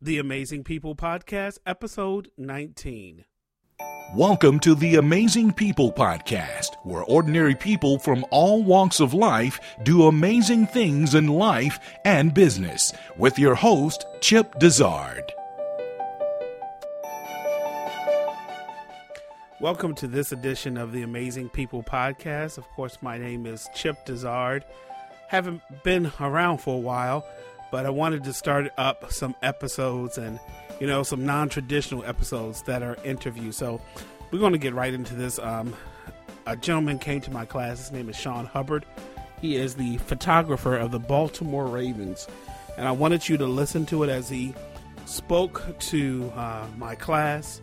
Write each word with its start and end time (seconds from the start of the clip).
The 0.00 0.18
Amazing 0.18 0.62
People 0.62 0.94
Podcast, 0.94 1.58
episode 1.66 2.30
19. 2.38 3.24
Welcome 4.14 4.60
to 4.60 4.76
the 4.76 4.94
Amazing 4.94 5.54
People 5.54 5.92
Podcast, 5.92 6.76
where 6.84 7.02
ordinary 7.02 7.56
people 7.56 7.98
from 7.98 8.24
all 8.30 8.62
walks 8.62 9.00
of 9.00 9.12
life 9.12 9.58
do 9.82 10.04
amazing 10.04 10.68
things 10.68 11.16
in 11.16 11.26
life 11.26 11.80
and 12.04 12.32
business, 12.32 12.92
with 13.16 13.40
your 13.40 13.56
host, 13.56 14.06
Chip 14.20 14.54
Dezard. 14.60 15.24
Welcome 19.60 19.96
to 19.96 20.06
this 20.06 20.30
edition 20.30 20.76
of 20.76 20.92
the 20.92 21.02
Amazing 21.02 21.48
People 21.48 21.82
Podcast. 21.82 22.56
Of 22.56 22.68
course, 22.68 22.98
my 23.02 23.18
name 23.18 23.46
is 23.46 23.68
Chip 23.74 23.96
Dezard. 24.06 24.62
Haven't 25.26 25.60
been 25.82 26.12
around 26.20 26.58
for 26.58 26.76
a 26.76 26.80
while, 26.80 27.26
but 27.70 27.86
I 27.86 27.90
wanted 27.90 28.24
to 28.24 28.32
start 28.32 28.72
up 28.76 29.12
some 29.12 29.34
episodes 29.42 30.18
and, 30.18 30.40
you 30.80 30.86
know, 30.86 31.02
some 31.02 31.24
non 31.24 31.48
traditional 31.48 32.04
episodes 32.04 32.62
that 32.62 32.82
are 32.82 32.96
interviews. 33.04 33.56
So 33.56 33.80
we're 34.30 34.38
going 34.38 34.52
to 34.52 34.58
get 34.58 34.74
right 34.74 34.92
into 34.92 35.14
this. 35.14 35.38
Um, 35.38 35.74
a 36.46 36.56
gentleman 36.56 36.98
came 36.98 37.20
to 37.22 37.30
my 37.30 37.44
class. 37.44 37.78
His 37.78 37.92
name 37.92 38.08
is 38.08 38.16
Sean 38.16 38.46
Hubbard. 38.46 38.86
He 39.40 39.56
is 39.56 39.74
the 39.74 39.98
photographer 39.98 40.76
of 40.76 40.90
the 40.90 40.98
Baltimore 40.98 41.66
Ravens. 41.66 42.26
And 42.76 42.88
I 42.88 42.92
wanted 42.92 43.28
you 43.28 43.36
to 43.36 43.46
listen 43.46 43.86
to 43.86 44.02
it 44.02 44.08
as 44.08 44.28
he 44.28 44.54
spoke 45.04 45.78
to 45.78 46.32
uh, 46.34 46.66
my 46.76 46.94
class 46.94 47.60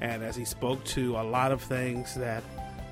and 0.00 0.22
as 0.22 0.36
he 0.36 0.44
spoke 0.44 0.82
to 0.84 1.16
a 1.16 1.22
lot 1.22 1.52
of 1.52 1.62
things 1.62 2.14
that 2.14 2.42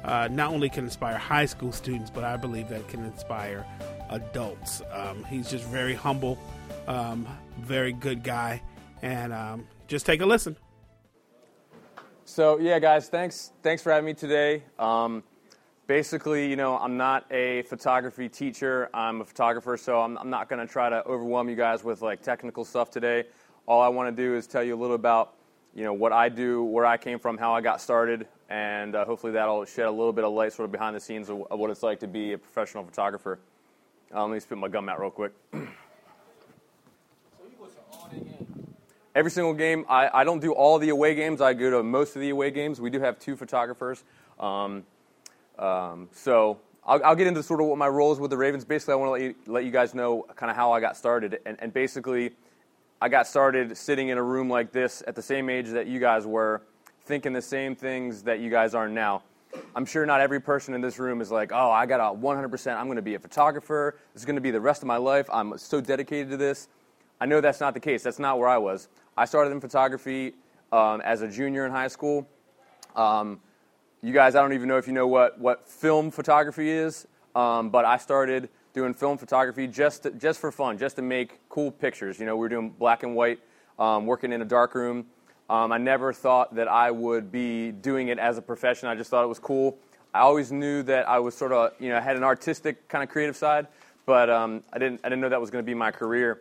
uh, 0.05 0.29
not 0.31 0.53
only 0.53 0.69
can 0.69 0.85
inspire 0.85 1.17
high 1.17 1.47
school 1.47 1.73
students, 1.73 2.11
but 2.11 2.25
I 2.25 2.37
believe 2.37 2.69
that 2.69 2.87
can 2.89 3.05
inspire 3.05 3.67
adults. 4.11 4.83
Um, 4.93 5.25
he's 5.25 5.51
just 5.51 5.65
very 5.65 5.95
humble, 5.95 6.39
um, 6.87 7.27
very 7.61 7.93
good 7.93 8.23
guy, 8.23 8.63
and 9.03 9.33
um, 9.33 9.67
just 9.87 10.07
take 10.07 10.21
a 10.21 10.27
listen. 10.27 10.57
So 12.25 12.59
yeah, 12.59 12.79
guys, 12.79 13.09
thanks 13.09 13.53
thanks 13.63 13.83
for 13.83 13.91
having 13.91 14.07
me 14.07 14.15
today. 14.15 14.63
Um, 14.79 15.23
basically, 15.87 16.49
you 16.49 16.57
know, 16.57 16.79
I'm 16.79 16.97
not 16.97 17.25
a 17.33 17.63
photography 17.63 18.29
teacher. 18.29 18.91
I'm 18.95 19.23
a 19.23 19.25
photographer, 19.25 19.77
so 19.77 20.01
I'm, 20.01 20.17
I'm 20.19 20.31
not 20.31 20.49
going 20.49 20.65
to 20.65 20.71
try 20.71 20.89
to 20.91 21.05
overwhelm 21.07 21.49
you 21.49 21.57
guys 21.57 21.83
with 21.83 22.03
like 22.03 22.23
technical 22.23 22.65
stuff 22.65 22.91
today. 22.91 23.25
All 23.67 23.81
I 23.81 23.89
want 23.89 24.15
to 24.15 24.23
do 24.23 24.37
is 24.37 24.47
tell 24.47 24.63
you 24.63 24.75
a 24.75 24.81
little 24.81 24.95
about 24.95 25.35
you 25.75 25.85
know 25.85 25.93
what 25.93 26.13
I 26.13 26.29
do, 26.29 26.63
where 26.63 26.87
I 26.87 26.97
came 26.97 27.19
from, 27.19 27.39
how 27.39 27.55
I 27.55 27.61
got 27.61 27.81
started, 27.81 28.29
and 28.49 28.95
uh, 28.95 29.05
hopefully 29.05 29.33
that'll 29.33 29.65
shed 29.65 29.87
a 29.87 29.91
little 29.91 30.13
bit 30.13 30.25
of 30.25 30.33
light, 30.33 30.53
sort 30.53 30.65
of 30.65 30.73
behind 30.73 30.97
the 30.97 31.01
scenes 31.01 31.29
of, 31.29 31.37
what 31.51 31.71
it's 31.71 31.83
like 31.83 32.01
to 32.01 32.07
be 32.07 32.33
a 32.33 32.39
professional 32.39 32.85
photographer. 32.85 33.39
Uh, 34.15 34.23
let 34.25 34.33
me 34.33 34.41
spit 34.41 34.57
my 34.57 34.69
gum 34.69 34.89
out 34.89 35.01
real 35.01 35.11
quick. 35.11 35.33
Every 39.15 39.31
single 39.31 39.55
game, 39.55 39.85
I, 39.89 40.11
I 40.13 40.25
don't 40.25 40.41
do 40.41 40.53
all 40.53 40.79
the 40.79 40.91
away 40.91 41.15
games. 41.15 41.41
I 41.41 41.53
go 41.53 41.71
to 41.71 41.83
most 41.83 42.15
of 42.15 42.21
the 42.21 42.31
away 42.31 42.51
games. 42.51 42.81
We 42.81 42.89
do 42.89 43.01
have 43.01 43.19
two 43.19 43.37
photographers. 43.37 44.05
Um, 44.39 44.85
um, 45.59 46.09
so 46.13 46.61
I'll, 46.87 47.05
I'll, 47.05 47.17
get 47.17 47.27
into 47.27 47.43
sort 47.43 47.61
of 47.61 47.67
what 47.67 47.79
my 47.79 47.89
role 47.89 48.13
is 48.13 48.21
with 48.21 48.31
the 48.31 48.37
Ravens. 48.37 48.65
Basically, 48.65 48.93
I 48.93 48.97
want 48.97 49.09
to 49.09 49.13
let 49.13 49.23
you, 49.23 49.35
let 49.47 49.65
you 49.65 49.73
guys 49.73 49.93
know 49.93 50.25
kind 50.37 50.51
of 50.51 50.57
how 50.57 50.71
I 50.73 50.81
got 50.81 50.97
started. 50.97 51.41
And, 51.45 51.57
and 51.61 51.75
basically, 51.75 52.31
I 53.01 53.09
got 53.09 53.27
started 53.27 53.77
sitting 53.77 54.09
in 54.09 54.19
a 54.19 54.23
room 54.23 54.49
like 54.49 54.73
this 54.73 55.03
at 55.07 55.15
the 55.17 55.23
same 55.23 55.51
age 55.51 55.69
that 55.71 55.87
you 55.89 56.01
guys 56.01 56.25
were, 56.25 56.63
thinking 57.09 57.33
the 57.33 57.41
same 57.41 57.75
things 57.75 58.23
that 58.25 58.39
you 58.39 58.51
guys 58.51 58.75
are 58.75 58.87
now. 58.87 59.23
I'm 59.75 59.87
sure 59.87 60.05
not 60.05 60.21
every 60.21 60.41
person 60.41 60.75
in 60.75 60.83
this 60.83 60.99
room 60.99 61.23
is 61.23 61.31
like, 61.31 61.53
oh, 61.53 61.71
I 61.71 61.87
got 61.87 62.01
a 62.01 62.15
100%, 62.15 62.77
I'm 62.77 62.85
going 62.85 62.97
to 62.97 63.03
be 63.03 63.15
a 63.15 63.19
photographer. 63.19 63.99
This 64.13 64.21
is 64.21 64.27
going 64.27 64.37
to 64.37 64.43
be 64.43 64.51
the 64.51 64.61
rest 64.61 64.83
of 64.83 64.89
my 64.89 64.99
life. 64.99 65.27
I'm 65.33 65.57
so 65.57 65.81
dedicated 65.81 66.29
to 66.33 66.37
this. 66.37 66.69
I 67.19 67.25
know 67.25 67.41
that's 67.41 67.61
not 67.61 67.73
the 67.73 67.81
case. 67.81 68.03
That's 68.03 68.19
not 68.19 68.39
where 68.39 68.49
I 68.49 68.59
was. 68.59 68.89
I 69.17 69.25
started 69.25 69.53
in 69.53 69.61
photography 69.61 70.35
um, 70.71 71.01
as 71.01 71.23
a 71.23 71.29
junior 71.29 71.65
in 71.65 71.73
high 71.73 71.89
school. 71.89 72.29
Um, 72.95 73.41
you 74.03 74.13
guys, 74.13 74.35
I 74.35 74.43
don't 74.43 74.53
even 74.53 74.69
know 74.69 74.77
if 74.77 74.87
you 74.87 74.93
know 74.93 75.07
what, 75.07 75.41
what 75.41 75.67
film 75.67 76.11
photography 76.11 76.69
is, 76.69 77.09
um, 77.35 77.71
but 77.71 77.87
I 77.87 77.97
started 77.97 78.51
doing 78.75 78.93
film 78.93 79.17
photography 79.17 79.67
just, 79.67 80.03
to, 80.03 80.11
just 80.11 80.41
for 80.41 80.53
fun, 80.53 80.77
just 80.77 80.97
to 80.97 81.03
make 81.03 81.41
cool 81.49 81.71
pictures. 81.71 82.21
You 82.21 82.27
know, 82.27 82.37
we 82.37 82.41
were 82.41 82.49
doing 82.51 82.69
black 82.69 83.03
and 83.03 83.17
white, 83.17 83.39
um, 83.79 84.05
working 84.05 84.31
in 84.31 84.43
a 84.43 84.45
dark 84.45 84.75
room. 84.75 85.07
Um, 85.51 85.73
I 85.73 85.79
never 85.79 86.13
thought 86.13 86.55
that 86.57 86.69
I 86.69 86.91
would 86.91 87.33
be 87.33 87.73
doing 87.73 88.09
it 88.09 88.19
as 88.19 88.37
a 88.37 88.43
profession. 88.43 88.89
I 88.89 88.95
just 88.95 89.11
thought 89.11 89.25
it 89.25 89.29
was 89.29 89.39
cool. 89.39 89.79
I 90.13 90.21
always 90.21 90.53
knew 90.53 90.83
that 90.85 91.09
I 91.09 91.19
was 91.19 91.35
sort 91.35 91.53
of, 91.53 91.73
you 91.79 91.89
know, 91.89 92.01
had 92.01 92.17
an 92.17 92.25
artistic 92.25 92.89
kind 92.89 93.03
of 93.03 93.11
creative 93.11 93.37
side, 93.37 93.67
but 94.05 94.29
um, 94.29 94.63
I 94.73 94.79
didn't, 94.79 95.01
I 95.05 95.09
didn't 95.09 95.21
know 95.21 95.29
that 95.29 95.41
was 95.41 95.51
going 95.51 95.65
to 95.65 95.67
be 95.67 95.75
my 95.75 95.91
career. 95.91 96.41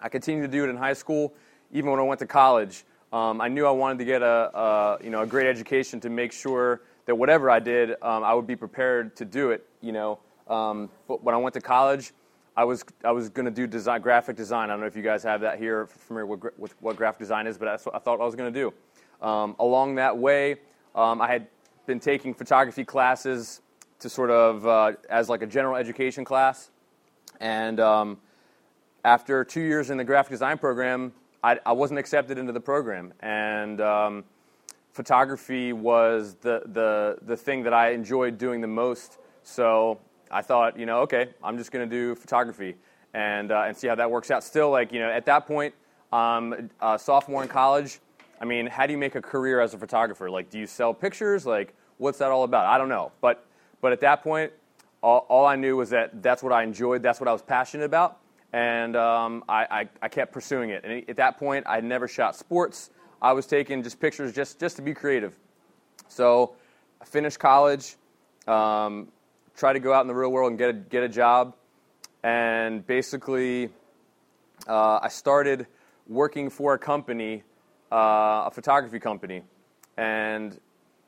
I 0.00 0.08
continued 0.08 0.42
to 0.42 0.48
do 0.48 0.64
it 0.64 0.68
in 0.68 0.76
high 0.76 0.92
school, 0.92 1.32
even 1.72 1.90
when 1.90 1.98
I 1.98 2.02
went 2.02 2.20
to 2.20 2.26
college. 2.26 2.84
Um, 3.12 3.40
I 3.40 3.48
knew 3.48 3.66
I 3.66 3.70
wanted 3.70 3.98
to 3.98 4.04
get 4.04 4.22
a, 4.22 4.50
a, 4.56 4.98
you 5.02 5.10
know, 5.10 5.22
a 5.22 5.26
great 5.26 5.46
education 5.46 6.00
to 6.00 6.10
make 6.10 6.32
sure 6.32 6.82
that 7.06 7.14
whatever 7.14 7.50
I 7.50 7.60
did, 7.60 7.90
um, 8.02 8.24
I 8.24 8.34
would 8.34 8.46
be 8.46 8.56
prepared 8.56 9.16
to 9.16 9.24
do 9.24 9.50
it. 9.50 9.66
You 9.80 9.92
know, 9.92 10.18
um, 10.48 10.90
but 11.08 11.22
when 11.22 11.34
I 11.34 11.38
went 11.38 11.54
to 11.54 11.60
college, 11.60 12.12
I 12.56 12.64
was 12.64 12.84
I 13.04 13.12
was 13.12 13.28
going 13.28 13.44
to 13.44 13.50
do 13.50 13.66
design, 13.66 14.00
graphic 14.00 14.36
design. 14.36 14.70
I 14.70 14.72
don't 14.72 14.80
know 14.80 14.86
if 14.86 14.96
you 14.96 15.02
guys 15.02 15.22
have 15.24 15.42
that 15.42 15.58
here, 15.58 15.86
familiar 15.86 16.26
with, 16.26 16.58
with 16.58 16.74
what 16.80 16.96
graphic 16.96 17.18
design 17.18 17.46
is, 17.46 17.58
but 17.58 17.66
that's 17.66 17.84
what 17.84 17.94
I 17.94 17.98
thought 17.98 18.20
I 18.20 18.24
was 18.24 18.34
going 18.34 18.52
to 18.52 18.60
do. 18.60 19.26
Um, 19.26 19.56
along 19.58 19.96
that 19.96 20.16
way, 20.16 20.56
um, 20.94 21.20
I 21.20 21.28
had 21.28 21.48
been 21.86 22.00
taking 22.00 22.32
photography 22.32 22.84
classes 22.84 23.60
to 23.98 24.08
sort 24.08 24.30
of 24.30 24.66
uh, 24.66 24.92
as 25.10 25.28
like 25.28 25.42
a 25.42 25.46
general 25.46 25.76
education 25.76 26.24
class, 26.24 26.70
and 27.40 27.78
um, 27.78 28.18
after 29.04 29.44
two 29.44 29.60
years 29.60 29.90
in 29.90 29.98
the 29.98 30.04
graphic 30.04 30.30
design 30.30 30.56
program, 30.56 31.12
I, 31.44 31.58
I 31.66 31.72
wasn't 31.72 32.00
accepted 32.00 32.38
into 32.38 32.52
the 32.52 32.60
program, 32.60 33.12
and 33.20 33.82
um, 33.82 34.24
photography 34.92 35.74
was 35.74 36.36
the 36.40 36.62
the 36.72 37.18
the 37.22 37.36
thing 37.36 37.62
that 37.64 37.74
I 37.74 37.90
enjoyed 37.90 38.38
doing 38.38 38.62
the 38.62 38.66
most. 38.66 39.18
So 39.42 40.00
I 40.30 40.42
thought, 40.42 40.78
you 40.78 40.86
know, 40.86 41.00
okay, 41.00 41.28
I'm 41.42 41.58
just 41.58 41.72
going 41.72 41.88
to 41.88 41.94
do 41.94 42.14
photography 42.14 42.76
and, 43.14 43.50
uh, 43.52 43.64
and 43.66 43.76
see 43.76 43.88
how 43.88 43.94
that 43.94 44.10
works 44.10 44.30
out. 44.30 44.44
Still, 44.44 44.70
like, 44.70 44.92
you 44.92 45.00
know, 45.00 45.10
at 45.10 45.24
that 45.26 45.46
point, 45.46 45.74
um, 46.12 46.70
uh, 46.80 46.98
sophomore 46.98 47.42
in 47.42 47.48
college, 47.48 48.00
I 48.40 48.44
mean, 48.44 48.66
how 48.66 48.86
do 48.86 48.92
you 48.92 48.98
make 48.98 49.14
a 49.14 49.22
career 49.22 49.60
as 49.60 49.74
a 49.74 49.78
photographer? 49.78 50.28
Like, 50.28 50.50
do 50.50 50.58
you 50.58 50.66
sell 50.66 50.92
pictures? 50.92 51.46
Like, 51.46 51.74
what's 51.98 52.18
that 52.18 52.30
all 52.30 52.44
about? 52.44 52.66
I 52.66 52.78
don't 52.78 52.88
know. 52.88 53.12
But, 53.20 53.46
but 53.80 53.92
at 53.92 54.00
that 54.00 54.22
point, 54.22 54.52
all, 55.02 55.26
all 55.28 55.46
I 55.46 55.56
knew 55.56 55.76
was 55.76 55.90
that 55.90 56.22
that's 56.22 56.42
what 56.42 56.52
I 56.52 56.62
enjoyed, 56.62 57.02
that's 57.02 57.20
what 57.20 57.28
I 57.28 57.32
was 57.32 57.42
passionate 57.42 57.84
about, 57.84 58.18
and 58.52 58.96
um, 58.96 59.44
I, 59.48 59.66
I, 59.70 59.88
I, 60.02 60.08
kept 60.08 60.32
pursuing 60.32 60.70
it. 60.70 60.84
And 60.84 61.08
at 61.08 61.16
that 61.16 61.38
point, 61.38 61.64
I 61.68 61.80
never 61.80 62.08
shot 62.08 62.34
sports. 62.36 62.90
I 63.20 63.32
was 63.32 63.46
taking 63.46 63.82
just 63.82 64.00
pictures 64.00 64.32
just, 64.32 64.58
just 64.58 64.76
to 64.76 64.82
be 64.82 64.94
creative. 64.94 65.36
So 66.08 66.54
I 67.00 67.04
finished 67.04 67.38
college. 67.38 67.96
Um, 68.46 69.08
try 69.56 69.72
to 69.72 69.80
go 69.80 69.92
out 69.92 70.02
in 70.02 70.06
the 70.06 70.14
real 70.14 70.30
world 70.30 70.50
and 70.50 70.58
get 70.58 70.70
a, 70.70 70.72
get 70.74 71.02
a 71.02 71.08
job. 71.08 71.54
And 72.22 72.86
basically, 72.86 73.70
uh, 74.68 75.00
I 75.02 75.08
started 75.08 75.66
working 76.06 76.50
for 76.50 76.74
a 76.74 76.78
company, 76.78 77.42
uh, 77.90 78.44
a 78.46 78.50
photography 78.52 79.00
company. 79.00 79.42
And 79.96 80.58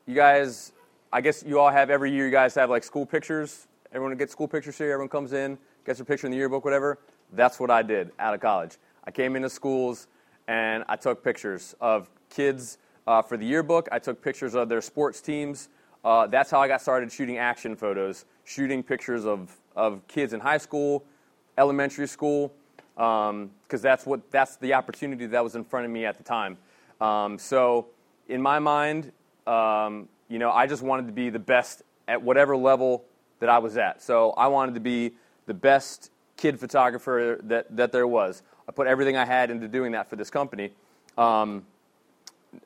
you 0.07 0.15
guys, 0.15 0.71
I 1.13 1.21
guess 1.21 1.43
you 1.45 1.59
all 1.59 1.69
have 1.69 1.89
every 1.89 2.11
year, 2.11 2.25
you 2.25 2.31
guys 2.31 2.55
have 2.55 2.69
like 2.69 2.83
school 2.83 3.05
pictures. 3.05 3.67
Everyone 3.91 4.15
gets 4.17 4.31
school 4.31 4.47
pictures 4.47 4.77
here. 4.77 4.91
Everyone 4.91 5.09
comes 5.09 5.33
in, 5.33 5.57
gets 5.85 5.99
a 5.99 6.05
picture 6.05 6.27
in 6.27 6.31
the 6.31 6.37
yearbook, 6.37 6.63
whatever. 6.63 6.99
That's 7.33 7.59
what 7.59 7.69
I 7.69 7.83
did 7.83 8.11
out 8.19 8.33
of 8.33 8.41
college. 8.41 8.77
I 9.03 9.11
came 9.11 9.35
into 9.35 9.49
schools 9.49 10.07
and 10.47 10.83
I 10.87 10.95
took 10.95 11.23
pictures 11.23 11.75
of 11.79 12.09
kids 12.29 12.79
uh, 13.05 13.21
for 13.21 13.37
the 13.37 13.45
yearbook. 13.45 13.87
I 13.91 13.99
took 13.99 14.23
pictures 14.23 14.55
of 14.55 14.69
their 14.69 14.81
sports 14.81 15.21
teams. 15.21 15.69
Uh, 16.03 16.27
that's 16.27 16.49
how 16.49 16.59
I 16.61 16.67
got 16.67 16.81
started 16.81 17.11
shooting 17.11 17.37
action 17.37 17.75
photos 17.75 18.25
shooting 18.49 18.81
pictures 18.81 19.25
of, 19.25 19.55
of 19.75 20.05
kids 20.07 20.33
in 20.33 20.39
high 20.39 20.57
school, 20.57 21.03
elementary 21.55 22.07
school, 22.07 22.51
because 22.95 23.29
um, 23.29 23.51
that's 23.69 24.07
what 24.07 24.31
that's 24.31 24.55
the 24.57 24.73
opportunity 24.73 25.27
that 25.27 25.43
was 25.43 25.55
in 25.55 25.63
front 25.63 25.85
of 25.85 25.91
me 25.91 26.03
at 26.03 26.17
the 26.17 26.23
time. 26.23 26.57
Um, 26.99 27.37
so 27.37 27.87
in 28.27 28.41
my 28.41 28.57
mind, 28.57 29.11
um, 29.45 30.09
you 30.29 30.39
know, 30.39 30.51
I 30.51 30.65
just 30.65 30.81
wanted 30.81 31.05
to 31.05 31.13
be 31.13 31.29
the 31.29 31.39
best 31.39 31.83
at 32.07 32.21
whatever 32.23 32.57
level 32.57 33.05
that 33.39 33.49
I 33.49 33.59
was 33.59 33.77
at. 33.77 34.01
So 34.01 34.31
I 34.31 34.47
wanted 34.47 34.73
to 34.73 34.79
be 34.79 35.11
the 35.45 35.53
best 35.53 36.09
kid 36.35 36.59
photographer 36.59 37.39
that, 37.43 37.75
that 37.75 37.91
there 37.91 38.07
was. 38.07 38.41
I 38.67 38.71
put 38.71 38.87
everything 38.87 39.15
I 39.15 39.25
had 39.25 39.51
into 39.51 39.67
doing 39.67 39.91
that 39.91 40.09
for 40.09 40.15
this 40.15 40.31
company. 40.31 40.71
Um, 41.17 41.65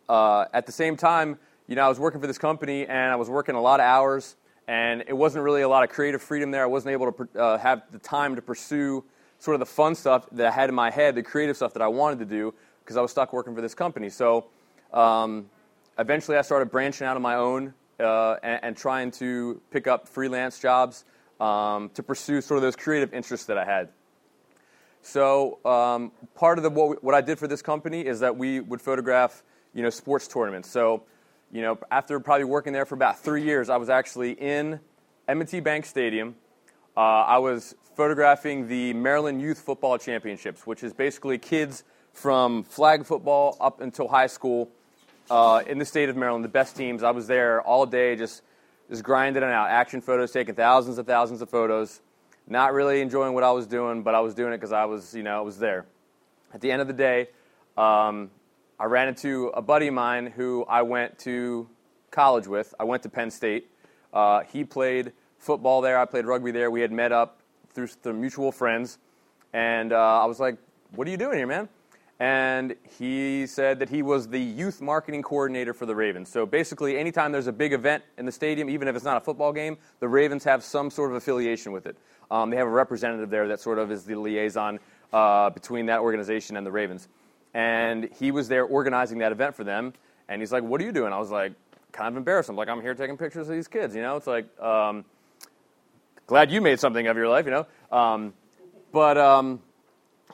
uh, 0.07 0.45
at 0.53 0.65
the 0.65 0.71
same 0.71 0.95
time, 0.95 1.37
you 1.67 1.75
know, 1.75 1.85
I 1.85 1.89
was 1.89 1.99
working 1.99 2.21
for 2.21 2.27
this 2.27 2.37
company 2.37 2.87
and 2.87 3.11
I 3.11 3.17
was 3.17 3.29
working 3.29 3.55
a 3.55 3.61
lot 3.61 3.79
of 3.81 3.85
hours 3.85 4.37
and 4.67 5.03
it 5.07 5.13
wasn't 5.13 5.43
really 5.43 5.61
a 5.61 5.67
lot 5.67 5.83
of 5.83 5.89
creative 5.89 6.21
freedom 6.21 6.51
there. 6.51 6.63
I 6.63 6.67
wasn't 6.67 6.93
able 6.93 7.11
to 7.11 7.39
uh, 7.39 7.57
have 7.57 7.83
the 7.91 7.99
time 7.99 8.35
to 8.35 8.41
pursue 8.41 9.03
sort 9.39 9.55
of 9.55 9.59
the 9.59 9.65
fun 9.65 9.93
stuff 9.95 10.27
that 10.31 10.45
I 10.45 10.51
had 10.51 10.69
in 10.69 10.75
my 10.75 10.89
head, 10.89 11.15
the 11.15 11.23
creative 11.23 11.55
stuff 11.55 11.73
that 11.73 11.81
I 11.81 11.87
wanted 11.87 12.19
to 12.19 12.25
do, 12.25 12.53
because 12.83 12.95
I 12.95 13.01
was 13.01 13.11
stuck 13.11 13.33
working 13.33 13.53
for 13.53 13.61
this 13.61 13.75
company. 13.75 14.09
So 14.09 14.45
um, 14.93 15.49
eventually 15.99 16.37
I 16.37 16.41
started 16.43 16.71
branching 16.71 17.05
out 17.05 17.17
on 17.17 17.21
my 17.21 17.35
own 17.35 17.73
uh, 17.99 18.35
and, 18.41 18.59
and, 18.63 18.77
trying 18.77 19.11
to 19.11 19.61
pick 19.69 19.87
up 19.87 20.07
freelance 20.07 20.59
jobs 20.59 21.05
um, 21.39 21.89
to 21.93 22.01
pursue 22.01 22.41
sort 22.41 22.57
of 22.57 22.61
those 22.61 22.75
creative 22.75 23.13
interests 23.13 23.45
that 23.47 23.57
I 23.57 23.65
had. 23.65 23.89
So 25.03 25.59
um, 25.65 26.11
part 26.35 26.57
of 26.57 26.63
the 26.63 26.69
what, 26.69 26.89
we, 26.89 26.95
what 27.01 27.13
I 27.13 27.21
did 27.21 27.37
for 27.37 27.47
this 27.47 27.61
company 27.61 28.01
is 28.01 28.21
that 28.21 28.35
we 28.35 28.61
would 28.61 28.81
photograph, 28.81 29.43
you 29.73 29.83
know, 29.83 29.89
sports 29.89 30.27
tournaments. 30.27 30.69
So, 30.69 31.03
you 31.53 31.61
know, 31.61 31.77
after 31.91 32.19
probably 32.19 32.45
working 32.45 32.73
there 32.73 32.85
for 32.85 32.95
about 32.95 33.19
three 33.19 33.43
years, 33.43 33.69
I 33.69 33.77
was 33.77 33.87
actually 33.87 34.31
in 34.31 34.79
M&T 35.27 35.59
Bank 35.59 35.85
Stadium. 35.85 36.35
Uh, 36.97 36.99
I 36.99 37.37
was 37.37 37.75
photographing 37.95 38.67
the 38.67 38.93
Maryland 38.93 39.39
Youth 39.39 39.59
Football 39.59 39.99
Championships, 39.99 40.65
which 40.65 40.83
is 40.83 40.93
basically 40.93 41.37
kids 41.37 41.83
from 42.11 42.63
flag 42.63 43.05
football 43.05 43.55
up 43.61 43.81
until 43.81 44.07
high 44.07 44.25
school 44.25 44.67
uh, 45.29 45.61
in 45.67 45.77
the 45.77 45.85
state 45.85 46.09
of 46.09 46.17
Maryland, 46.17 46.43
the 46.43 46.49
best 46.49 46.75
teams. 46.75 47.03
I 47.03 47.11
was 47.11 47.27
there 47.27 47.61
all 47.61 47.85
day, 47.85 48.15
just 48.15 48.41
just 48.89 49.03
grinding 49.03 49.43
it 49.43 49.45
out, 49.45 49.69
action 49.69 50.01
photos, 50.01 50.31
taking 50.31 50.55
thousands 50.55 50.97
and 50.97 51.07
thousands 51.07 51.41
of 51.41 51.49
photos. 51.49 52.01
Not 52.47 52.73
really 52.73 52.99
enjoying 52.99 53.33
what 53.33 53.43
I 53.43 53.51
was 53.51 53.67
doing, 53.67 54.01
but 54.01 54.15
I 54.15 54.19
was 54.19 54.33
doing 54.33 54.53
it 54.53 54.57
because 54.57 54.73
I 54.73 54.85
was, 54.85 55.15
you 55.15 55.23
know, 55.23 55.37
I 55.37 55.41
was 55.41 55.57
there. 55.57 55.85
At 56.53 56.61
the 56.61 56.71
end 56.71 56.81
of 56.81 56.87
the 56.87 56.93
day, 56.93 57.29
um, 57.77 58.29
I 58.83 58.87
ran 58.87 59.07
into 59.07 59.47
a 59.53 59.61
buddy 59.61 59.87
of 59.87 59.93
mine 59.93 60.25
who 60.25 60.65
I 60.65 60.81
went 60.81 61.17
to 61.19 61.69
college 62.11 62.47
with. 62.47 62.75
I 62.77 62.83
went 62.83 63.01
to 63.03 63.09
Penn 63.09 63.31
State. 63.31 63.71
Uh, 64.13 64.41
he 64.51 64.65
played 64.65 65.13
football 65.39 65.79
there. 65.79 65.97
I 65.97 66.03
played 66.03 66.25
rugby 66.25 66.51
there. 66.51 66.69
We 66.69 66.81
had 66.81 66.91
met 66.91 67.13
up 67.13 67.39
through, 67.73 67.87
through 67.87 68.11
mutual 68.11 68.51
friends, 68.51 68.97
and 69.53 69.93
uh, 69.93 70.21
I 70.21 70.25
was 70.25 70.41
like, 70.41 70.57
"What 70.95 71.07
are 71.07 71.11
you 71.11 71.15
doing 71.15 71.37
here, 71.37 71.47
man?" 71.47 71.69
and 72.19 72.75
he 72.97 73.47
said 73.47 73.79
that 73.79 73.89
he 73.89 74.01
was 74.01 74.27
the 74.27 74.39
youth 74.39 74.81
marketing 74.81 75.21
coordinator 75.21 75.73
for 75.73 75.85
the 75.85 75.95
Ravens. 75.95 76.29
So 76.29 76.45
basically, 76.45 76.97
anytime 76.97 77.31
there's 77.31 77.47
a 77.47 77.53
big 77.53 77.71
event 77.71 78.03
in 78.17 78.25
the 78.25 78.31
stadium, 78.33 78.69
even 78.69 78.89
if 78.89 78.97
it's 78.97 79.05
not 79.05 79.15
a 79.15 79.21
football 79.21 79.53
game, 79.53 79.77
the 80.01 80.09
Ravens 80.09 80.43
have 80.43 80.61
some 80.61 80.89
sort 80.89 81.09
of 81.09 81.15
affiliation 81.15 81.71
with 81.71 81.85
it. 81.85 81.97
Um, 82.29 82.49
they 82.49 82.57
have 82.57 82.67
a 82.67 82.71
representative 82.71 83.29
there 83.29 83.47
that 83.47 83.61
sort 83.61 83.79
of 83.79 83.91
is 83.91 84.03
the 84.03 84.15
liaison 84.15 84.79
uh, 85.13 85.51
between 85.51 85.85
that 85.85 85.99
organization 85.99 86.57
and 86.57 86.65
the 86.67 86.71
Ravens. 86.71 87.07
And 87.53 88.09
he 88.19 88.31
was 88.31 88.47
there 88.47 88.65
organizing 88.65 89.19
that 89.19 89.31
event 89.31 89.55
for 89.55 89.63
them. 89.63 89.93
And 90.27 90.41
he's 90.41 90.51
like, 90.51 90.63
"What 90.63 90.81
are 90.81 90.83
you 90.83 90.91
doing?" 90.91 91.13
I 91.13 91.19
was 91.19 91.29
like, 91.29 91.53
kind 91.91 92.09
of 92.09 92.17
embarrassed. 92.17 92.49
I'm 92.49 92.55
like, 92.55 92.69
"I'm 92.69 92.81
here 92.81 92.95
taking 92.95 93.17
pictures 93.17 93.47
of 93.49 93.55
these 93.55 93.67
kids." 93.67 93.95
You 93.95 94.01
know, 94.01 94.15
it's 94.15 94.27
like, 94.27 94.45
um, 94.59 95.05
glad 96.25 96.51
you 96.51 96.61
made 96.61 96.79
something 96.79 97.05
of 97.07 97.17
your 97.17 97.29
life. 97.29 97.45
You 97.45 97.51
know, 97.51 97.95
um, 97.95 98.33
but 98.91 99.17
um, 99.17 99.61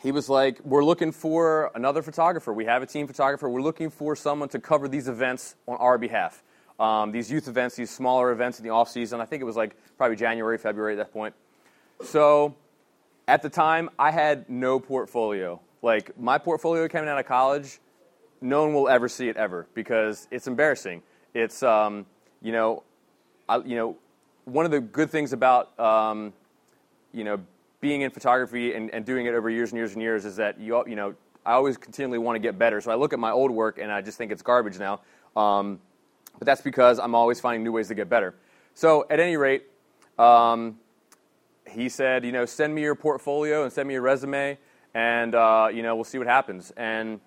he 0.02 0.12
was 0.12 0.30
like, 0.30 0.60
We're 0.64 0.84
looking 0.84 1.12
for 1.12 1.72
another 1.76 2.02
photographer. 2.02 2.54
We 2.54 2.66
have 2.66 2.82
a 2.82 2.86
team 2.86 3.08
photographer. 3.08 3.50
We're 3.50 3.62
looking 3.62 3.90
for 3.90 4.16
someone 4.16 4.50
to 4.50 4.60
cover 4.60 4.88
these 4.88 5.08
events 5.08 5.56
on 5.68 5.78
our 5.78 5.98
behalf. 5.98 6.44
Um, 6.80 7.12
these 7.12 7.30
youth 7.30 7.48
events, 7.48 7.76
these 7.76 7.90
smaller 7.90 8.32
events 8.32 8.60
in 8.60 8.64
the 8.64 8.72
off 8.72 8.90
season. 8.90 9.20
I 9.20 9.26
think 9.26 9.42
it 9.42 9.46
was 9.46 9.58
like 9.58 9.76
probably 9.98 10.16
January, 10.16 10.58
February 10.58 10.94
at 10.94 10.98
that 10.98 11.12
point. 11.12 11.36
So 12.04 12.56
at 13.28 13.42
the 13.42 13.50
time, 13.50 13.90
I 14.00 14.12
had 14.12 14.50
no 14.50 14.80
portfolio. 14.80 15.60
Like 15.82 16.18
my 16.20 16.38
portfolio 16.38 16.88
coming 16.88 17.10
out 17.10 17.20
of 17.20 17.26
college, 17.26 17.80
no 18.42 18.64
one 18.64 18.74
will 18.74 18.90
ever 18.90 19.08
see 19.08 19.30
it 19.30 19.38
ever 19.38 19.68
because 19.74 20.28
it's 20.32 20.48
embarrassing. 20.48 21.02
It's 21.34 21.64
um, 21.64 22.06
you 22.42 22.52
know, 22.52 22.84
I, 23.48 23.58
you 23.58 23.76
know, 23.76 23.98
one 24.46 24.66
of 24.66 24.72
the 24.72 24.82
good 24.82 25.10
things 25.10 25.34
about 25.34 25.78
um, 25.80 26.34
you 27.14 27.24
know 27.24 27.40
being 27.82 28.02
in 28.02 28.12
photography 28.12 28.74
and, 28.74 28.90
and 28.94 29.06
doing 29.06 29.26
it 29.26 29.34
over 29.34 29.50
years 29.50 29.72
and 29.72 29.78
years 29.78 29.94
and 29.94 30.02
years 30.02 30.26
is 30.26 30.36
that 30.36 30.60
you 30.60 30.84
you 30.88 30.96
know 30.96 31.16
I 31.46 31.54
always 31.54 31.78
continually 31.78 32.18
want 32.18 32.36
to 32.36 32.40
get 32.40 32.58
better. 32.58 32.82
So 32.82 32.92
I 32.92 32.96
look 32.96 33.14
at 33.14 33.20
my 33.20 33.32
old 33.32 33.52
work 33.52 33.78
and 33.78 33.92
I 33.92 34.02
just 34.02 34.18
think 34.18 34.32
it's 34.32 34.42
garbage 34.42 34.78
now. 34.78 35.02
Um, 35.36 35.80
but 36.38 36.46
that's 36.46 36.62
because 36.62 37.00
I'm 37.00 37.16
always 37.16 37.40
finding 37.40 37.64
new 37.64 37.72
ways 37.72 37.88
to 37.88 37.96
get 37.96 38.10
better. 38.10 38.36
So 38.74 39.06
at 39.10 39.20
any 39.20 39.38
rate, 39.38 39.64
um, 40.18 40.80
he 41.68 41.90
said, 41.90 42.26
you 42.26 42.32
know, 42.32 42.46
send 42.46 42.74
me 42.74 42.82
your 42.82 42.96
portfolio 42.96 43.64
and 43.64 43.72
send 43.72 43.88
me 43.88 43.94
your 43.94 44.04
resume, 44.04 44.58
and 44.94 45.36
uh, 45.36 45.70
you 45.74 45.84
know 45.84 45.96
we'll 45.96 46.04
see 46.04 46.18
what 46.18 46.28
happens. 46.28 46.72
And 46.78 47.20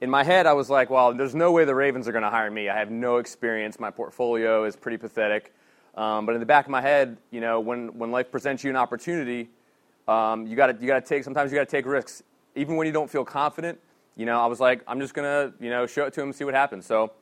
in 0.00 0.10
my 0.10 0.24
head, 0.24 0.46
I 0.46 0.52
was 0.52 0.68
like, 0.68 0.90
well, 0.90 1.14
there's 1.14 1.34
no 1.34 1.52
way 1.52 1.64
the 1.64 1.74
Ravens 1.74 2.08
are 2.08 2.12
going 2.12 2.24
to 2.24 2.30
hire 2.30 2.50
me. 2.50 2.68
I 2.68 2.78
have 2.78 2.90
no 2.90 3.16
experience. 3.16 3.80
My 3.80 3.90
portfolio 3.90 4.64
is 4.64 4.76
pretty 4.76 4.98
pathetic. 4.98 5.52
Um, 5.96 6.26
but 6.26 6.34
in 6.34 6.40
the 6.40 6.46
back 6.46 6.64
of 6.64 6.70
my 6.70 6.80
head, 6.80 7.16
you 7.30 7.40
know, 7.40 7.60
when, 7.60 7.96
when 7.96 8.10
life 8.10 8.30
presents 8.30 8.64
you 8.64 8.70
an 8.70 8.76
opportunity, 8.76 9.48
um, 10.08 10.46
you 10.46 10.56
got 10.56 10.80
you 10.82 10.88
to 10.88 11.00
take 11.00 11.24
sometimes 11.24 11.50
you 11.50 11.58
got 11.58 11.68
to 11.68 11.70
take 11.70 11.86
risks, 11.86 12.22
even 12.54 12.76
when 12.76 12.86
you 12.86 12.92
don't 12.92 13.10
feel 13.10 13.24
confident. 13.24 13.78
You 14.16 14.26
know, 14.26 14.40
I 14.40 14.46
was 14.46 14.60
like, 14.60 14.82
I'm 14.86 15.00
just 15.00 15.14
gonna 15.14 15.52
you 15.60 15.70
know 15.70 15.86
show 15.86 16.04
it 16.04 16.12
to 16.14 16.20
him 16.20 16.28
and 16.28 16.34
see 16.36 16.44
what 16.44 16.54
happens. 16.54 16.86
So 16.86 17.12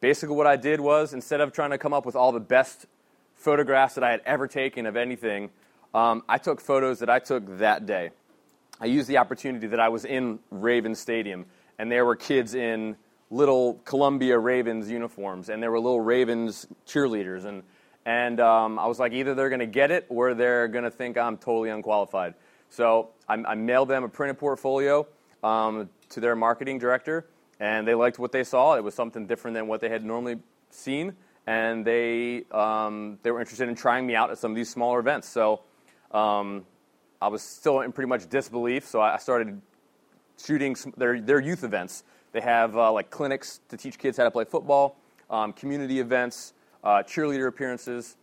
basically, 0.00 0.34
what 0.34 0.46
I 0.46 0.56
did 0.56 0.80
was 0.80 1.12
instead 1.12 1.40
of 1.40 1.52
trying 1.52 1.70
to 1.70 1.78
come 1.78 1.92
up 1.92 2.06
with 2.06 2.16
all 2.16 2.32
the 2.32 2.40
best 2.40 2.86
photographs 3.34 3.94
that 3.94 4.04
I 4.04 4.10
had 4.10 4.22
ever 4.24 4.46
taken 4.46 4.86
of 4.86 4.96
anything, 4.96 5.50
um, 5.94 6.22
I 6.28 6.38
took 6.38 6.60
photos 6.60 7.00
that 7.00 7.10
I 7.10 7.18
took 7.18 7.58
that 7.58 7.86
day. 7.86 8.12
I 8.82 8.86
used 8.86 9.06
the 9.06 9.18
opportunity 9.18 9.68
that 9.68 9.78
I 9.78 9.88
was 9.88 10.04
in 10.04 10.40
Raven 10.50 10.96
Stadium, 10.96 11.46
and 11.78 11.90
there 11.90 12.04
were 12.04 12.16
kids 12.16 12.56
in 12.56 12.96
little 13.30 13.74
Columbia 13.84 14.36
Ravens 14.36 14.90
uniforms, 14.90 15.50
and 15.50 15.62
there 15.62 15.70
were 15.70 15.78
little 15.78 16.00
Ravens 16.00 16.66
cheerleaders, 16.84 17.44
and 17.44 17.62
and 18.06 18.40
um, 18.40 18.80
I 18.80 18.86
was 18.88 18.98
like, 18.98 19.12
either 19.12 19.36
they're 19.36 19.50
going 19.50 19.60
to 19.60 19.66
get 19.66 19.92
it 19.92 20.04
or 20.08 20.34
they're 20.34 20.66
going 20.66 20.82
to 20.82 20.90
think 20.90 21.16
I'm 21.16 21.36
totally 21.36 21.70
unqualified. 21.70 22.34
So 22.70 23.10
I, 23.28 23.34
I 23.34 23.54
mailed 23.54 23.86
them 23.86 24.02
a 24.02 24.08
printed 24.08 24.38
portfolio 24.38 25.06
um, 25.44 25.88
to 26.08 26.18
their 26.18 26.34
marketing 26.34 26.80
director, 26.80 27.28
and 27.60 27.86
they 27.86 27.94
liked 27.94 28.18
what 28.18 28.32
they 28.32 28.42
saw. 28.42 28.74
It 28.74 28.82
was 28.82 28.96
something 28.96 29.28
different 29.28 29.54
than 29.54 29.68
what 29.68 29.80
they 29.80 29.90
had 29.90 30.04
normally 30.04 30.40
seen, 30.70 31.14
and 31.46 31.84
they 31.84 32.46
um, 32.50 33.20
they 33.22 33.30
were 33.30 33.38
interested 33.38 33.68
in 33.68 33.76
trying 33.76 34.08
me 34.08 34.16
out 34.16 34.32
at 34.32 34.38
some 34.38 34.50
of 34.50 34.56
these 34.56 34.70
smaller 34.70 34.98
events. 34.98 35.28
So 35.28 35.60
um, 36.10 36.66
I 37.22 37.28
was 37.28 37.40
still 37.40 37.82
in 37.82 37.92
pretty 37.92 38.08
much 38.08 38.28
disbelief. 38.28 38.84
So 38.84 39.00
I 39.00 39.16
started 39.16 39.62
shooting 40.44 40.74
some, 40.74 40.92
their 40.96 41.20
their 41.20 41.40
youth 41.40 41.62
events. 41.62 42.02
They 42.32 42.40
have 42.40 42.76
uh, 42.76 42.90
like 42.90 43.10
clinics 43.10 43.60
to 43.68 43.76
teach 43.76 43.96
kids 43.96 44.16
how 44.16 44.24
to 44.24 44.30
play 44.30 44.44
football, 44.44 44.96
um, 45.30 45.52
community 45.52 46.00
events 46.00 46.54
uh, 46.82 47.02
cheerleader 47.04 47.46
appearances. 47.46 48.16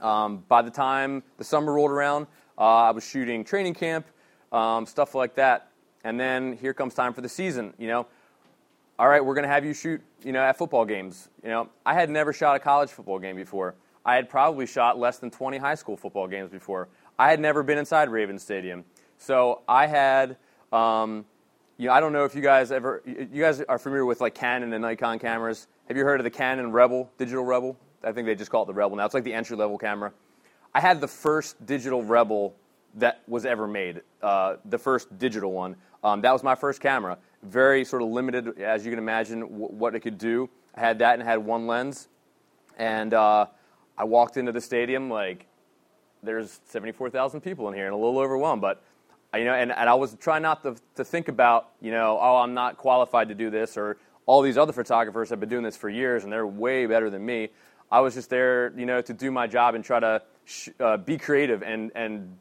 Um, 0.00 0.44
by 0.48 0.62
the 0.62 0.70
time 0.70 1.24
the 1.36 1.44
summer 1.44 1.72
rolled 1.72 1.90
around, 1.90 2.28
uh, 2.56 2.60
I 2.60 2.90
was 2.92 3.04
shooting 3.04 3.42
training 3.42 3.74
camp, 3.74 4.06
um, 4.52 4.86
stuff 4.86 5.16
like 5.16 5.34
that. 5.34 5.70
And 6.04 6.20
then 6.20 6.56
here 6.56 6.72
comes 6.72 6.94
time 6.94 7.12
for 7.12 7.22
the 7.22 7.28
season. 7.28 7.74
You 7.76 7.88
know, 7.88 8.06
all 9.00 9.08
right, 9.08 9.24
we're 9.24 9.34
going 9.34 9.46
to 9.46 9.52
have 9.52 9.64
you 9.64 9.74
shoot. 9.74 10.00
You 10.22 10.32
know, 10.32 10.40
at 10.40 10.56
football 10.56 10.84
games. 10.84 11.28
You 11.42 11.48
know, 11.48 11.70
I 11.84 11.94
had 11.94 12.08
never 12.08 12.32
shot 12.32 12.54
a 12.54 12.60
college 12.60 12.90
football 12.90 13.18
game 13.18 13.34
before. 13.34 13.74
I 14.04 14.14
had 14.14 14.28
probably 14.28 14.66
shot 14.66 14.98
less 14.98 15.18
than 15.18 15.30
20 15.30 15.58
high 15.58 15.74
school 15.74 15.96
football 15.96 16.28
games 16.28 16.50
before. 16.50 16.88
I 17.18 17.30
had 17.30 17.40
never 17.40 17.62
been 17.62 17.78
inside 17.78 18.08
Raven 18.10 18.38
Stadium, 18.38 18.84
so 19.18 19.62
I 19.68 19.86
had. 19.86 20.36
Um, 20.72 21.24
you 21.78 21.86
know, 21.86 21.92
I 21.92 22.00
don't 22.00 22.12
know 22.12 22.24
if 22.24 22.34
you 22.34 22.42
guys 22.42 22.72
ever. 22.72 23.02
You 23.06 23.42
guys 23.42 23.60
are 23.62 23.78
familiar 23.78 24.04
with 24.04 24.20
like 24.20 24.34
Canon 24.34 24.72
and 24.72 24.82
Nikon 24.82 25.20
cameras. 25.20 25.68
Have 25.86 25.96
you 25.96 26.04
heard 26.04 26.18
of 26.18 26.24
the 26.24 26.30
Canon 26.30 26.72
Rebel, 26.72 27.10
digital 27.18 27.44
Rebel? 27.44 27.76
I 28.02 28.12
think 28.12 28.26
they 28.26 28.34
just 28.34 28.50
call 28.50 28.64
it 28.64 28.66
the 28.66 28.74
Rebel 28.74 28.96
now. 28.96 29.04
It's 29.04 29.14
like 29.14 29.24
the 29.24 29.32
entry 29.32 29.56
level 29.56 29.78
camera. 29.78 30.12
I 30.74 30.80
had 30.80 31.00
the 31.00 31.08
first 31.08 31.64
digital 31.64 32.02
Rebel 32.02 32.54
that 32.94 33.22
was 33.26 33.46
ever 33.46 33.66
made, 33.66 34.02
uh, 34.22 34.56
the 34.64 34.78
first 34.78 35.16
digital 35.18 35.52
one. 35.52 35.76
Um, 36.02 36.20
that 36.22 36.32
was 36.32 36.42
my 36.42 36.54
first 36.54 36.80
camera. 36.80 37.18
Very 37.42 37.84
sort 37.84 38.02
of 38.02 38.08
limited, 38.08 38.60
as 38.60 38.84
you 38.84 38.90
can 38.90 38.98
imagine, 38.98 39.40
w- 39.40 39.66
what 39.66 39.94
it 39.94 40.00
could 40.00 40.18
do. 40.18 40.48
I 40.74 40.80
had 40.80 40.98
that 40.98 41.14
and 41.18 41.22
had 41.22 41.38
one 41.38 41.66
lens. 41.66 42.08
And 42.76 43.14
uh, 43.14 43.46
I 43.96 44.04
walked 44.04 44.36
into 44.36 44.52
the 44.52 44.60
stadium 44.60 45.10
like, 45.10 45.46
there's 46.22 46.60
74,000 46.66 47.40
people 47.40 47.68
in 47.68 47.74
here 47.74 47.86
and 47.86 47.94
a 47.94 47.96
little 47.96 48.18
overwhelmed. 48.18 48.62
But, 48.62 48.82
you 49.34 49.44
know, 49.44 49.54
and, 49.54 49.72
and 49.72 49.88
I 49.88 49.94
was 49.94 50.16
trying 50.20 50.42
not 50.42 50.62
to, 50.62 50.76
to 50.96 51.04
think 51.04 51.28
about, 51.28 51.70
you 51.80 51.90
know, 51.90 52.18
oh, 52.20 52.36
I'm 52.36 52.54
not 52.54 52.76
qualified 52.76 53.28
to 53.28 53.34
do 53.34 53.50
this 53.50 53.76
or 53.76 53.96
all 54.26 54.42
these 54.42 54.58
other 54.58 54.72
photographers 54.72 55.30
have 55.30 55.40
been 55.40 55.48
doing 55.48 55.62
this 55.62 55.76
for 55.76 55.88
years 55.88 56.24
and 56.24 56.32
they're 56.32 56.46
way 56.46 56.86
better 56.86 57.08
than 57.08 57.24
me. 57.24 57.48
I 57.90 58.00
was 58.00 58.14
just 58.14 58.28
there, 58.28 58.72
you 58.76 58.84
know, 58.84 59.00
to 59.00 59.14
do 59.14 59.30
my 59.30 59.46
job 59.46 59.74
and 59.74 59.82
try 59.82 60.00
to 60.00 60.22
sh- 60.44 60.68
uh, 60.78 60.98
be 60.98 61.16
creative 61.16 61.62
and, 61.62 61.90
and 61.94 62.36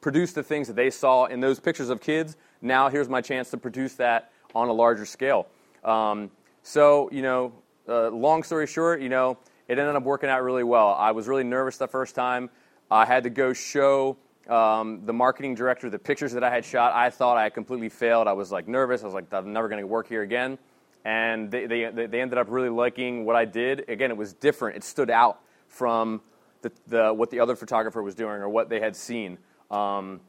produce 0.00 0.32
the 0.32 0.42
things 0.42 0.68
that 0.68 0.76
they 0.76 0.90
saw 0.90 1.24
in 1.24 1.40
those 1.40 1.58
pictures 1.58 1.90
of 1.90 2.00
kids. 2.00 2.36
Now 2.60 2.88
here's 2.88 3.08
my 3.08 3.20
chance 3.20 3.50
to 3.50 3.56
produce 3.56 3.94
that 3.94 4.30
on 4.54 4.68
a 4.68 4.72
larger 4.72 5.04
scale. 5.04 5.48
Um, 5.82 6.30
so, 6.62 7.08
you 7.10 7.22
know, 7.22 7.52
uh, 7.88 8.10
long 8.10 8.44
story 8.44 8.68
short, 8.68 9.00
you 9.00 9.08
know, 9.08 9.38
it 9.68 9.78
ended 9.78 9.96
up 9.96 10.02
working 10.02 10.28
out 10.28 10.42
really 10.42 10.64
well. 10.64 10.94
I 10.94 11.10
was 11.10 11.26
really 11.26 11.44
nervous 11.44 11.76
the 11.76 11.88
first 11.88 12.14
time. 12.14 12.50
I 12.92 13.06
had 13.06 13.24
to 13.24 13.30
go 13.30 13.52
show 13.52 14.16
um, 14.48 15.02
the 15.04 15.12
marketing 15.12 15.54
director 15.54 15.88
the 15.88 15.98
pictures 15.98 16.32
that 16.32 16.44
I 16.44 16.50
had 16.50 16.64
shot. 16.64 16.92
I 16.92 17.10
thought 17.10 17.36
I 17.36 17.44
had 17.44 17.54
completely 17.54 17.88
failed. 17.88 18.28
I 18.28 18.32
was 18.32 18.52
like 18.52 18.68
nervous. 18.68 19.02
I 19.02 19.06
was 19.06 19.14
like, 19.14 19.32
I'm 19.32 19.52
never 19.52 19.68
going 19.68 19.80
to 19.80 19.86
work 19.86 20.08
here 20.08 20.22
again 20.22 20.58
and 21.04 21.50
they, 21.50 21.66
they, 21.66 21.90
they 21.90 22.20
ended 22.20 22.38
up 22.38 22.46
really 22.48 22.68
liking 22.68 23.24
what 23.24 23.36
I 23.36 23.44
did. 23.44 23.88
Again, 23.88 24.10
it 24.10 24.16
was 24.16 24.32
different. 24.32 24.76
It 24.76 24.84
stood 24.84 25.10
out 25.10 25.40
from 25.66 26.20
the, 26.62 26.70
the 26.86 27.12
what 27.12 27.30
the 27.30 27.40
other 27.40 27.56
photographer 27.56 28.02
was 28.02 28.14
doing 28.14 28.34
or 28.34 28.48
what 28.48 28.68
they 28.68 28.80
had 28.80 28.94
seen. 28.94 29.38
Um, 29.70 30.20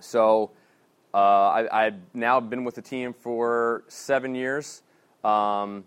so 0.00 0.50
uh, 1.14 1.16
I, 1.16 1.86
I've 1.86 2.00
now 2.12 2.40
been 2.40 2.64
with 2.64 2.74
the 2.74 2.82
team 2.82 3.14
for 3.14 3.84
seven 3.88 4.34
years. 4.34 4.82
Um, 5.24 5.84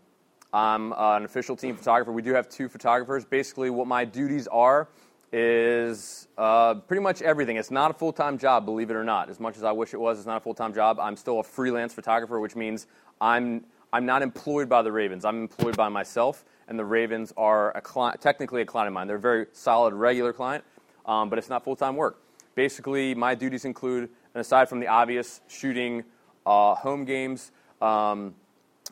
I'm 0.53 0.93
an 0.93 1.25
official 1.25 1.55
team 1.55 1.75
photographer. 1.75 2.11
We 2.11 2.21
do 2.21 2.33
have 2.33 2.49
two 2.49 2.69
photographers. 2.69 3.25
Basically, 3.25 3.69
what 3.69 3.87
my 3.87 4.05
duties 4.05 4.47
are 4.47 4.87
is 5.31 6.27
uh, 6.37 6.75
pretty 6.75 7.01
much 7.01 7.21
everything. 7.21 7.57
It's 7.57 7.71
not 7.71 7.91
a 7.91 7.93
full 7.93 8.13
time 8.13 8.37
job, 8.37 8.65
believe 8.65 8.89
it 8.89 8.95
or 8.95 9.03
not. 9.03 9.29
As 9.29 9.39
much 9.39 9.57
as 9.57 9.63
I 9.63 9.71
wish 9.71 9.93
it 9.93 9.99
was, 9.99 10.17
it's 10.17 10.27
not 10.27 10.37
a 10.37 10.39
full 10.39 10.53
time 10.53 10.73
job. 10.73 10.99
I'm 10.99 11.15
still 11.15 11.39
a 11.39 11.43
freelance 11.43 11.93
photographer, 11.93 12.39
which 12.39 12.55
means 12.55 12.87
I'm, 13.19 13.65
I'm 13.91 14.05
not 14.05 14.21
employed 14.21 14.69
by 14.69 14.81
the 14.81 14.91
Ravens. 14.91 15.25
I'm 15.25 15.41
employed 15.41 15.75
by 15.75 15.89
myself, 15.89 16.45
and 16.67 16.77
the 16.77 16.85
Ravens 16.85 17.33
are 17.37 17.71
a 17.75 18.17
technically 18.17 18.61
a 18.61 18.65
client 18.65 18.87
of 18.87 18.93
mine. 18.93 19.07
They're 19.07 19.17
a 19.17 19.19
very 19.19 19.47
solid, 19.51 19.93
regular 19.93 20.33
client, 20.33 20.63
um, 21.05 21.29
but 21.29 21.39
it's 21.39 21.49
not 21.49 21.63
full 21.63 21.75
time 21.75 21.95
work. 21.95 22.21
Basically, 22.55 23.13
my 23.13 23.35
duties 23.35 23.65
include, 23.65 24.03
and 24.33 24.41
aside 24.41 24.69
from 24.69 24.79
the 24.79 24.87
obvious, 24.87 25.41
shooting 25.47 26.03
uh, 26.45 26.75
home 26.75 27.05
games. 27.05 27.51
Um, 27.81 28.35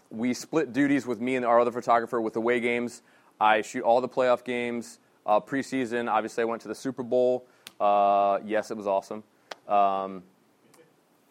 we 0.09 0.33
split 0.33 0.73
duties 0.73 1.05
with 1.05 1.19
me 1.19 1.35
and 1.35 1.45
our 1.45 1.59
other 1.59 1.71
photographer 1.71 2.19
with 2.21 2.35
away 2.35 2.59
games. 2.59 3.01
I 3.39 3.61
shoot 3.61 3.83
all 3.83 4.01
the 4.01 4.09
playoff 4.09 4.43
games. 4.43 4.99
Uh, 5.25 5.39
preseason, 5.39 6.09
obviously, 6.09 6.41
I 6.41 6.45
went 6.45 6.61
to 6.63 6.67
the 6.67 6.75
Super 6.75 7.03
Bowl. 7.03 7.45
Uh, 7.79 8.39
yes, 8.45 8.71
it 8.71 8.77
was 8.77 8.87
awesome. 8.87 9.23
Um, 9.67 10.23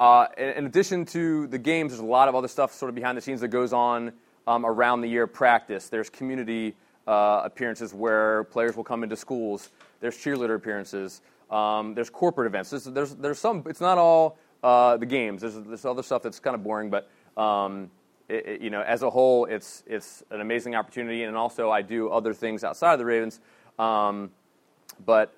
uh, 0.00 0.26
in, 0.37 0.49
in, 0.50 0.66
addition 0.66 1.04
to 1.06 1.46
the 1.46 1.58
games, 1.58 1.92
there's 1.92 2.00
a 2.00 2.04
lot 2.04 2.28
of 2.28 2.34
other 2.34 2.49
stuff 2.49 2.72
sort 2.72 2.88
of 2.88 2.94
behind 2.94 3.16
the 3.16 3.22
scenes 3.22 3.40
that 3.40 3.49
goes 3.49 3.72
on 3.72 4.12
um, 4.46 4.64
around 4.66 5.02
the 5.02 5.08
year 5.08 5.26
practice. 5.26 5.88
There's 5.88 6.11
community 6.11 6.75
uh, 7.06 7.42
appearances 7.44 7.92
where 7.94 8.44
players 8.44 8.76
will 8.76 8.84
come 8.84 9.02
into 9.02 9.16
schools. 9.16 9.70
There's 10.00 10.16
cheerleader 10.16 10.56
appearances. 10.56 11.20
Um, 11.50 11.94
there's 11.94 12.11
corporate 12.11 12.46
events. 12.46 12.70
There's, 12.70 12.84
there's, 12.84 13.14
there's, 13.14 13.38
some, 13.38 13.62
it's 13.66 13.80
not 13.80 13.99
all 13.99 14.38
uh, 14.62 14.96
the 14.96 15.06
games. 15.06 15.42
There's, 15.42 15.54
there's 15.54 15.84
other 15.84 16.02
stuff 16.02 16.22
that's 16.22 16.40
kind 16.40 16.54
of 16.54 16.64
boring, 16.64 16.90
but 16.90 17.08
um, 17.40 17.90
it, 18.28 18.46
it, 18.46 18.61
you 18.62 18.70
know, 18.70 18.80
as 18.82 19.02
a 19.02 19.11
whole, 19.11 19.44
it's, 19.44 19.84
it's 19.87 20.22
an 20.30 20.40
amazing 20.40 20.75
opportunity. 20.75 21.25
And 21.25 21.37
also, 21.37 21.70
I 21.70 21.82
do 21.82 22.08
other 22.08 22.32
things 22.32 22.64
outside 22.64 22.94
of 22.94 22.99
the 22.99 23.04
Ravens 23.04 23.40
um, 23.78 24.30
but 25.04 25.34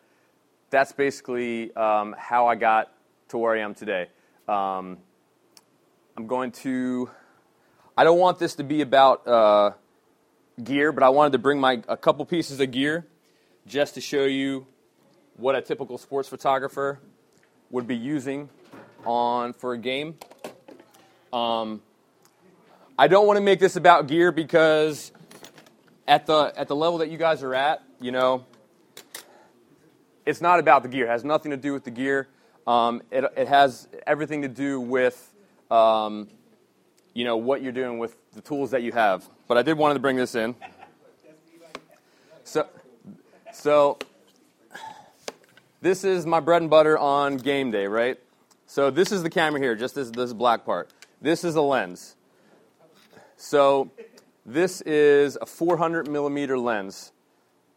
that's 0.71 0.93
basically 0.93 1.75
um, 1.77 2.15
how 2.19 2.47
I 2.47 2.55
got 2.55 2.93
to 3.29 3.39
where 3.39 3.55
I 3.55 3.61
am 3.61 3.75
today. 3.75 4.09
Um, 4.49 4.99
I'm 6.17 6.27
going 6.27 6.53
to. 6.53 7.11
I 7.97 8.05
don't 8.05 8.19
want 8.19 8.39
this 8.39 8.57
to 8.57 8.65
be 8.65 8.81
about 8.81 9.27
uh, 9.27 9.71
gear, 10.63 10.93
but 10.93 11.03
I 11.03 11.11
wanted 11.11 11.33
to 11.33 11.39
bring 11.39 11.61
my 11.61 11.83
a 11.89 11.97
couple 11.97 12.25
pieces 12.27 12.61
of 12.61 12.71
gear 12.71 13.07
just 13.67 13.95
to 13.95 14.01
show 14.01 14.25
you 14.25 14.67
what 15.37 15.55
a 15.55 15.63
typical 15.63 15.99
sports 15.99 16.29
photographer 16.29 17.01
would 17.71 17.87
be 17.87 17.97
using 17.97 18.49
on 19.05 19.53
for 19.53 19.73
a 19.73 19.79
game. 19.79 20.17
Um, 21.33 21.83
I 22.99 23.09
don't 23.09 23.27
want 23.27 23.37
to 23.37 23.43
make 23.43 23.59
this 23.59 23.77
about 23.77 24.07
gear 24.07 24.31
because 24.33 25.13
at 26.07 26.27
the 26.27 26.53
at 26.57 26.69
the 26.69 26.77
level 26.77 26.99
that 26.99 27.11
you 27.11 27.19
guys 27.19 27.43
are 27.43 27.55
at, 27.55 27.83
you 28.05 28.13
know, 28.13 28.45
it's 30.27 30.43
not 30.43 30.59
about 30.59 30.83
the 30.83 30.91
gear. 30.91 31.07
It 31.07 31.09
has 31.09 31.25
nothing 31.25 31.53
to 31.53 31.57
do 31.57 31.73
with 31.73 31.85
the 31.85 31.91
gear. 31.91 32.29
Um, 32.67 33.01
it, 33.11 33.25
it 33.35 33.49
has 33.49 33.89
everything 34.07 34.43
to 34.43 34.49
do 34.49 34.79
with, 34.79 35.33
um, 35.71 36.29
you 37.15 37.25
know, 37.25 37.39
what 37.39 37.63
you're 37.63 37.73
doing 37.73 37.99
with 37.99 38.15
the 38.33 38.43
tools 38.43 38.73
that 38.73 38.83
you 38.83 38.93
have. 38.93 39.27
But 39.49 39.57
I 39.57 39.63
did 39.63 39.79
want 39.79 39.95
to 39.95 40.01
bring 40.01 40.17
this 40.17 40.35
in. 40.35 40.55
So, 42.45 42.69
so 43.55 43.99
this 45.81 46.05
is 46.05 46.27
my 46.27 46.41
bread 46.41 46.61
and 46.61 46.71
butter 46.71 46.99
on 46.99 47.39
game 47.39 47.71
day, 47.71 47.87
right? 47.87 48.19
So 48.67 48.91
this 48.91 49.13
is 49.13 49.23
the 49.23 49.31
camera 49.31 49.63
here, 49.63 49.75
just 49.75 49.95
this, 49.95 50.11
this 50.11 50.35
black 50.35 50.67
part. 50.67 50.91
This 51.23 51.43
is 51.43 51.55
a 51.55 51.63
lens. 51.63 52.17
So 53.39 53.91
this 54.45 54.83
is 54.83 55.39
a 55.41 55.47
400 55.47 56.07
millimeter 56.07 56.59
lens. 56.59 57.13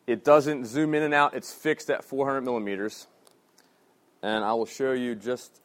It 0.08 0.24
doesn't 0.24 0.66
zoom 0.66 0.96
in 0.96 1.04
and 1.04 1.14
out, 1.14 1.34
it's 1.34 1.54
fixed 1.54 1.90
at 1.90 2.04
400 2.04 2.42
millimeters. 2.42 3.08
And 4.24 4.44
I 4.44 4.54
will 4.54 4.66
show 4.66 4.94
you 4.94 5.14
just 5.16 5.62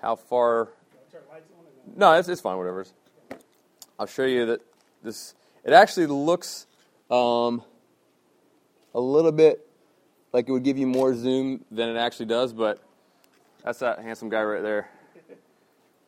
how 0.00 0.16
far. 0.16 0.70
No, 1.94 2.14
it's, 2.14 2.28
it's 2.28 2.40
fine, 2.40 2.56
whatever. 2.56 2.86
I'll 3.98 4.06
show 4.06 4.24
you 4.24 4.46
that 4.46 4.60
this. 5.02 5.34
It 5.64 5.72
actually 5.72 6.06
looks 6.06 6.66
um, 7.10 7.62
a 8.94 9.00
little 9.00 9.32
bit 9.32 9.68
like 10.32 10.48
it 10.48 10.52
would 10.52 10.64
give 10.64 10.78
you 10.78 10.86
more 10.86 11.14
zoom 11.14 11.64
than 11.70 11.88
it 11.90 11.98
actually 11.98 12.26
does, 12.26 12.52
but 12.52 12.82
that's 13.64 13.80
that 13.80 13.98
handsome 13.98 14.28
guy 14.28 14.42
right 14.42 14.62
there. 14.62 14.88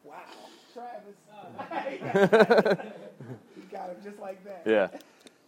Wow. 0.05 0.17
Travis. 0.73 1.17
you 3.57 3.63
got 3.71 3.91
him 3.91 3.97
just 4.05 4.19
like 4.19 4.43
that. 4.45 4.63
Yeah. 4.65 4.89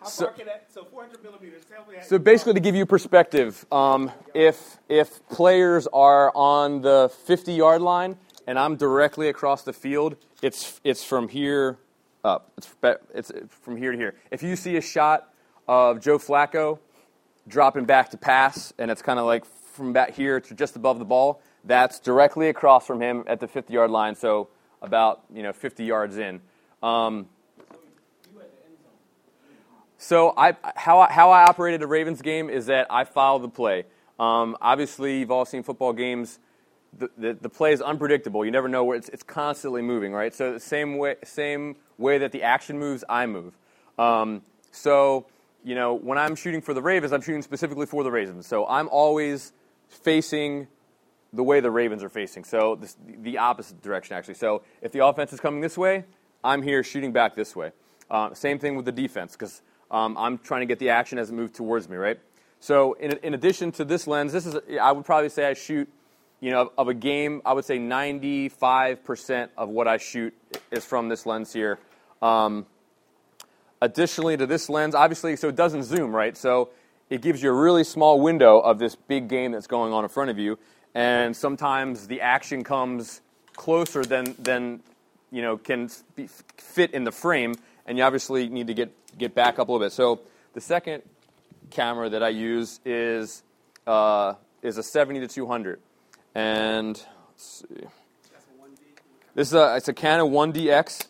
How 0.02 0.08
so, 0.08 0.24
far 0.26 0.34
can 0.34 0.46
that? 0.46 0.66
So 0.72 0.84
400 0.84 1.22
millimeters. 1.22 1.62
So 2.02 2.18
basically, 2.18 2.54
to 2.54 2.60
give 2.60 2.74
you 2.74 2.86
perspective, 2.86 3.64
um, 3.70 4.10
if 4.34 4.78
if 4.88 5.24
players 5.28 5.86
are 5.92 6.32
on 6.34 6.80
the 6.80 7.10
50 7.24 7.52
yard 7.52 7.82
line 7.82 8.16
and 8.46 8.58
I'm 8.58 8.76
directly 8.76 9.28
across 9.28 9.62
the 9.62 9.72
field, 9.72 10.16
it's 10.42 10.80
it's 10.82 11.04
from 11.04 11.28
here 11.28 11.78
up. 12.24 12.50
It's 12.56 12.74
it's 13.14 13.32
from 13.62 13.76
here 13.76 13.92
to 13.92 13.98
here. 13.98 14.14
If 14.32 14.42
you 14.42 14.56
see 14.56 14.76
a 14.76 14.80
shot 14.80 15.32
of 15.68 16.00
Joe 16.00 16.18
Flacco 16.18 16.80
dropping 17.46 17.84
back 17.84 18.10
to 18.10 18.16
pass, 18.16 18.72
and 18.78 18.90
it's 18.90 19.02
kind 19.02 19.20
of 19.20 19.26
like 19.26 19.44
from 19.44 19.92
back 19.92 20.14
here 20.14 20.40
to 20.40 20.54
just 20.54 20.74
above 20.74 20.98
the 20.98 21.04
ball, 21.04 21.40
that's 21.64 22.00
directly 22.00 22.48
across 22.48 22.86
from 22.86 23.00
him 23.00 23.22
at 23.28 23.38
the 23.38 23.46
50 23.46 23.72
yard 23.72 23.90
line. 23.92 24.16
So 24.16 24.48
about 24.80 25.22
you 25.32 25.44
know 25.44 25.52
50 25.52 25.84
yards 25.84 26.16
in. 26.18 26.40
Um, 26.82 27.28
so 30.02 30.34
I, 30.36 30.56
how, 30.74 30.98
I, 30.98 31.12
how 31.12 31.30
I 31.30 31.44
operated 31.44 31.80
the 31.80 31.86
Ravens 31.86 32.22
game 32.22 32.50
is 32.50 32.66
that 32.66 32.88
I 32.90 33.04
follow 33.04 33.38
the 33.38 33.48
play. 33.48 33.84
Um, 34.18 34.56
obviously, 34.60 35.20
you've 35.20 35.30
all 35.30 35.44
seen 35.44 35.62
football 35.62 35.92
games. 35.92 36.40
The, 36.98 37.08
the, 37.16 37.34
the, 37.34 37.48
play 37.48 37.72
is 37.72 37.80
unpredictable. 37.80 38.44
You 38.44 38.50
never 38.50 38.68
know 38.68 38.82
where 38.82 38.96
it's, 38.96 39.08
it's 39.10 39.22
constantly 39.22 39.80
moving, 39.80 40.12
right? 40.12 40.34
So 40.34 40.54
the 40.54 40.58
same 40.58 40.98
way, 40.98 41.14
same 41.22 41.76
way 41.98 42.18
that 42.18 42.32
the 42.32 42.42
action 42.42 42.80
moves, 42.80 43.04
I 43.08 43.26
move. 43.26 43.56
Um, 43.96 44.42
so, 44.72 45.26
you 45.62 45.76
know, 45.76 45.94
when 45.94 46.18
I'm 46.18 46.34
shooting 46.34 46.62
for 46.62 46.74
the 46.74 46.82
Ravens, 46.82 47.12
I'm 47.12 47.22
shooting 47.22 47.42
specifically 47.42 47.86
for 47.86 48.02
the 48.02 48.10
Ravens. 48.10 48.44
So 48.44 48.66
I'm 48.66 48.88
always 48.88 49.52
facing 49.86 50.66
the 51.32 51.44
way 51.44 51.60
the 51.60 51.70
Ravens 51.70 52.02
are 52.02 52.08
facing. 52.08 52.42
So 52.42 52.74
this, 52.74 52.96
the 53.06 53.38
opposite 53.38 53.80
direction, 53.80 54.16
actually. 54.16 54.34
So 54.34 54.62
if 54.80 54.90
the 54.90 55.06
offense 55.06 55.32
is 55.32 55.38
coming 55.38 55.60
this 55.60 55.78
way, 55.78 56.06
I'm 56.42 56.60
here 56.60 56.82
shooting 56.82 57.12
back 57.12 57.36
this 57.36 57.54
way. 57.54 57.70
Uh, 58.10 58.34
same 58.34 58.58
thing 58.58 58.74
with 58.74 58.84
the 58.84 58.92
defense, 58.92 59.32
because 59.32 59.62
um, 59.92 60.16
I'm 60.16 60.38
trying 60.38 60.62
to 60.62 60.66
get 60.66 60.78
the 60.78 60.88
action 60.88 61.18
as 61.18 61.30
it 61.30 61.34
moves 61.34 61.52
towards 61.52 61.88
me, 61.88 61.96
right? 61.96 62.18
So 62.60 62.94
in, 62.94 63.12
in 63.22 63.34
addition 63.34 63.70
to 63.72 63.84
this 63.84 64.06
lens, 64.06 64.32
this 64.32 64.46
is 64.46 64.56
I 64.80 64.90
would 64.90 65.04
probably 65.04 65.28
say 65.28 65.46
I 65.46 65.54
shoot, 65.54 65.88
you 66.40 66.50
know, 66.50 66.72
of 66.78 66.88
a 66.88 66.94
game. 66.94 67.42
I 67.44 67.52
would 67.52 67.66
say 67.66 67.78
95% 67.78 69.50
of 69.58 69.68
what 69.68 69.86
I 69.86 69.98
shoot 69.98 70.34
is 70.70 70.84
from 70.84 71.08
this 71.08 71.26
lens 71.26 71.52
here. 71.52 71.78
Um, 72.22 72.66
additionally 73.82 74.36
to 74.36 74.46
this 74.46 74.70
lens, 74.70 74.94
obviously, 74.94 75.36
so 75.36 75.48
it 75.48 75.56
doesn't 75.56 75.82
zoom, 75.82 76.14
right? 76.14 76.36
So 76.36 76.70
it 77.10 77.20
gives 77.20 77.42
you 77.42 77.50
a 77.50 77.52
really 77.52 77.84
small 77.84 78.20
window 78.20 78.60
of 78.60 78.78
this 78.78 78.94
big 78.94 79.28
game 79.28 79.52
that's 79.52 79.66
going 79.66 79.92
on 79.92 80.04
in 80.04 80.08
front 80.08 80.30
of 80.30 80.38
you, 80.38 80.58
and 80.94 81.36
sometimes 81.36 82.06
the 82.06 82.22
action 82.22 82.64
comes 82.64 83.20
closer 83.54 84.02
than 84.02 84.34
than 84.38 84.80
you 85.30 85.42
know 85.42 85.58
can 85.58 85.90
fit 86.56 86.92
in 86.92 87.04
the 87.04 87.12
frame, 87.12 87.54
and 87.86 87.98
you 87.98 88.04
obviously 88.04 88.48
need 88.48 88.68
to 88.68 88.74
get 88.74 88.90
get 89.18 89.34
back 89.34 89.58
up 89.58 89.68
a 89.68 89.72
little 89.72 89.84
bit. 89.84 89.92
So 89.92 90.20
the 90.54 90.60
second 90.60 91.02
camera 91.70 92.08
that 92.10 92.22
I 92.22 92.28
use 92.28 92.80
is 92.84 93.42
uh, 93.86 94.34
is 94.62 94.78
a 94.78 94.82
70 94.82 95.20
to 95.20 95.28
200, 95.28 95.80
and 96.34 97.04
let's 97.30 97.64
see. 97.68 97.86
This 99.34 99.48
is 99.48 99.54
a 99.54 99.76
it's 99.76 99.88
a 99.88 99.94
Canon 99.94 100.26
1DX. 100.26 101.06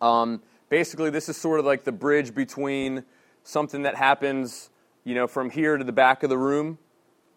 Um, 0.00 0.40
basically, 0.68 1.10
this 1.10 1.28
is 1.28 1.36
sort 1.36 1.60
of 1.60 1.66
like 1.66 1.84
the 1.84 1.92
bridge 1.92 2.34
between 2.34 3.04
something 3.42 3.82
that 3.82 3.96
happens, 3.96 4.70
you 5.04 5.14
know, 5.14 5.26
from 5.26 5.50
here 5.50 5.76
to 5.76 5.84
the 5.84 5.92
back 5.92 6.22
of 6.22 6.30
the 6.30 6.38
room, 6.38 6.78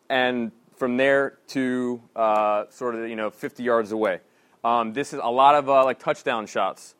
and 0.10 0.52
from 0.76 0.98
there 0.98 1.38
to 1.48 2.02
uh, 2.16 2.66
sort 2.70 2.96
of 2.96 3.10
you 3.10 3.16
know 3.16 3.30
50 3.30 3.64
yards 3.64 3.92
away. 3.92 4.20
Um, 4.64 4.94
this 4.94 5.14
is 5.14 5.20
a 5.22 5.32
lot 5.32 5.56
of 5.56 5.70
uh, 5.70 5.84
like 5.84 6.00
touchdown 6.00 6.46
shots 6.46 6.96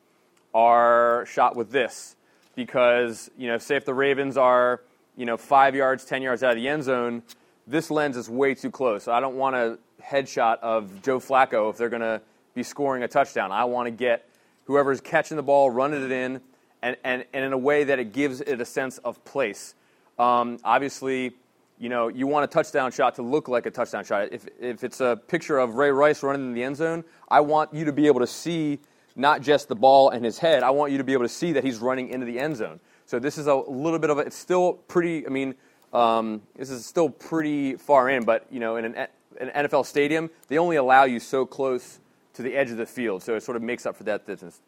are 0.54 1.26
shot 1.28 1.56
with 1.56 1.72
this 1.72 2.16
because, 2.56 3.30
you 3.38 3.48
know, 3.48 3.58
say 3.58 3.76
if 3.76 3.86
the 3.86 3.94
Ravens 3.94 4.38
are, 4.38 4.82
you 5.16 5.26
know, 5.26 5.38
five 5.38 5.76
yards, 5.76 6.06
10 6.06 6.22
yards 6.22 6.44
out 6.44 6.52
of 6.52 6.58
the 6.58 6.68
end 6.68 6.84
zone, 6.84 7.24
this 7.68 7.90
lens 7.90 8.18
is 8.18 8.30
way 8.30 8.56
too 8.56 8.72
close. 8.72 9.04
So 9.04 9.12
I 9.12 9.20
don't 9.20 9.36
want 9.36 9.56
a 9.56 9.80
headshot 10.04 10.60
of 10.60 11.02
Joe 11.02 11.20
Flacco 11.20 11.70
if 11.70 11.78
they're 11.78 11.90
going 11.90 12.02
to 12.02 12.22
be 12.54 12.64
scoring 12.64 13.04
a 13.04 13.08
touchdown. 13.08 13.52
I 13.52 13.66
want 13.66 13.88
to 13.88 13.92
get 13.92 14.30
whoever's 14.66 15.02
catching 15.02 15.38
the 15.38 15.44
ball, 15.44 15.70
running 15.70 16.04
it 16.04 16.12
in, 16.12 16.42
and, 16.82 16.98
and, 17.04 17.26
and 17.34 17.46
in 17.46 17.54
a 17.54 17.58
way 17.58 17.86
that 17.86 18.00
it 18.00 18.14
gives 18.14 18.42
it 18.42 18.60
a 18.60 18.66
sense 18.66 18.98
of 19.00 19.24
place. 19.24 19.76
Um, 20.20 20.60
obviously, 20.64 21.32
you 21.80 21.90
know, 21.90 22.08
you 22.08 22.28
want 22.28 22.44
a 22.44 22.48
touchdown 22.48 22.92
shot 22.92 23.16
to 23.16 23.22
look 23.22 23.48
like 23.48 23.66
a 23.66 23.72
touchdown 23.72 24.04
shot. 24.04 24.32
If, 24.32 24.48
if 24.60 24.84
it's 24.84 25.02
a 25.02 25.20
picture 25.28 25.58
of 25.58 25.76
Ray 25.76 25.92
Rice 25.92 26.24
running 26.24 26.46
in 26.46 26.54
the 26.54 26.64
end 26.64 26.78
zone, 26.78 27.04
I 27.30 27.40
want 27.40 27.74
you 27.74 27.86
to 27.86 27.94
be 27.94 28.08
able 28.08 28.20
to 28.20 28.28
see 28.28 28.80
not 29.16 29.42
just 29.42 29.68
the 29.68 29.76
ball 29.76 30.10
and 30.10 30.26
his 30.26 30.40
head. 30.40 30.64
I 30.64 30.72
want 30.72 30.92
you 30.92 30.98
to 30.98 31.04
be 31.04 31.14
able 31.14 31.26
to 31.26 31.30
see 31.30 31.54
that 31.54 31.64
he's 31.64 31.80
running 31.80 32.10
into 32.10 32.26
the 32.26 32.40
end 32.40 32.58
zone. 32.58 32.80
So 33.06 33.20
this 33.20 33.38
is 33.38 33.48
a 33.48 33.56
little 33.56 34.00
bit 34.00 34.10
of 34.10 34.18
a, 34.18 34.22
it's 34.22 34.36
still 34.36 34.74
pretty, 34.88 35.26
I 35.26 35.30
mean, 35.30 35.56
Um, 35.94 36.42
this 36.56 36.72
is 36.72 36.88
still 36.88 37.08
pretty 37.08 37.76
far 37.76 38.10
in, 38.10 38.26
but 38.26 38.48
you 38.50 38.60
know, 38.60 38.78
in 38.78 38.86
an, 38.86 39.08
an 39.40 39.68
NFL 39.68 39.86
stadium, 39.86 40.32
they 40.48 40.58
only 40.58 40.76
allow 40.76 41.04
you 41.04 41.20
so 41.20 41.46
close 41.46 42.00
to 42.34 42.42
the 42.42 42.56
edge 42.56 42.72
of 42.72 42.78
the 42.78 42.86
field, 42.88 43.22
so 43.22 43.36
it 43.36 43.44
sort 43.44 43.56
of 43.56 43.62
makes 43.62 43.86
up 43.86 43.96
for 43.96 44.04
that 44.06 44.26
distance. 44.26 44.60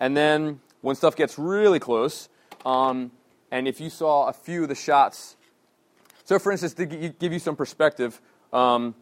And 0.00 0.16
then 0.16 0.58
when 0.80 0.96
stuff 0.96 1.14
gets 1.14 1.38
really 1.38 1.78
close, 1.78 2.28
um, 2.66 3.12
and 3.52 3.68
if 3.68 3.80
you 3.80 3.90
saw 3.90 4.26
a 4.26 4.32
few 4.32 4.64
of 4.64 4.68
the 4.68 4.74
shots, 4.74 5.36
so 6.24 6.40
for 6.40 6.50
instance, 6.50 6.74
to 6.74 6.86
give 6.86 7.32
you 7.32 7.38
some 7.38 7.54
perspective, 7.54 8.20
um, 8.52 8.96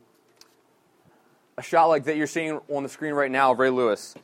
a 1.57 1.63
shot 1.63 1.87
like 1.87 2.05
that 2.05 2.19
you're 2.19 2.27
seeing 2.27 2.61
on 2.69 2.83
the 2.83 2.91
screen 2.91 3.15
right 3.15 3.31
now 3.31 3.53
of 3.53 3.59
Ray 3.59 3.71
Lewis, 3.71 4.15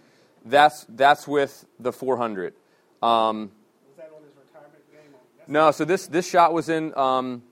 that's 0.47 0.87
that's 0.89 1.27
with 1.29 1.67
the 1.79 1.93
400. 1.93 2.55
Um, 3.03 3.51
was 3.89 3.97
that 3.97 4.11
on 4.15 4.23
his 4.23 4.33
retirement 4.37 4.83
game? 4.91 5.21
no, 5.47 5.71
so 5.71 5.85
this 5.85 6.07
this 6.07 6.29
shot 6.29 6.53
was 6.53 6.69
in 6.69 6.97
um, 6.97 7.43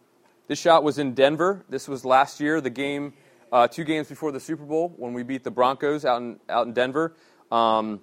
this 0.47 0.59
shot 0.59 0.85
was 0.85 0.99
in 0.99 1.15
Denver. 1.15 1.65
This 1.69 1.89
was 1.89 2.05
last 2.05 2.41
year, 2.41 2.61
the 2.61 2.71
game, 2.71 3.15
uh, 3.53 3.69
two 3.69 3.85
games 3.85 4.09
before 4.09 4.33
the 4.33 4.41
Super 4.41 4.65
Bowl 4.65 4.93
when 4.97 5.13
we 5.13 5.23
beat 5.23 5.45
the 5.45 5.51
Broncos 5.51 6.05
out 6.05 6.23
in 6.23 6.39
out 6.49 6.67
in 6.67 6.73
Denver. 6.73 7.15
Um, 7.51 8.01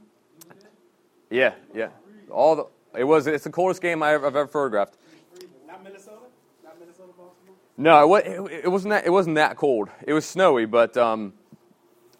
yeah, 1.30 1.54
yeah. 1.74 1.90
All 2.30 2.56
the 2.56 2.66
it 3.00 3.06
was 3.06 3.28
it's 3.28 3.44
the 3.44 3.50
coldest 3.50 3.82
game 3.82 4.04
I've, 4.04 4.24
I've 4.24 4.36
ever 4.36 4.48
photographed. 4.48 4.98
Not 5.68 5.84
Minnesota. 5.84 6.18
Not 6.64 6.80
Minnesota, 6.80 7.14
Baltimore. 7.18 7.56
No, 7.78 8.16
it, 8.16 8.28
it, 8.28 8.66
it, 8.66 8.68
wasn't 8.68 8.92
that. 8.92 9.06
It 9.06 9.10
wasn't 9.12 9.36
that 9.36 9.56
cold. 9.56 9.90
It 10.06 10.14
was 10.14 10.26
snowy, 10.26 10.66
but 10.66 10.98
um, 10.98 11.34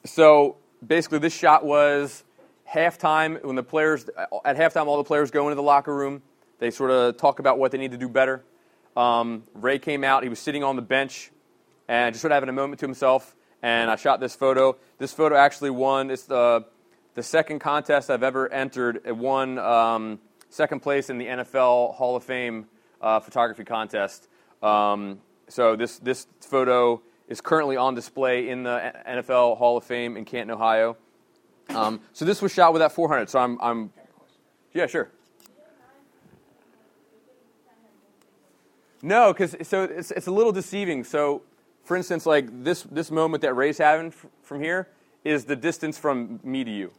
so 0.06 0.58
basically, 0.86 1.20
this 1.20 1.36
shot 1.36 1.66
was 1.66 2.24
halftime 2.74 3.44
when 3.44 3.56
the 3.56 3.64
players 3.64 4.10
at 4.46 4.58
halftime 4.58 4.88
all 4.88 4.98
the 4.98 5.04
players 5.04 5.32
go 5.32 5.48
into 5.48 5.56
the 5.56 5.64
locker 5.64 5.96
room 5.96 6.22
they 6.62 6.70
sort 6.70 6.92
of 6.92 7.18
talk 7.18 7.40
about 7.40 7.58
what 7.58 7.72
they 7.72 7.80
need 7.80 7.90
to 7.90 7.98
do 7.98 8.08
better. 8.08 8.44
Um, 8.96 9.44
Ray 9.56 9.80
came 9.80 10.04
out. 10.04 10.22
He 10.22 10.30
was 10.30 10.38
sitting 10.38 10.64
on 10.64 10.76
the 10.76 10.84
bench 10.84 11.32
and 11.88 12.14
just 12.14 12.22
sort 12.22 12.32
of 12.32 12.36
having 12.36 12.50
a 12.50 12.54
moment 12.54 12.80
to 12.82 12.86
himself. 12.86 13.36
And 13.64 13.90
I 13.90 13.96
shot 13.96 14.20
this 14.20 14.36
photo. 14.36 14.78
This 15.00 15.12
photo 15.12 15.36
actually 15.36 15.72
won. 15.72 16.12
It's 16.12 16.26
the, 16.26 16.66
the 17.16 17.24
second 17.24 17.60
contest 17.60 18.12
I've 18.12 18.22
ever 18.22 18.48
entered. 18.54 19.02
It 19.06 19.18
won 19.18 19.58
um, 19.58 20.20
second 20.50 20.82
place 20.82 21.10
in 21.10 21.18
the 21.18 21.26
NFL 21.26 21.96
Hall 21.96 22.16
of 22.16 22.24
Fame 22.24 22.68
uh, 23.02 23.20
photography 23.22 23.64
contest. 23.64 24.28
Um, 24.62 25.20
so 25.48 25.76
this, 25.76 25.98
this 25.98 26.28
photo 26.42 27.02
is 27.28 27.42
currently 27.42 27.76
on 27.76 27.96
display 27.96 28.50
in 28.50 28.62
the 28.62 28.94
NFL 29.08 29.58
Hall 29.58 29.78
of 29.78 29.84
Fame 29.84 30.16
in 30.16 30.26
Canton, 30.26 30.52
Ohio. 30.52 30.96
Um, 31.76 32.02
so 32.14 32.26
this 32.26 32.42
was 32.42 32.52
shot 32.54 32.74
with 32.74 32.82
that 32.82 32.92
400. 32.92 33.30
So 33.30 33.40
I'm, 33.40 33.58
I'm 33.62 33.92
yeah, 34.74 34.88
sure. 34.88 35.10
No, 39.02 39.34
because 39.34 39.56
so 39.68 39.84
it's, 39.84 40.12
it's 40.12 40.28
a 40.28 40.32
little 40.32 40.52
deceiving. 40.52 41.04
So, 41.04 41.42
for 41.84 41.98
instance, 41.98 42.26
like 42.26 42.64
this, 42.64 42.84
this 42.84 43.10
moment 43.10 43.42
that 43.42 43.54
Ray's 43.56 43.80
having 43.80 44.08
f- 44.08 44.28
from 44.44 44.62
here 44.62 44.90
is 45.24 45.46
the 45.46 45.56
distance 45.56 45.98
from 45.98 46.40
me 46.44 46.64
to 46.64 46.72
you. 46.72 46.92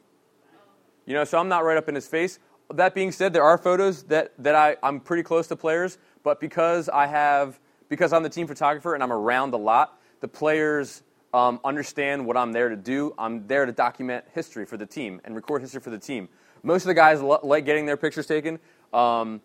You 1.07 1.15
know, 1.15 1.25
so 1.25 1.39
I'm 1.39 1.49
not 1.49 1.65
right 1.65 1.77
up 1.77 1.89
in 1.89 1.95
his 1.95 2.07
face. 2.07 2.39
That 2.75 2.95
being 2.95 3.13
said, 3.13 3.33
there 3.33 3.43
are 3.43 3.59
photos 3.59 4.05
that, 4.05 4.33
that 4.39 4.55
I, 4.55 4.77
I'm 4.83 5.01
pretty 5.01 5.23
close 5.23 5.47
to 5.49 5.57
players, 5.57 5.99
but 6.23 6.41
because 6.41 6.89
I 6.89 7.07
have, 7.07 7.59
because 7.89 8.13
I'm 8.13 8.23
the 8.23 8.29
team 8.29 8.47
photographer 8.47 8.95
and 8.95 9.03
I'm 9.03 9.13
around 9.13 9.55
a 9.55 9.59
lot, 9.59 10.01
the 10.21 10.29
players 10.29 11.03
um, 11.35 11.61
understand 11.65 12.27
what 12.27 12.37
I'm 12.37 12.53
there 12.53 12.69
to 12.69 12.77
do. 12.77 13.15
I'm 13.19 13.47
there 13.47 13.67
to 13.67 13.73
document 13.73 14.25
history 14.35 14.67
for 14.67 14.77
the 14.77 14.87
team 14.87 15.21
and 15.25 15.35
record 15.35 15.63
history 15.63 15.81
for 15.81 15.91
the 15.91 15.99
team. 15.99 16.29
Most 16.63 16.83
of 16.83 16.89
the 16.89 16.95
guys 16.95 17.21
lo- 17.21 17.41
like 17.43 17.65
getting 17.65 17.87
their 17.87 17.97
pictures 17.97 18.27
taken, 18.27 18.59
um, 18.93 19.41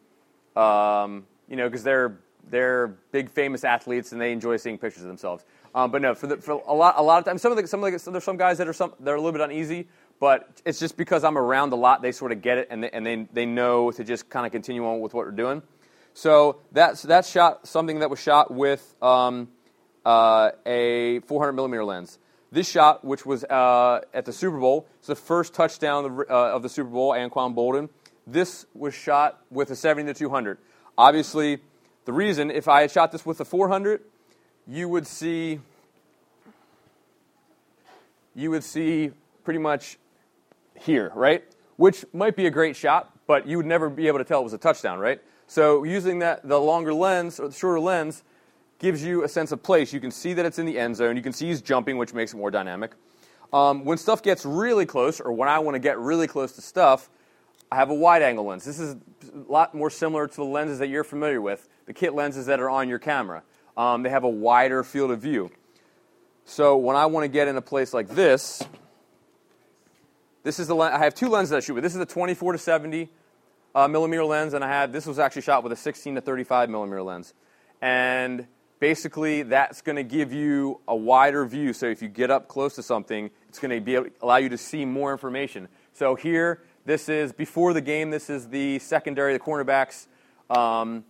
um, 0.56 1.25
you 1.48 1.56
know, 1.56 1.67
because 1.67 1.84
they're 1.84 2.20
they're 2.50 2.88
big 3.12 3.29
famous 3.29 3.63
athletes 3.63 4.12
and 4.12 4.22
they 4.22 4.32
enjoy 4.32 4.58
seeing 4.58 4.77
pictures 4.77 5.03
of 5.03 5.08
themselves. 5.08 5.44
Um, 5.75 5.91
but 5.91 6.01
no, 6.01 6.15
for, 6.15 6.27
the, 6.27 6.38
for 6.38 6.62
a 6.65 6.74
lot 6.74 6.96
a 6.98 7.03
lot 7.03 7.20
of 7.20 7.25
times, 7.25 7.41
some 7.41 7.51
of 7.51 7.58
the 7.58 7.67
some 7.67 7.84
of 7.84 7.91
the, 7.91 8.00
so 8.00 8.12
there's 8.12 8.24
some 8.24 8.38
guys 8.38 8.58
that 8.58 8.67
are 8.67 8.74
some 8.74 8.94
they're 9.00 9.15
a 9.15 9.22
little 9.22 9.32
bit 9.32 9.41
uneasy, 9.41 9.88
but 10.20 10.62
it's 10.65 10.79
just 10.79 10.98
because 10.98 11.24
I'm 11.24 11.38
around 11.38 11.74
a 11.74 11.75
lot, 11.75 12.01
they 12.01 12.12
sort 12.12 12.32
of 12.32 12.41
get 12.41 12.58
it 12.58 12.67
and 12.70 12.84
they, 12.84 12.89
and 12.91 13.06
they 13.06 13.27
they 13.34 13.46
know 13.46 13.91
to 13.91 14.03
just 14.03 14.29
kind 14.29 14.46
of 14.46 14.51
continue 14.51 14.86
on 14.86 15.00
with 15.00 15.13
what 15.13 15.25
we're 15.25 15.32
doing. 15.32 15.62
So 16.13 16.62
that's 16.72 17.03
that's 17.03 17.30
shot 17.30 17.67
something 17.67 18.00
that 18.00 18.10
was 18.10 18.19
shot 18.19 18.52
with 18.52 18.95
um, 19.02 19.50
uh, 20.08 20.52
a 20.65 21.20
400 21.20 21.52
millimeter 21.52 21.84
lens. 21.84 22.17
This 22.50 22.70
shot, 22.70 23.04
which 23.04 23.26
was 23.26 23.43
uh, 23.43 24.00
at 24.13 24.24
the 24.24 24.32
Super 24.32 24.58
Bowl, 24.58 24.88
it's 25.00 25.08
the 25.08 25.15
first 25.15 25.54
touchdown 25.54 26.06
of 26.06 26.15
the, 26.15 26.34
uh, 26.34 26.56
of 26.56 26.63
the 26.63 26.70
Super 26.70 26.89
Bowl, 26.89 27.12
Anquan 27.12 27.54
Boldin. 27.54 27.89
This 28.26 28.65
was 28.74 28.93
shot 28.93 29.41
with 29.52 29.70
a 29.70 29.76
70 29.76 30.13
to 30.13 30.17
200. 30.17 30.60
Obviously, 30.98 31.60
the 32.06 32.13
reason, 32.13 32.50
if 32.50 32.70
I 32.70 32.82
had 32.82 32.91
shot 32.91 33.12
this 33.12 33.26
with 33.26 33.41
a 33.41 33.46
400, 33.46 34.02
you 34.65 34.88
would 34.88 35.06
see 35.06 35.60
you 38.34 38.52
would 38.52 38.63
see 38.63 39.12
pretty 39.43 39.60
much 39.60 39.98
here, 40.80 41.12
right? 41.15 41.43
Which 41.76 42.06
might 42.13 42.36
be 42.38 42.46
a 42.46 42.52
great 42.52 42.78
shot, 42.78 43.12
but 43.26 43.46
you 43.46 43.58
would 43.58 43.65
never 43.65 43.89
be 43.89 44.08
able 44.08 44.20
to 44.20 44.24
tell 44.24 44.39
it 44.39 44.43
was 44.43 44.54
a 44.54 44.58
touchdown, 44.58 45.00
right? 45.00 45.20
So 45.48 45.84
using 45.84 46.20
that 46.20 46.48
the 46.48 46.60
longer 46.60 46.93
lens 46.93 47.39
or 47.39 47.50
the 47.50 47.54
shorter 47.54 47.80
lens 47.80 48.24
gives 48.79 49.03
you 49.03 49.23
a 49.23 49.27
sense 49.27 49.51
of 49.51 49.63
place. 49.63 49.91
You 49.91 49.99
can 49.99 50.11
see 50.11 50.33
that 50.33 50.45
it's 50.45 50.59
in 50.59 50.65
the 50.65 50.77
end 50.77 50.95
zone. 50.95 51.15
You 51.15 51.23
can 51.23 51.33
see 51.33 51.47
he's 51.47 51.61
jumping, 51.61 51.97
which 51.97 52.13
makes 52.13 52.33
it 52.33 52.37
more 52.37 52.51
dynamic. 52.51 52.91
Um, 53.51 53.85
when 53.85 53.97
stuff 53.97 54.21
gets 54.21 54.45
really 54.45 54.85
close, 54.85 55.19
or 55.19 55.31
when 55.31 55.49
I 55.49 55.59
want 55.59 55.75
to 55.75 55.79
get 55.79 55.97
really 55.97 56.27
close 56.27 56.53
to 56.53 56.61
stuff, 56.61 57.09
I 57.71 57.75
have 57.75 57.89
a 57.89 57.93
wide 57.93 58.21
angle 58.21 58.45
lens. 58.45 58.65
This 58.65 58.79
is 58.79 58.95
a 59.23 59.51
lot 59.51 59.73
more 59.73 59.89
similar 59.89 60.27
to 60.27 60.35
the 60.35 60.43
lenses 60.43 60.79
that 60.79 60.87
you're 60.87 61.03
familiar 61.03 61.41
with 61.41 61.67
the 61.85 61.93
kit 61.93 62.13
lenses 62.13 62.45
that 62.45 62.59
are 62.59 62.69
on 62.69 62.89
your 62.89 62.99
camera. 62.99 63.43
Um, 63.75 64.03
they 64.03 64.09
have 64.09 64.23
a 64.23 64.29
wider 64.29 64.83
field 64.83 65.11
of 65.11 65.21
view. 65.21 65.49
So 66.45 66.77
when 66.77 66.95
I 66.95 67.05
want 67.07 67.23
to 67.23 67.27
get 67.29 67.47
in 67.47 67.57
a 67.57 67.61
place 67.61 67.93
like 67.93 68.09
this, 68.09 68.61
this 70.43 70.59
is 70.59 70.67
the 70.67 70.75
lens. 70.75 70.93
I 70.95 71.03
have 71.03 71.15
two 71.15 71.29
lenses 71.29 71.53
I 71.53 71.59
shoot 71.59 71.73
with. 71.73 71.83
This 71.83 71.95
is 71.95 72.01
a 72.01 72.05
24 72.05 72.53
to 72.53 72.57
70 72.57 73.09
uh, 73.75 73.87
millimeter 73.87 74.23
lens, 74.23 74.53
and 74.53 74.63
I 74.63 74.67
had 74.67 74.93
this 74.93 75.05
was 75.05 75.19
actually 75.19 75.41
shot 75.41 75.63
with 75.63 75.71
a 75.71 75.75
16 75.75 76.15
to 76.15 76.21
35 76.21 76.69
millimeter 76.69 77.03
lens. 77.03 77.33
And 77.81 78.47
basically, 78.79 79.43
that's 79.43 79.81
going 79.81 79.95
to 79.95 80.03
give 80.03 80.33
you 80.33 80.79
a 80.87 80.95
wider 80.95 81.45
view. 81.45 81.73
So 81.73 81.87
if 81.87 82.01
you 82.01 82.07
get 82.07 82.31
up 82.31 82.47
close 82.47 82.75
to 82.75 82.83
something, 82.83 83.29
it's 83.49 83.59
going 83.59 83.71
to 83.71 83.81
be 83.81 83.95
able, 83.95 84.07
allow 84.21 84.37
you 84.37 84.49
to 84.49 84.57
see 84.57 84.85
more 84.85 85.11
information. 85.11 85.67
So 85.93 86.15
here, 86.15 86.63
this 86.85 87.09
is 87.09 87.31
before 87.33 87.73
the 87.73 87.81
game. 87.81 88.11
This 88.11 88.29
is 88.29 88.49
the 88.49 88.79
secondary, 88.79 89.33
the 89.33 89.39
cornerbacks. 89.39 90.07
Um, 90.49 91.03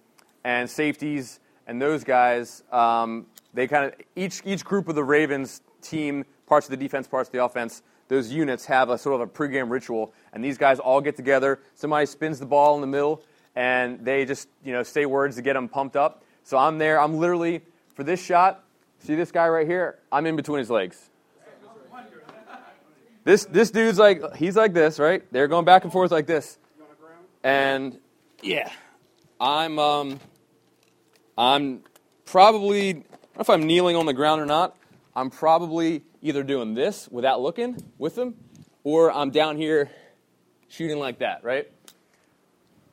and 0.43 0.69
safeties 0.69 1.41
and 1.67 1.81
those 1.81 2.05
guys, 2.05 2.63
um, 2.71 3.25
they 3.53 3.67
kind 3.67 3.85
of 3.85 3.93
each 4.15 4.41
each 4.45 4.63
group 4.63 4.87
of 4.87 4.95
the 4.95 5.03
Ravens 5.03 5.61
team, 5.81 6.25
parts 6.47 6.67
of 6.67 6.71
the 6.71 6.77
defense, 6.77 7.07
parts 7.07 7.27
of 7.27 7.33
the 7.33 7.43
offense, 7.43 7.83
those 8.07 8.31
units 8.31 8.65
have 8.65 8.89
a 8.89 8.97
sort 8.97 9.15
of 9.15 9.21
a 9.21 9.27
pregame 9.27 9.69
ritual, 9.69 10.13
and 10.31 10.43
these 10.43 10.57
guys 10.57 10.79
all 10.79 11.01
get 11.01 11.17
together. 11.17 11.59
Somebody 11.75 12.05
spins 12.05 12.39
the 12.39 12.45
ball 12.45 12.75
in 12.75 12.81
the 12.81 12.87
middle, 12.87 13.21
and 13.55 14.03
they 14.05 14.23
just 14.23 14.47
you 14.63 14.71
know 14.71 14.83
say 14.83 15.05
words 15.05 15.35
to 15.35 15.41
get 15.41 15.53
them 15.53 15.67
pumped 15.67 15.97
up. 15.97 16.23
So 16.47 16.57
I'm 16.57 16.77
there. 16.77 16.97
I'm 16.97 17.17
literally 17.17 17.61
for 17.93 18.05
this 18.05 18.23
shot. 18.23 18.63
See 18.99 19.15
this 19.15 19.33
guy 19.33 19.49
right 19.49 19.67
here? 19.67 19.99
I'm 20.09 20.25
in 20.25 20.37
between 20.37 20.59
his 20.59 20.69
legs. 20.69 21.09
This 23.25 23.43
this 23.43 23.69
dude's 23.69 23.99
like 23.99 24.33
he's 24.37 24.55
like 24.55 24.71
this, 24.71 24.97
right? 24.97 25.21
They're 25.33 25.49
going 25.49 25.65
back 25.65 25.83
and 25.83 25.91
forth 25.91 26.09
like 26.09 26.25
this, 26.25 26.57
and 27.43 27.99
yeah, 28.41 28.71
I'm 29.41 29.77
um 29.77 30.21
I'm 31.37 31.81
probably, 32.23 32.91
I 32.91 32.93
don't 32.93 33.03
know 33.35 33.41
if 33.41 33.49
I'm 33.49 33.67
kneeling 33.67 33.97
on 33.97 34.05
the 34.05 34.13
ground 34.13 34.39
or 34.39 34.45
not, 34.45 34.77
I'm 35.17 35.29
probably 35.29 36.03
either 36.21 36.43
doing 36.43 36.75
this 36.75 37.09
without 37.11 37.41
looking 37.41 37.77
with 37.97 38.15
them, 38.15 38.35
or 38.85 39.11
I'm 39.11 39.31
down 39.31 39.57
here 39.57 39.89
shooting 40.69 40.97
like 40.97 41.19
that, 41.19 41.43
right? 41.43 41.69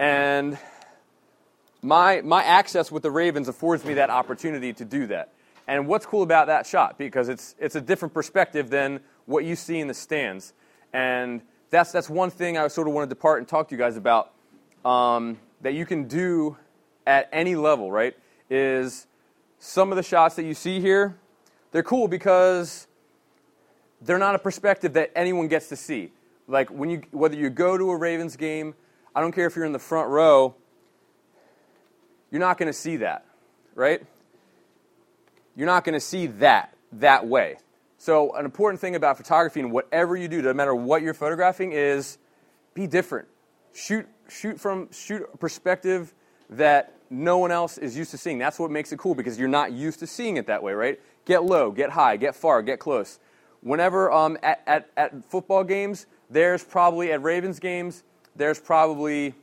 And 0.00 0.58
my, 1.84 2.20
my 2.22 2.42
access 2.42 2.90
with 2.90 3.02
the 3.02 3.10
Ravens 3.10 3.48
affords 3.48 3.84
me 3.84 3.94
that 3.94 4.10
opportunity 4.10 4.72
to 4.72 4.84
do 4.84 5.06
that. 5.08 5.32
And 5.68 5.86
what's 5.86 6.06
cool 6.06 6.22
about 6.22 6.48
that 6.48 6.66
shot? 6.66 6.98
Because 6.98 7.28
it's, 7.28 7.54
it's 7.58 7.74
a 7.74 7.80
different 7.80 8.12
perspective 8.12 8.70
than 8.70 9.00
what 9.26 9.44
you 9.44 9.56
see 9.56 9.78
in 9.78 9.88
the 9.88 9.94
stands. 9.94 10.52
And 10.92 11.42
that's, 11.70 11.92
that's 11.92 12.10
one 12.10 12.30
thing 12.30 12.58
I 12.58 12.68
sort 12.68 12.88
of 12.88 12.94
want 12.94 13.08
to 13.08 13.14
depart 13.14 13.38
and 13.38 13.48
talk 13.48 13.68
to 13.68 13.74
you 13.74 13.78
guys 13.78 13.96
about 13.96 14.32
um, 14.84 15.38
that 15.62 15.74
you 15.74 15.86
can 15.86 16.08
do 16.08 16.56
at 17.06 17.28
any 17.32 17.56
level, 17.56 17.90
right? 17.90 18.14
is 18.50 19.06
some 19.58 19.90
of 19.90 19.96
the 19.96 20.02
shots 20.02 20.36
that 20.36 20.44
you 20.44 20.54
see 20.54 20.80
here, 20.80 21.16
they're 21.72 21.82
cool 21.82 22.08
because 22.08 22.86
they're 24.02 24.18
not 24.18 24.34
a 24.34 24.38
perspective 24.38 24.92
that 24.94 25.10
anyone 25.16 25.48
gets 25.48 25.68
to 25.68 25.76
see. 25.76 26.12
Like 26.46 26.70
when 26.70 26.90
you 26.90 27.02
whether 27.10 27.34
you 27.34 27.50
go 27.50 27.78
to 27.78 27.90
a 27.90 27.96
Ravens 27.96 28.36
game, 28.36 28.74
I 29.14 29.20
don't 29.20 29.32
care 29.32 29.46
if 29.46 29.56
you're 29.56 29.64
in 29.64 29.72
the 29.72 29.78
front 29.78 30.10
row, 30.10 30.54
you're 32.34 32.40
not 32.40 32.58
going 32.58 32.66
to 32.66 32.72
see 32.72 32.96
that, 32.96 33.24
right? 33.76 34.04
You're 35.54 35.68
not 35.68 35.84
going 35.84 35.92
to 35.92 36.00
see 36.00 36.26
that 36.26 36.74
that 36.94 37.28
way. 37.28 37.58
So 37.96 38.34
an 38.34 38.44
important 38.44 38.80
thing 38.80 38.96
about 38.96 39.18
photography 39.18 39.60
and 39.60 39.70
whatever 39.70 40.16
you 40.16 40.26
do, 40.26 40.42
no 40.42 40.52
matter 40.52 40.74
what 40.74 41.02
you're 41.02 41.14
photographing, 41.14 41.70
is 41.70 42.18
be 42.74 42.88
different. 42.88 43.28
Shoot 43.72 44.08
shoot 44.28 44.58
from 44.58 44.90
shoot 44.90 45.22
a 45.32 45.36
perspective 45.36 46.12
that 46.50 46.94
no 47.08 47.38
one 47.38 47.52
else 47.52 47.78
is 47.78 47.96
used 47.96 48.10
to 48.10 48.18
seeing. 48.18 48.38
That's 48.38 48.58
what 48.58 48.72
makes 48.72 48.90
it 48.90 48.98
cool 48.98 49.14
because 49.14 49.38
you're 49.38 49.46
not 49.46 49.70
used 49.70 50.00
to 50.00 50.06
seeing 50.08 50.36
it 50.36 50.48
that 50.48 50.60
way, 50.60 50.72
right? 50.72 51.00
Get 51.26 51.44
low, 51.44 51.70
get 51.70 51.90
high, 51.90 52.16
get 52.16 52.34
far, 52.34 52.62
get 52.62 52.80
close. 52.80 53.20
Whenever 53.60 54.10
um, 54.10 54.38
at, 54.42 54.60
at, 54.66 54.90
at 54.96 55.30
football 55.30 55.62
games, 55.62 56.06
there's 56.30 56.64
probably, 56.64 57.12
at 57.12 57.22
Ravens 57.22 57.60
games, 57.60 58.02
there's 58.34 58.58
probably 58.58 59.34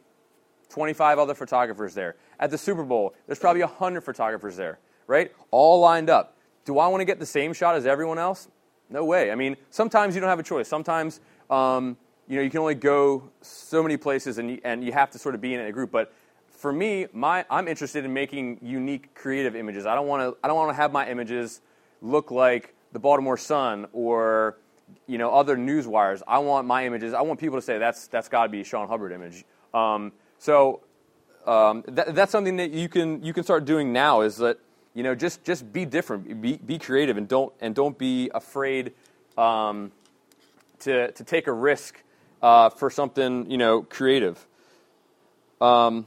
25 0.71 1.19
other 1.19 1.36
photographers 1.36 1.93
there. 1.93 2.15
At 2.41 2.49
the 2.49 2.58
Super 2.58 2.84
Bowl, 2.84 3.13
there's 3.27 3.39
probably 3.39 3.62
100 3.62 4.01
photographers 4.01 4.58
there, 4.58 4.80
right? 5.06 5.32
All 5.51 5.80
lined 5.80 6.10
up. 6.10 6.36
Do 6.65 6.80
I 6.80 6.88
want 6.88 7.01
to 7.01 7.06
get 7.06 7.19
the 7.19 7.25
same 7.25 7.54
shot 7.54 7.75
as 7.75 7.86
everyone 7.86 8.17
else? 8.17 8.47
No 8.89 9.06
way. 9.06 9.32
I 9.32 9.36
mean, 9.36 9.56
sometimes 9.69 10.15
you 10.15 10.21
don't 10.21 10.30
have 10.30 10.39
a 10.39 10.43
choice. 10.43 10.67
Sometimes, 10.67 11.21
um, 11.51 11.95
you 12.27 12.36
know, 12.36 12.41
you 12.41 12.49
can 12.49 12.60
only 12.60 12.75
go 12.75 13.30
so 13.41 13.84
many 13.84 13.95
places 13.95 14.39
and 14.39 14.51
you, 14.51 14.62
and 14.63 14.84
you 14.84 14.91
have 14.91 15.12
to 15.12 15.19
sort 15.19 15.36
of 15.36 15.41
be 15.41 15.54
in 15.54 15.62
a 15.62 15.71
group. 15.71 15.91
But 15.91 16.13
for 16.49 16.73
me, 16.73 17.08
my, 17.13 17.45
I'm 17.49 17.67
interested 17.67 18.06
in 18.06 18.13
making 18.13 18.60
unique, 18.62 19.13
creative 19.13 19.56
images. 19.56 19.86
I 19.86 19.93
don't 19.93 20.08
want 20.08 20.21
to, 20.21 20.38
I 20.43 20.47
don't 20.47 20.58
want 20.58 20.69
to 20.69 20.75
have 20.75 20.91
my 20.91 21.08
images 21.08 21.62
look 22.01 22.32
like 22.32 22.73
the 22.91 22.99
Baltimore 22.99 23.38
Sun 23.38 23.88
or, 23.93 24.58
you 25.08 25.19
know, 25.19 25.32
other 25.32 25.56
news 25.58 25.88
wires. 25.88 26.23
I 26.27 26.39
want 26.39 26.65
my 26.67 26.86
images, 26.86 27.13
I 27.13 27.21
want 27.21 27.39
people 27.39 27.58
to 27.58 27.62
say 27.62 27.77
that's, 27.77 28.08
that's 28.08 28.27
got 28.27 28.43
to 28.43 28.49
be 28.49 28.63
Sean 28.63 28.88
Hubbard 28.88 29.12
image. 29.12 29.45
Um, 29.73 30.12
so 30.38 30.82
um, 31.45 31.84
that, 31.88 32.15
that's 32.15 32.32
something 32.32 32.58
that 32.58 32.71
you 32.71 32.89
can, 32.89 33.23
you 33.23 33.34
can 33.34 33.43
start 33.43 33.65
doing 33.65 33.93
now 33.93 34.21
is 34.21 34.38
that, 34.38 34.58
you 34.93 35.04
know, 35.04 35.15
just, 35.15 35.43
just 35.43 35.71
be 35.71 35.86
different, 35.86 36.41
be, 36.41 36.58
be 36.58 36.77
creative, 36.77 37.17
and 37.17 37.27
don't, 37.27 37.54
and 37.62 37.73
don't 37.73 37.97
be 37.97 38.30
afraid 38.34 38.93
um, 39.38 39.91
to, 40.80 41.12
to 41.12 41.23
take 41.23 41.47
a 41.47 41.54
risk 41.54 42.04
uh, 42.41 42.69
for 42.69 42.89
something, 42.89 43.49
you 43.49 43.58
know, 43.58 43.84
creative. 43.84 44.45
Um, 45.60 46.06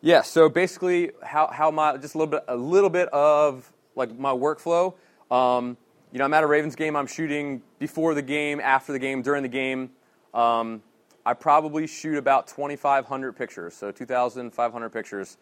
yeah, 0.00 0.22
so 0.22 0.48
basically, 0.48 1.10
how, 1.22 1.48
how 1.48 1.70
my, 1.70 1.96
just 1.96 2.14
a 2.14 2.18
little 2.18 2.30
bit, 2.30 2.44
a 2.48 2.56
little 2.56 2.90
bit 2.90 3.08
of 3.08 3.72
like 3.96 4.18
my 4.18 4.32
workflow. 4.32 4.94
Um, 5.30 5.76
you 6.12 6.18
know, 6.18 6.24
I'm 6.24 6.34
at 6.34 6.44
a 6.44 6.46
Ravens 6.46 6.76
game. 6.76 6.94
I'm 6.94 7.06
shooting 7.06 7.62
before 7.78 8.14
the 8.14 8.22
game, 8.22 8.60
after 8.60 8.92
the 8.92 8.98
game, 8.98 9.22
during 9.22 9.42
the 9.42 9.48
game. 9.48 9.90
Um, 10.32 10.82
I 11.26 11.34
probably 11.34 11.86
shoot 11.86 12.16
about 12.16 12.48
2,500 12.48 13.32
pictures, 13.32 13.74
so 13.74 13.90
2,500 13.90 14.90
pictures 14.90 15.38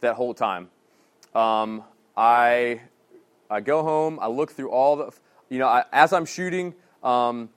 that 0.00 0.14
whole 0.14 0.34
time. 0.34 0.68
Um, 1.34 1.84
I 2.16 2.80
I 3.50 3.60
go 3.60 3.82
home. 3.82 4.18
I 4.20 4.28
look 4.28 4.52
through 4.52 4.70
all 4.70 4.96
the, 4.96 5.12
you 5.48 5.58
know, 5.58 5.66
I, 5.66 5.84
as 5.92 6.12
I'm 6.12 6.26
shooting. 6.26 6.74
Um, 7.02 7.50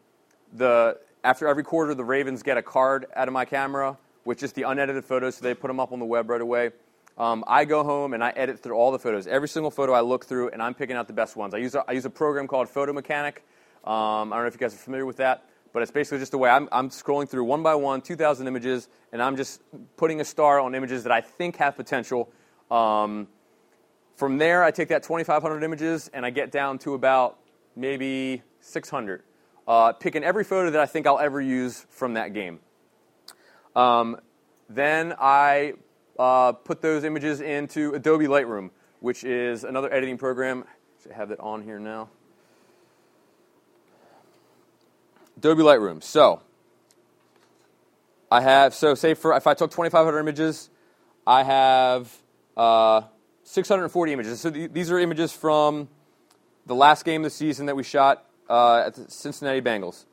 the 0.54 1.00
after 1.24 1.48
every 1.48 1.64
quarter, 1.64 1.94
the 1.94 2.04
Ravens 2.04 2.44
get 2.44 2.58
a 2.58 2.62
card 2.62 3.06
out 3.16 3.28
of 3.28 3.34
my 3.34 3.46
camera 3.46 3.98
with 4.26 4.40
just 4.40 4.56
the 4.56 4.64
unedited 4.64 5.06
photos, 5.06 5.36
so 5.36 5.44
they 5.44 5.54
put 5.54 5.68
them 5.68 5.80
up 5.80 5.92
on 5.92 6.00
the 6.00 6.06
web 6.06 6.30
right 6.30 6.42
away. 6.42 6.72
Um, 7.18 7.44
I 7.48 7.66
go 7.66 7.84
home 7.84 8.14
and 8.14 8.24
I 8.24 8.30
edit 8.32 8.60
through 8.60 8.76
all 8.76 8.92
the 8.92 9.00
photos. 9.00 9.28
Every 9.28 9.48
single 9.48 9.72
photo 9.72 9.94
I 9.94 10.02
look 10.02 10.26
through, 10.26 10.50
and 10.50 10.62
I'm 10.62 10.74
picking 10.74 10.96
out 10.96 11.08
the 11.08 11.14
best 11.14 11.36
ones. 11.36 11.54
I 11.54 11.58
use 11.58 11.76
a, 11.76 11.84
I 11.88 11.92
use 11.94 12.06
a 12.06 12.10
program 12.10 12.48
called 12.48 12.70
Photo 12.70 12.94
Mechanic. 12.94 13.44
Um, 13.84 14.32
I 14.32 14.36
don't 14.36 14.44
know 14.44 14.48
if 14.48 14.54
you 14.54 14.60
guys 14.60 14.74
are 14.74 14.78
familiar 14.78 15.06
with 15.06 15.18
that, 15.18 15.46
but 15.74 15.82
it's 15.82 15.92
basically 15.92 16.20
just 16.20 16.32
the 16.32 16.38
way 16.38 16.50
I'm, 16.50 16.68
I'm 16.72 16.90
scrolling 16.90 17.30
through 17.30 17.46
one 17.46 17.64
by 17.64 17.76
one, 17.76 18.02
2,000 18.02 18.48
images, 18.48 18.90
and 19.12 19.22
I'm 19.22 19.38
just 19.38 19.62
putting 19.98 20.22
a 20.22 20.26
star 20.26 20.60
on 20.60 20.76
images 20.76 21.04
that 21.04 21.12
I 21.12 21.22
think 21.22 21.58
have 21.58 21.76
potential. 21.76 22.32
Um, 22.70 23.28
from 24.16 24.38
there, 24.38 24.64
I 24.64 24.72
take 24.72 24.90
that 24.90 25.04
2,500 25.04 25.64
images 25.64 26.10
and 26.14 26.26
I 26.26 26.30
get 26.30 26.52
down 26.52 26.78
to 26.80 26.94
about 26.94 27.40
maybe 27.76 28.44
600, 28.60 29.24
uh, 29.68 29.94
picking 29.94 30.24
every 30.24 30.44
photo 30.44 30.70
that 30.70 30.82
I 30.82 30.86
think 30.86 31.08
I'll 31.08 31.20
ever 31.20 31.42
use 31.42 31.86
from 31.90 32.14
that 32.16 32.34
game. 32.34 32.60
Um, 33.76 34.18
then 34.70 35.14
I 35.20 35.74
uh, 36.20 36.52
put 36.52 36.82
those 36.82 37.04
images 37.04 37.42
into 37.42 37.94
Adobe 37.94 38.28
Lightroom, 38.28 38.70
which 39.00 39.24
is 39.24 39.64
another 39.64 39.92
editing 39.92 40.18
program. 40.18 40.66
I 41.10 41.14
have 41.16 41.30
that 41.30 41.40
on 41.40 41.64
here 41.64 41.80
now. 41.80 42.10
Adobe 45.42 45.64
Lightroom. 45.64 46.04
So 46.04 46.44
I 48.30 48.42
have 48.42 48.76
so 48.76 48.94
say 48.94 49.16
for 49.16 49.36
if 49.36 49.48
I 49.48 49.56
took 49.56 49.72
2,500 49.72 50.20
images, 50.20 50.70
I 51.26 51.42
have 51.42 52.16
uh, 52.56 53.02
640 53.42 54.14
images. 54.14 54.40
So 54.40 54.52
th- 54.52 54.72
these 54.72 54.92
are 54.92 55.00
images 55.00 55.32
from 55.32 55.90
the 56.68 56.76
last 56.76 57.06
game 57.06 57.22
of 57.22 57.24
the 57.24 57.36
season 57.36 57.66
that 57.66 57.76
we 57.76 57.82
shot 57.82 58.24
uh, 58.52 58.84
at 58.86 58.94
the 58.94 59.10
Cincinnati 59.10 59.62
Bengals. 59.62 60.06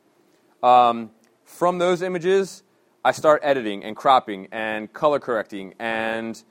Um, 0.63 1.11
from 1.45 1.77
those 1.77 2.01
images, 2.01 2.63
I 3.05 3.11
start 3.11 3.41
editing 3.43 3.83
and 3.83 3.95
cropping 3.95 4.47
and 4.51 4.91
color 4.91 5.19
correcting, 5.19 5.75
and 5.77 6.41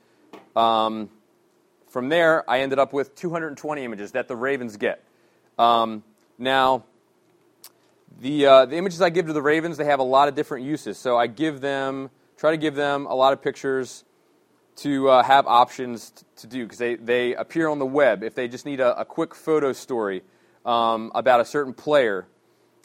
um, 0.55 1.09
from 1.89 2.07
there, 2.07 2.49
I 2.49 2.61
ended 2.61 2.79
up 2.79 2.93
with 2.93 3.13
220 3.15 3.83
images 3.83 4.13
that 4.13 4.29
the 4.29 4.37
Ravens 4.37 4.77
get. 4.77 5.03
Um, 5.57 6.01
now, 6.37 6.85
the, 8.19 8.45
uh, 8.45 8.65
the 8.65 8.75
images 8.75 9.01
I 9.01 9.09
give 9.09 9.27
to 9.27 9.33
the 9.33 9.41
Ravens, 9.41 9.77
they 9.77 9.85
have 9.85 9.99
a 9.99 10.03
lot 10.03 10.27
of 10.27 10.35
different 10.35 10.65
uses. 10.65 10.97
So 10.97 11.17
I 11.17 11.27
give 11.27 11.61
them, 11.61 12.09
try 12.37 12.51
to 12.51 12.57
give 12.57 12.75
them 12.75 13.05
a 13.05 13.15
lot 13.15 13.33
of 13.33 13.41
pictures 13.41 14.03
to 14.77 15.09
uh, 15.09 15.23
have 15.23 15.47
options 15.47 16.11
t- 16.11 16.25
to 16.37 16.47
do 16.47 16.63
because 16.63 16.77
they, 16.77 16.95
they 16.95 17.35
appear 17.35 17.67
on 17.69 17.79
the 17.79 17.85
web. 17.85 18.23
If 18.23 18.35
they 18.35 18.47
just 18.47 18.65
need 18.65 18.79
a, 18.79 18.99
a 18.99 19.05
quick 19.05 19.33
photo 19.33 19.73
story 19.73 20.23
um, 20.65 21.11
about 21.15 21.39
a 21.39 21.45
certain 21.45 21.73
player, 21.73 22.27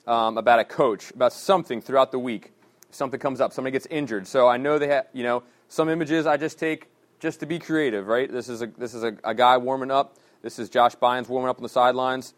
um, 0.06 0.38
about 0.38 0.60
a 0.60 0.64
coach, 0.64 1.10
about 1.10 1.32
something 1.32 1.80
throughout 1.80 2.12
the 2.12 2.18
week, 2.18 2.52
something 2.90 3.18
comes 3.18 3.40
up, 3.40 3.52
somebody 3.52 3.72
gets 3.72 3.86
injured. 3.86 4.26
So 4.26 4.46
I 4.48 4.56
know 4.56 4.78
they 4.78 4.88
have, 4.88 5.06
you 5.12 5.24
know, 5.24 5.42
some 5.68 5.88
images 5.88 6.26
I 6.26 6.36
just 6.36 6.58
take 6.58 6.88
just 7.18 7.40
to 7.40 7.46
be 7.46 7.58
creative, 7.58 8.06
right? 8.06 8.30
This 8.30 8.48
is 8.48 8.62
a, 8.62 8.66
this 8.66 8.94
is 8.94 9.02
a, 9.02 9.16
a 9.24 9.34
guy 9.34 9.56
warming 9.56 9.90
up. 9.90 10.16
This 10.42 10.58
is 10.58 10.68
Josh 10.68 10.94
Bynes 10.94 11.28
warming 11.28 11.48
up 11.48 11.56
on 11.56 11.62
the 11.62 11.68
sidelines. 11.68 12.34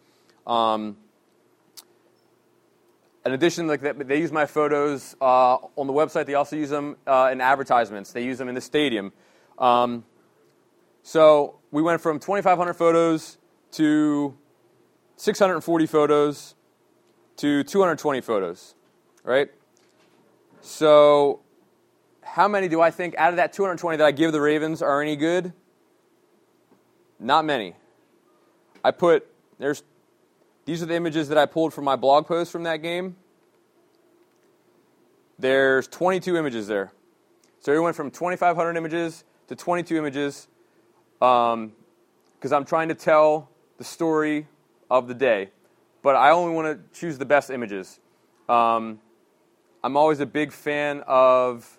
Um, 0.47 0.97
in 3.27 3.33
addition, 3.33 3.67
like 3.67 3.81
they 3.81 4.19
use 4.19 4.31
my 4.31 4.47
photos 4.47 5.17
uh, 5.21 5.57
on 5.77 5.87
the 5.87 5.93
website. 5.93 6.27
They 6.27 6.35
also 6.35 6.55
use 6.55 6.71
them 6.71 6.97
uh, 7.07 7.31
in 7.33 7.41
advertisements. 7.41 8.13
They 8.13 8.25
use 8.25 8.39
them 8.39 8.49
in 8.49 8.55
the 8.55 8.61
stadium. 8.61 9.13
Um, 9.59 10.05
so 11.03 11.59
we 11.73 11.83
went 11.83 12.01
from 12.01 12.21
2,500 12.21 12.75
photos 12.75 13.39
to 13.73 14.37
640 15.17 15.87
photos 15.87 16.55
to 17.39 17.65
220 17.65 18.21
photos, 18.21 18.75
right? 19.25 19.51
So 20.61 21.41
how 22.23 22.49
many 22.49 22.69
do 22.69 22.81
I 22.81 22.91
think 22.91 23.17
out 23.17 23.31
of 23.31 23.37
that 23.37 23.53
220 23.53 23.99
that 23.99 24.07
I 24.07 24.13
give 24.13 24.33
the 24.33 24.41
Ravens 24.41 24.83
are 24.83 25.03
any 25.03 25.17
good? 25.17 25.53
Not 27.19 27.45
many. 27.45 27.75
I 28.85 28.91
put 28.91 29.27
there's 29.59 29.83
these 30.67 30.83
are 30.83 30.87
the 30.87 30.95
images 30.95 31.29
that 31.29 31.39
I 31.39 31.47
pulled 31.47 31.73
from 31.73 31.85
my 31.85 31.97
blog 31.97 32.27
post 32.27 32.53
from 32.53 32.65
that 32.65 32.83
game. 32.83 33.17
There's 35.39 35.87
22 35.89 36.37
images 36.37 36.67
there. 36.67 36.93
So 37.61 37.73
we 37.73 37.79
went 37.79 37.95
from 37.95 38.11
2,500 38.11 38.77
images 38.77 39.25
to 39.49 39.55
22 39.55 39.97
images 39.97 40.49
because 41.19 41.55
um, 41.55 41.73
I'm 42.53 42.65
trying 42.65 42.89
to 42.89 42.95
tell 42.95 43.49
the 43.79 43.85
story 43.85 44.49
of 44.91 45.07
the 45.07 45.15
day. 45.15 45.51
But 46.03 46.17
I 46.17 46.31
only 46.31 46.53
want 46.53 46.67
to 46.67 46.99
choose 46.99 47.17
the 47.17 47.25
best 47.25 47.51
images. 47.51 48.01
Um, 48.49 49.01
I'm 49.85 49.97
always 49.97 50.19
a 50.19 50.27
big 50.27 50.53
fan 50.53 51.03
of 51.07 51.79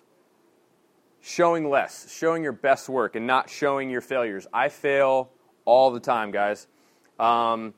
showing 1.20 1.68
less, 1.68 2.10
showing 2.10 2.42
your 2.42 2.52
best 2.52 2.88
work, 2.88 3.16
and 3.16 3.26
not 3.26 3.50
showing 3.50 3.90
your 3.90 4.00
failures. 4.00 4.46
I 4.52 4.70
fail 4.70 5.30
all 5.66 5.90
the 5.90 6.00
time, 6.00 6.30
guys. 6.30 6.66
Um, 7.18 7.74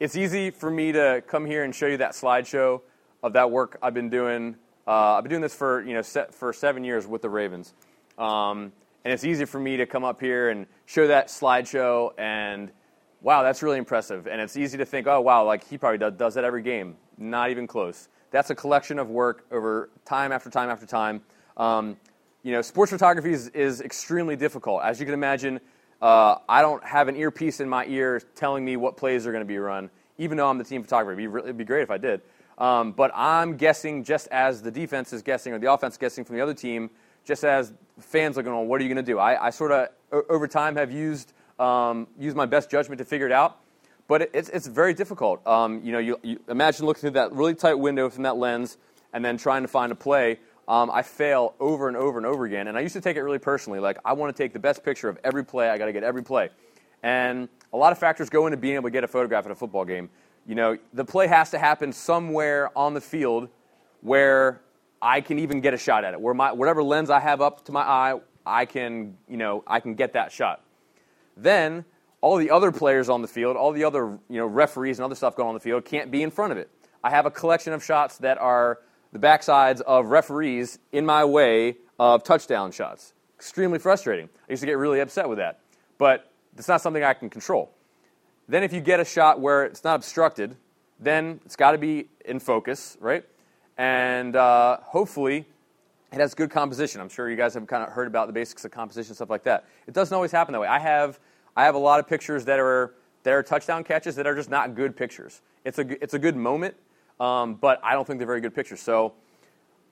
it's 0.00 0.16
easy 0.16 0.50
for 0.50 0.70
me 0.70 0.92
to 0.92 1.22
come 1.26 1.44
here 1.44 1.64
and 1.64 1.74
show 1.74 1.86
you 1.86 1.96
that 1.96 2.12
slideshow 2.12 2.80
of 3.22 3.32
that 3.32 3.50
work 3.50 3.78
I've 3.82 3.94
been 3.94 4.10
doing. 4.10 4.56
Uh, 4.86 5.16
I've 5.16 5.24
been 5.24 5.30
doing 5.30 5.42
this 5.42 5.54
for 5.54 5.82
you 5.82 5.94
know 5.94 6.02
for 6.02 6.52
seven 6.52 6.84
years 6.84 7.06
with 7.06 7.22
the 7.22 7.28
Ravens, 7.28 7.74
um, 8.16 8.72
and 9.04 9.12
it's 9.12 9.24
easy 9.24 9.44
for 9.44 9.58
me 9.58 9.76
to 9.76 9.86
come 9.86 10.04
up 10.04 10.20
here 10.20 10.50
and 10.50 10.66
show 10.86 11.06
that 11.08 11.28
slideshow 11.28 12.12
and 12.18 12.70
wow, 13.20 13.42
that's 13.42 13.62
really 13.62 13.78
impressive. 13.78 14.26
And 14.26 14.40
it's 14.40 14.56
easy 14.56 14.78
to 14.78 14.84
think, 14.84 15.06
oh 15.06 15.20
wow, 15.20 15.44
like 15.44 15.66
he 15.68 15.76
probably 15.76 15.98
does, 15.98 16.12
does 16.14 16.34
that 16.34 16.44
every 16.44 16.62
game. 16.62 16.96
Not 17.16 17.50
even 17.50 17.66
close. 17.66 18.08
That's 18.30 18.50
a 18.50 18.54
collection 18.54 18.98
of 18.98 19.10
work 19.10 19.46
over 19.50 19.90
time 20.04 20.32
after 20.32 20.50
time 20.50 20.70
after 20.70 20.86
time. 20.86 21.22
Um, 21.56 21.96
you 22.42 22.52
know, 22.52 22.62
sports 22.62 22.92
photography 22.92 23.32
is, 23.32 23.48
is, 23.48 23.80
extremely 23.80 24.36
difficult. 24.36 24.82
As 24.84 25.00
you 25.00 25.06
can 25.06 25.14
imagine, 25.14 25.58
uh, 26.00 26.36
I 26.48 26.62
don't 26.62 26.84
have 26.84 27.08
an 27.08 27.16
earpiece 27.16 27.60
in 27.60 27.68
my 27.68 27.84
ear 27.86 28.20
telling 28.34 28.64
me 28.64 28.76
what 28.76 28.96
plays 28.96 29.26
are 29.26 29.32
going 29.32 29.42
to 29.42 29.48
be 29.48 29.58
run, 29.58 29.90
even 30.16 30.36
though 30.36 30.48
I'm 30.48 30.58
the 30.58 30.64
team 30.64 30.82
photographer. 30.82 31.12
It'd 31.12 31.18
be, 31.18 31.26
really, 31.26 31.46
it'd 31.46 31.58
be 31.58 31.64
great 31.64 31.82
if 31.82 31.90
I 31.90 31.98
did. 31.98 32.20
Um, 32.58 32.92
but 32.92 33.10
I'm 33.14 33.56
guessing 33.56 34.04
just 34.04 34.28
as 34.28 34.62
the 34.62 34.70
defense 34.70 35.12
is 35.12 35.22
guessing 35.22 35.52
or 35.52 35.58
the 35.58 35.72
offense 35.72 35.96
guessing 35.96 36.24
from 36.24 36.36
the 36.36 36.42
other 36.42 36.54
team, 36.54 36.90
just 37.24 37.44
as 37.44 37.72
fans 38.00 38.36
looking 38.36 38.52
on, 38.52 38.68
what 38.68 38.80
are 38.80 38.84
you 38.84 38.92
going 38.92 39.04
to 39.04 39.12
do? 39.12 39.18
I, 39.18 39.46
I 39.46 39.50
sort 39.50 39.72
of, 39.72 39.88
over 40.28 40.48
time, 40.48 40.76
have 40.76 40.90
used, 40.90 41.32
um, 41.58 42.06
used 42.18 42.36
my 42.36 42.46
best 42.46 42.70
judgment 42.70 42.98
to 42.98 43.04
figure 43.04 43.26
it 43.26 43.32
out. 43.32 43.60
But 44.08 44.22
it, 44.22 44.30
it's, 44.32 44.48
it's 44.48 44.66
very 44.66 44.94
difficult. 44.94 45.46
Um, 45.46 45.82
you 45.84 45.92
know, 45.92 45.98
you, 45.98 46.18
you, 46.22 46.40
imagine 46.48 46.86
looking 46.86 47.02
through 47.02 47.10
that 47.10 47.32
really 47.32 47.54
tight 47.54 47.74
window 47.74 48.08
from 48.08 48.22
that 48.22 48.36
lens 48.36 48.78
and 49.12 49.24
then 49.24 49.36
trying 49.36 49.62
to 49.62 49.68
find 49.68 49.92
a 49.92 49.94
play. 49.94 50.40
Um, 50.68 50.90
I 50.90 51.00
fail 51.00 51.54
over 51.58 51.88
and 51.88 51.96
over 51.96 52.18
and 52.18 52.26
over 52.26 52.44
again. 52.44 52.68
And 52.68 52.76
I 52.76 52.82
used 52.82 52.92
to 52.92 53.00
take 53.00 53.16
it 53.16 53.22
really 53.22 53.38
personally. 53.38 53.80
Like, 53.80 53.98
I 54.04 54.12
want 54.12 54.36
to 54.36 54.40
take 54.42 54.52
the 54.52 54.58
best 54.58 54.84
picture 54.84 55.08
of 55.08 55.18
every 55.24 55.44
play. 55.44 55.70
I 55.70 55.78
got 55.78 55.86
to 55.86 55.92
get 55.92 56.04
every 56.04 56.22
play. 56.22 56.50
And 57.02 57.48
a 57.72 57.76
lot 57.76 57.90
of 57.90 57.98
factors 57.98 58.28
go 58.28 58.46
into 58.46 58.58
being 58.58 58.74
able 58.74 58.88
to 58.88 58.92
get 58.92 59.02
a 59.02 59.08
photograph 59.08 59.46
at 59.46 59.50
a 59.50 59.54
football 59.54 59.86
game. 59.86 60.10
You 60.46 60.54
know, 60.54 60.76
the 60.92 61.04
play 61.04 61.26
has 61.26 61.50
to 61.50 61.58
happen 61.58 61.92
somewhere 61.92 62.70
on 62.76 62.92
the 62.92 63.00
field 63.00 63.48
where 64.02 64.60
I 65.00 65.22
can 65.22 65.38
even 65.38 65.60
get 65.62 65.72
a 65.72 65.78
shot 65.78 66.04
at 66.04 66.12
it. 66.12 66.20
Where 66.20 66.34
my 66.34 66.52
whatever 66.52 66.82
lens 66.82 67.08
I 67.08 67.20
have 67.20 67.40
up 67.40 67.64
to 67.64 67.72
my 67.72 67.82
eye, 67.82 68.20
I 68.44 68.66
can, 68.66 69.16
you 69.26 69.38
know, 69.38 69.64
I 69.66 69.80
can 69.80 69.94
get 69.94 70.12
that 70.12 70.32
shot. 70.32 70.62
Then 71.36 71.84
all 72.20 72.36
the 72.36 72.50
other 72.50 72.72
players 72.72 73.08
on 73.08 73.22
the 73.22 73.28
field, 73.28 73.56
all 73.56 73.72
the 73.72 73.84
other, 73.84 74.18
you 74.28 74.38
know, 74.38 74.46
referees 74.46 74.98
and 74.98 75.04
other 75.04 75.14
stuff 75.14 75.34
going 75.34 75.48
on 75.48 75.54
the 75.54 75.60
field 75.60 75.84
can't 75.84 76.10
be 76.10 76.22
in 76.22 76.30
front 76.30 76.52
of 76.52 76.58
it. 76.58 76.68
I 77.02 77.10
have 77.10 77.26
a 77.26 77.30
collection 77.30 77.72
of 77.72 77.82
shots 77.82 78.18
that 78.18 78.38
are 78.38 78.80
the 79.12 79.18
backsides 79.18 79.80
of 79.82 80.06
referees 80.06 80.78
in 80.92 81.06
my 81.06 81.24
way 81.24 81.76
of 81.98 82.22
touchdown 82.24 82.72
shots. 82.72 83.14
Extremely 83.36 83.78
frustrating. 83.78 84.28
I 84.48 84.52
used 84.52 84.60
to 84.60 84.66
get 84.66 84.78
really 84.78 85.00
upset 85.00 85.28
with 85.28 85.38
that. 85.38 85.60
But 85.96 86.30
it's 86.56 86.68
not 86.68 86.80
something 86.80 87.02
I 87.02 87.14
can 87.14 87.30
control. 87.30 87.72
Then 88.48 88.62
if 88.62 88.72
you 88.72 88.80
get 88.80 89.00
a 89.00 89.04
shot 89.04 89.40
where 89.40 89.64
it's 89.64 89.84
not 89.84 89.96
obstructed, 89.96 90.56
then 90.98 91.40
it's 91.44 91.56
got 91.56 91.72
to 91.72 91.78
be 91.78 92.08
in 92.24 92.40
focus, 92.40 92.96
right? 93.00 93.24
And 93.76 94.34
uh, 94.34 94.78
hopefully 94.80 95.46
it 96.12 96.18
has 96.18 96.34
good 96.34 96.50
composition. 96.50 97.00
I'm 97.00 97.08
sure 97.08 97.28
you 97.28 97.36
guys 97.36 97.54
have 97.54 97.66
kind 97.66 97.82
of 97.82 97.90
heard 97.90 98.06
about 98.06 98.26
the 98.26 98.32
basics 98.32 98.64
of 98.64 98.70
composition 98.70 99.14
stuff 99.14 99.30
like 99.30 99.44
that. 99.44 99.66
It 99.86 99.94
doesn't 99.94 100.14
always 100.14 100.32
happen 100.32 100.52
that 100.52 100.60
way. 100.60 100.68
I 100.68 100.78
have 100.78 101.20
I 101.56 101.64
have 101.64 101.74
a 101.74 101.78
lot 101.78 102.00
of 102.00 102.08
pictures 102.08 102.44
that 102.46 102.58
are 102.58 102.94
that 103.24 103.32
are 103.32 103.42
touchdown 103.42 103.84
catches 103.84 104.16
that 104.16 104.26
are 104.26 104.34
just 104.34 104.50
not 104.50 104.74
good 104.74 104.96
pictures. 104.96 105.42
It's 105.64 105.78
a 105.78 106.02
it's 106.02 106.14
a 106.14 106.18
good 106.18 106.36
moment, 106.36 106.74
um, 107.20 107.54
but 107.54 107.80
I 107.82 107.92
don't 107.94 108.06
think 108.06 108.18
they're 108.18 108.26
very 108.26 108.40
good 108.40 108.54
pictures. 108.54 108.80
So. 108.80 109.14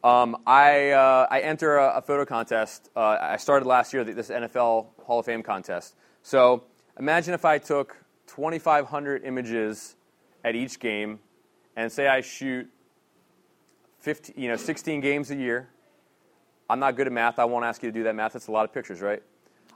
Um, 0.05 0.37
I, 0.47 0.91
uh, 0.91 1.27
I 1.29 1.41
enter 1.41 1.79
a, 1.79 1.97
a 1.97 2.03
photo 2.03 2.25
contest. 2.25 2.91
Uh, 2.95 3.17
I 3.21 3.39
started 3.39 3.67
last 3.67 3.93
year, 3.93 4.05
this 4.05 4.29
NFL 4.29 4.87
Hall 5.03 5.19
of 5.19 5.27
Fame 5.27 5.43
contest. 5.43 5.97
So 6.23 6.63
imagine 6.97 7.35
if 7.35 7.45
I 7.45 7.59
took 7.59 7.97
2,500 8.29 9.25
images 9.25 9.97
at 10.45 10.55
each 10.55 10.79
game, 10.79 11.19
and 11.77 11.93
say 11.93 12.09
I 12.09 12.23
shoot 12.23 12.69
15, 14.01 14.35
you 14.37 14.49
know, 14.49 14.57
16 14.57 15.01
games 15.01 15.31
a 15.31 15.37
year. 15.37 15.69
I'm 16.69 16.81
not 16.81 16.97
good 16.97 17.07
at 17.07 17.13
math. 17.13 17.39
I 17.39 17.45
won't 17.45 17.65
ask 17.65 17.83
you 17.83 17.91
to 17.91 17.93
do 17.93 18.05
that 18.05 18.15
math. 18.15 18.33
That's 18.33 18.49
a 18.49 18.53
lot 18.53 18.65
of 18.65 18.73
pictures, 18.73 19.01
right? 19.01 19.23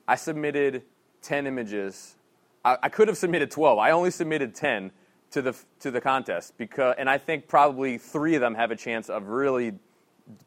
I 0.09 0.17
submitted 0.17 0.83
10 1.23 1.47
images. 1.47 2.17
I, 2.65 2.79
I 2.83 2.89
could 2.89 3.09
have 3.09 3.19
submitted 3.19 3.51
12. 3.51 3.79
I 3.79 3.91
only 3.91 4.11
submitted 4.11 4.55
10 4.55 4.91
to 5.33 5.43
the 5.43 5.57
to 5.81 5.91
the 5.91 6.01
contest 6.01 6.55
because, 6.59 6.95
and 6.99 7.09
I 7.09 7.19
think 7.19 7.49
probably 7.49 7.99
three 7.99 8.35
of 8.35 8.41
them 8.41 8.55
have 8.55 8.71
a 8.71 8.77
chance 8.77 9.09
of 9.09 9.29
really 9.29 9.75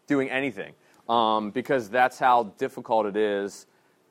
doing 0.07 0.29
anything 0.29 0.73
um, 1.09 1.51
because 1.51 1.89
that's 1.89 2.19
how 2.19 2.43
difficult 2.57 3.05
it 3.05 3.17
is 3.17 3.65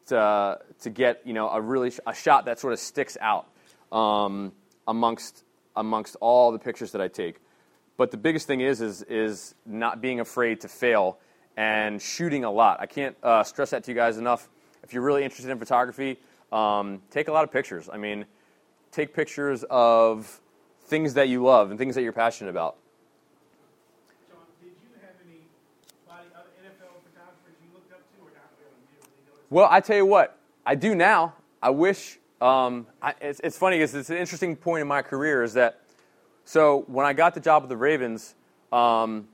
to 0.06 0.58
to 0.80 0.90
get 0.90 1.22
you 1.24 1.32
know 1.32 1.48
a 1.48 1.60
really 1.60 1.92
a 2.06 2.14
shot 2.14 2.46
that 2.46 2.58
sort 2.58 2.72
of 2.72 2.78
sticks 2.78 3.16
out 3.20 3.46
um, 3.90 4.52
amongst 4.88 5.44
amongst 5.76 6.16
all 6.20 6.52
the 6.52 6.58
pictures 6.58 6.92
that 6.92 7.00
I 7.00 7.08
take. 7.08 7.40
But 7.96 8.10
the 8.10 8.16
biggest 8.16 8.46
thing 8.46 8.60
is 8.60 8.80
is 8.80 9.02
is 9.02 9.54
not 9.66 10.00
being 10.00 10.20
afraid 10.20 10.60
to 10.62 10.68
fail 10.68 11.18
and 11.56 12.00
shooting 12.00 12.44
a 12.44 12.50
lot. 12.50 12.80
I 12.80 12.86
can't 12.86 13.16
uh, 13.22 13.44
stress 13.44 13.70
that 13.70 13.84
to 13.84 13.90
you 13.90 13.94
guys 13.94 14.16
enough. 14.16 14.48
If 14.82 14.94
you're 14.94 15.02
really 15.02 15.22
interested 15.22 15.50
in 15.50 15.58
photography, 15.58 16.18
um, 16.50 17.02
take 17.10 17.28
a 17.28 17.32
lot 17.32 17.44
of 17.44 17.52
pictures. 17.52 17.88
I 17.92 17.98
mean, 17.98 18.24
take 18.90 19.14
pictures 19.14 19.64
of 19.70 20.40
things 20.92 21.14
that 21.14 21.30
you 21.30 21.42
love 21.42 21.70
and 21.70 21.78
things 21.78 21.94
that 21.94 22.02
you're 22.02 22.12
passionate 22.12 22.50
about. 22.50 22.76
John, 24.28 24.40
did 24.60 24.72
you 24.82 24.90
have 25.00 25.14
any 25.26 25.40
other 26.06 26.50
NFL 26.60 27.00
photographers 27.08 27.56
you 27.64 27.72
looked 27.72 27.90
up 27.94 28.00
to, 28.12 28.20
or 28.20 28.28
not 28.34 28.52
really? 28.60 29.40
Well, 29.48 29.68
I 29.70 29.80
tell 29.80 29.96
you 29.96 30.04
what, 30.04 30.38
I 30.66 30.74
do 30.74 30.94
now. 30.94 31.32
I 31.62 31.70
wish 31.70 32.18
um, 32.42 32.86
I, 33.00 33.14
it's, 33.22 33.40
it's 33.42 33.56
funny 33.56 33.78
because 33.78 33.94
it's 33.94 34.10
an 34.10 34.18
interesting 34.18 34.54
point 34.54 34.82
in 34.82 34.86
my 34.86 35.00
career 35.00 35.42
is 35.42 35.54
that 35.54 35.80
so 36.44 36.84
when 36.88 37.06
I 37.06 37.14
got 37.14 37.32
the 37.32 37.40
job 37.40 37.62
with 37.62 37.70
the 37.70 37.76
Ravens, 37.78 38.34
um, 38.70 39.28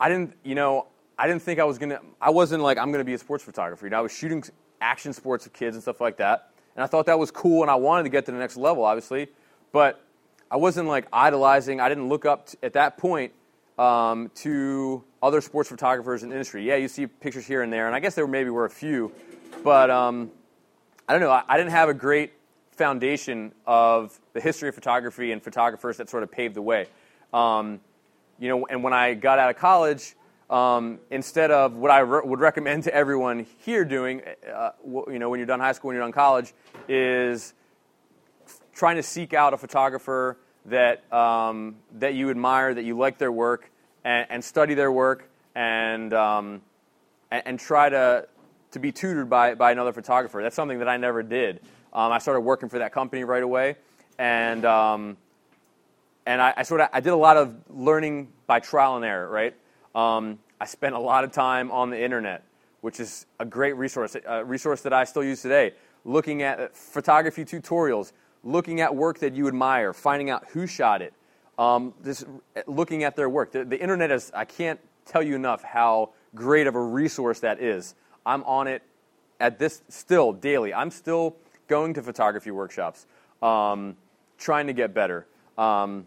I 0.00 0.08
didn't, 0.08 0.32
you 0.44 0.54
know, 0.54 0.86
I 1.18 1.26
didn't 1.26 1.42
think 1.42 1.60
I 1.60 1.64
was 1.64 1.76
gonna. 1.76 2.00
I 2.22 2.30
wasn't 2.30 2.62
like 2.62 2.78
I'm 2.78 2.90
gonna 2.90 3.04
be 3.04 3.12
a 3.12 3.18
sports 3.18 3.44
photographer. 3.44 3.84
You 3.84 3.90
know, 3.90 3.98
I 3.98 4.02
was 4.02 4.12
shooting 4.12 4.42
action 4.80 5.12
sports 5.12 5.44
of 5.44 5.52
kids 5.52 5.76
and 5.76 5.82
stuff 5.82 6.00
like 6.00 6.16
that, 6.16 6.52
and 6.74 6.82
I 6.82 6.86
thought 6.86 7.04
that 7.04 7.18
was 7.18 7.30
cool, 7.30 7.60
and 7.60 7.70
I 7.70 7.74
wanted 7.74 8.04
to 8.04 8.08
get 8.08 8.24
to 8.26 8.32
the 8.32 8.38
next 8.38 8.56
level, 8.56 8.82
obviously, 8.82 9.28
but 9.72 10.05
I 10.50 10.56
wasn't 10.56 10.88
like 10.88 11.06
idolizing. 11.12 11.80
I 11.80 11.88
didn't 11.88 12.08
look 12.08 12.24
up 12.24 12.48
at 12.62 12.74
that 12.74 12.98
point 12.98 13.32
um, 13.78 14.30
to 14.36 15.02
other 15.22 15.40
sports 15.40 15.68
photographers 15.68 16.22
in 16.22 16.28
the 16.28 16.36
industry. 16.36 16.66
Yeah, 16.66 16.76
you 16.76 16.88
see 16.88 17.06
pictures 17.06 17.46
here 17.46 17.62
and 17.62 17.72
there, 17.72 17.86
and 17.86 17.94
I 17.94 18.00
guess 18.00 18.14
there 18.14 18.26
maybe 18.26 18.50
were 18.50 18.64
a 18.64 18.70
few, 18.70 19.12
but 19.64 19.90
um, 19.90 20.30
I 21.08 21.12
don't 21.12 21.20
know. 21.20 21.30
I, 21.30 21.42
I 21.48 21.56
didn't 21.56 21.72
have 21.72 21.88
a 21.88 21.94
great 21.94 22.32
foundation 22.70 23.52
of 23.66 24.18
the 24.34 24.40
history 24.40 24.68
of 24.68 24.74
photography 24.74 25.32
and 25.32 25.42
photographers 25.42 25.96
that 25.96 26.08
sort 26.08 26.22
of 26.22 26.30
paved 26.30 26.54
the 26.54 26.62
way. 26.62 26.86
Um, 27.32 27.80
you 28.38 28.48
know, 28.48 28.66
and 28.66 28.84
when 28.84 28.92
I 28.92 29.14
got 29.14 29.38
out 29.38 29.50
of 29.50 29.56
college, 29.56 30.14
um, 30.48 31.00
instead 31.10 31.50
of 31.50 31.74
what 31.74 31.90
I 31.90 32.00
re- 32.00 32.20
would 32.22 32.38
recommend 32.38 32.84
to 32.84 32.94
everyone 32.94 33.46
here 33.64 33.84
doing, 33.84 34.22
uh, 34.52 34.70
you 34.84 35.18
know, 35.18 35.28
when 35.28 35.40
you're 35.40 35.46
done 35.46 35.58
high 35.58 35.72
school, 35.72 35.88
when 35.88 35.96
you're 35.96 36.04
done 36.04 36.12
college, 36.12 36.52
is 36.88 37.54
trying 38.76 38.96
to 38.96 39.02
seek 39.02 39.32
out 39.32 39.54
a 39.54 39.56
photographer 39.56 40.36
that 40.66 41.10
um, 41.12 41.76
that 41.98 42.14
you 42.14 42.30
admire, 42.30 42.74
that 42.74 42.84
you 42.84 42.96
like 42.96 43.18
their 43.18 43.32
work, 43.32 43.70
and, 44.04 44.26
and 44.28 44.44
study 44.44 44.74
their 44.74 44.92
work, 44.92 45.28
and, 45.54 46.12
um, 46.12 46.60
and 47.30 47.42
and 47.46 47.58
try 47.58 47.88
to 47.88 48.28
to 48.72 48.78
be 48.78 48.92
tutored 48.92 49.30
by 49.30 49.54
by 49.54 49.72
another 49.72 49.92
photographer. 49.92 50.42
That's 50.42 50.54
something 50.54 50.78
that 50.78 50.88
I 50.88 50.98
never 50.98 51.22
did. 51.22 51.60
Um, 51.92 52.12
I 52.12 52.18
started 52.18 52.42
working 52.42 52.68
for 52.68 52.78
that 52.78 52.92
company 52.92 53.24
right 53.24 53.42
away, 53.42 53.76
and 54.18 54.64
um, 54.66 55.16
and 56.26 56.42
I, 56.42 56.52
I, 56.58 56.62
sort 56.62 56.82
of 56.82 56.88
I 56.92 57.00
did 57.00 57.12
a 57.12 57.16
lot 57.16 57.38
of 57.38 57.54
learning 57.70 58.28
by 58.46 58.60
trial 58.60 58.96
and 58.96 59.04
error. 59.04 59.30
Right, 59.30 59.54
um, 59.94 60.38
I 60.60 60.66
spent 60.66 60.94
a 60.94 60.98
lot 60.98 61.24
of 61.24 61.32
time 61.32 61.70
on 61.70 61.88
the 61.90 62.02
internet, 62.02 62.44
which 62.82 63.00
is 63.00 63.24
a 63.40 63.46
great 63.46 63.76
resource, 63.76 64.16
a 64.26 64.44
resource 64.44 64.82
that 64.82 64.92
I 64.92 65.04
still 65.04 65.24
use 65.24 65.40
today. 65.40 65.72
Looking 66.04 66.42
at 66.42 66.76
photography 66.76 67.44
tutorials, 67.44 68.12
looking 68.46 68.80
at 68.80 68.94
work 68.94 69.18
that 69.18 69.34
you 69.34 69.48
admire, 69.48 69.92
finding 69.92 70.30
out 70.30 70.46
who 70.50 70.66
shot 70.66 71.02
it, 71.02 71.12
um, 71.58 71.92
just 72.04 72.24
looking 72.66 73.02
at 73.02 73.16
their 73.16 73.28
work. 73.28 73.52
The, 73.52 73.64
the 73.64 73.80
internet 73.80 74.10
is 74.10 74.30
I 74.34 74.44
can't 74.44 74.78
tell 75.04 75.22
you 75.22 75.34
enough 75.34 75.62
how 75.62 76.10
great 76.34 76.66
of 76.66 76.74
a 76.74 76.82
resource 76.82 77.40
that 77.40 77.60
is. 77.60 77.94
I'm 78.24 78.44
on 78.44 78.66
it 78.68 78.82
at 79.40 79.58
this 79.58 79.82
still 79.88 80.32
daily. 80.32 80.72
I'm 80.72 80.90
still 80.90 81.36
going 81.66 81.94
to 81.94 82.02
photography 82.02 82.50
workshops, 82.50 83.06
um, 83.42 83.96
trying 84.38 84.68
to 84.68 84.72
get 84.72 84.94
better. 84.94 85.26
Um, 85.58 86.06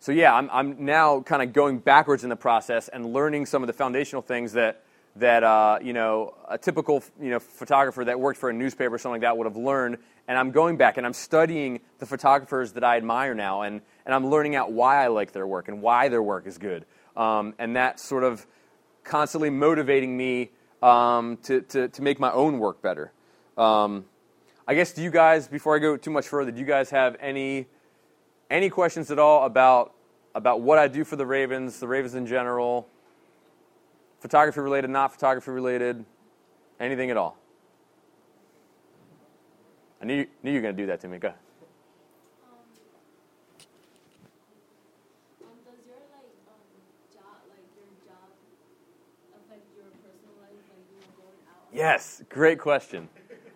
so 0.00 0.12
yeah, 0.12 0.34
I'm, 0.34 0.48
I'm 0.52 0.84
now 0.84 1.20
kind 1.20 1.42
of 1.42 1.52
going 1.52 1.78
backwards 1.78 2.24
in 2.24 2.30
the 2.30 2.36
process 2.36 2.88
and 2.88 3.12
learning 3.12 3.46
some 3.46 3.62
of 3.62 3.66
the 3.66 3.72
foundational 3.72 4.22
things 4.22 4.52
that 4.52 4.83
that 5.16 5.44
uh, 5.44 5.78
you 5.82 5.92
know 5.92 6.34
a 6.48 6.58
typical 6.58 7.02
you 7.20 7.30
know 7.30 7.38
photographer 7.38 8.04
that 8.04 8.18
worked 8.18 8.38
for 8.38 8.50
a 8.50 8.52
newspaper 8.52 8.94
or 8.94 8.98
something 8.98 9.20
like 9.20 9.28
that 9.28 9.36
would 9.36 9.46
have 9.46 9.56
learned. 9.56 9.98
And 10.26 10.38
I'm 10.38 10.52
going 10.52 10.76
back 10.76 10.96
and 10.96 11.06
I'm 11.06 11.12
studying 11.12 11.80
the 11.98 12.06
photographers 12.06 12.72
that 12.72 12.84
I 12.84 12.96
admire 12.96 13.34
now, 13.34 13.62
and 13.62 13.80
and 14.06 14.14
I'm 14.14 14.28
learning 14.28 14.56
out 14.56 14.72
why 14.72 15.04
I 15.04 15.08
like 15.08 15.32
their 15.32 15.46
work 15.46 15.68
and 15.68 15.82
why 15.82 16.08
their 16.08 16.22
work 16.22 16.46
is 16.46 16.58
good. 16.58 16.84
Um, 17.16 17.54
and 17.58 17.76
that's 17.76 18.02
sort 18.02 18.24
of 18.24 18.46
constantly 19.04 19.50
motivating 19.50 20.16
me 20.16 20.50
um, 20.82 21.36
to, 21.44 21.60
to, 21.62 21.88
to 21.88 22.02
make 22.02 22.18
my 22.18 22.32
own 22.32 22.58
work 22.58 22.82
better. 22.82 23.12
Um, 23.56 24.06
I 24.66 24.74
guess 24.74 24.92
do 24.92 25.02
you 25.02 25.10
guys, 25.10 25.46
before 25.46 25.76
I 25.76 25.78
go 25.78 25.96
too 25.96 26.10
much 26.10 26.26
further, 26.26 26.50
do 26.50 26.58
you 26.58 26.66
guys 26.66 26.90
have 26.90 27.16
any 27.20 27.66
any 28.50 28.68
questions 28.68 29.10
at 29.10 29.18
all 29.18 29.46
about 29.46 29.94
about 30.34 30.60
what 30.60 30.78
I 30.78 30.88
do 30.88 31.04
for 31.04 31.16
the 31.16 31.26
Ravens, 31.26 31.78
the 31.78 31.88
Ravens 31.88 32.14
in 32.14 32.26
general, 32.26 32.88
photography 34.24 34.60
related, 34.60 34.88
not 34.88 35.12
photography 35.12 35.50
related, 35.50 36.02
anything 36.80 37.10
at 37.10 37.18
all? 37.18 37.36
I 40.00 40.06
knew, 40.06 40.26
knew 40.42 40.50
you 40.50 40.56
were 40.56 40.62
going 40.62 40.74
to 40.74 40.82
do 40.82 40.86
that 40.86 41.02
to 41.02 41.08
me. 41.08 41.18
Go 41.18 41.28
ahead. 41.28 41.40
Yes, 51.70 52.22
great 52.30 52.58
question. 52.58 53.10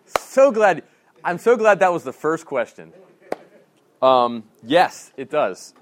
So 0.05 0.51
glad. 0.51 0.83
I'm 1.23 1.39
so 1.39 1.57
glad 1.57 1.79
that 1.79 1.91
was 1.91 2.03
the 2.03 2.13
first 2.13 2.45
question. 2.45 2.93
Um, 4.03 4.43
yes, 4.61 5.11
it 5.17 5.31
does. 5.31 5.73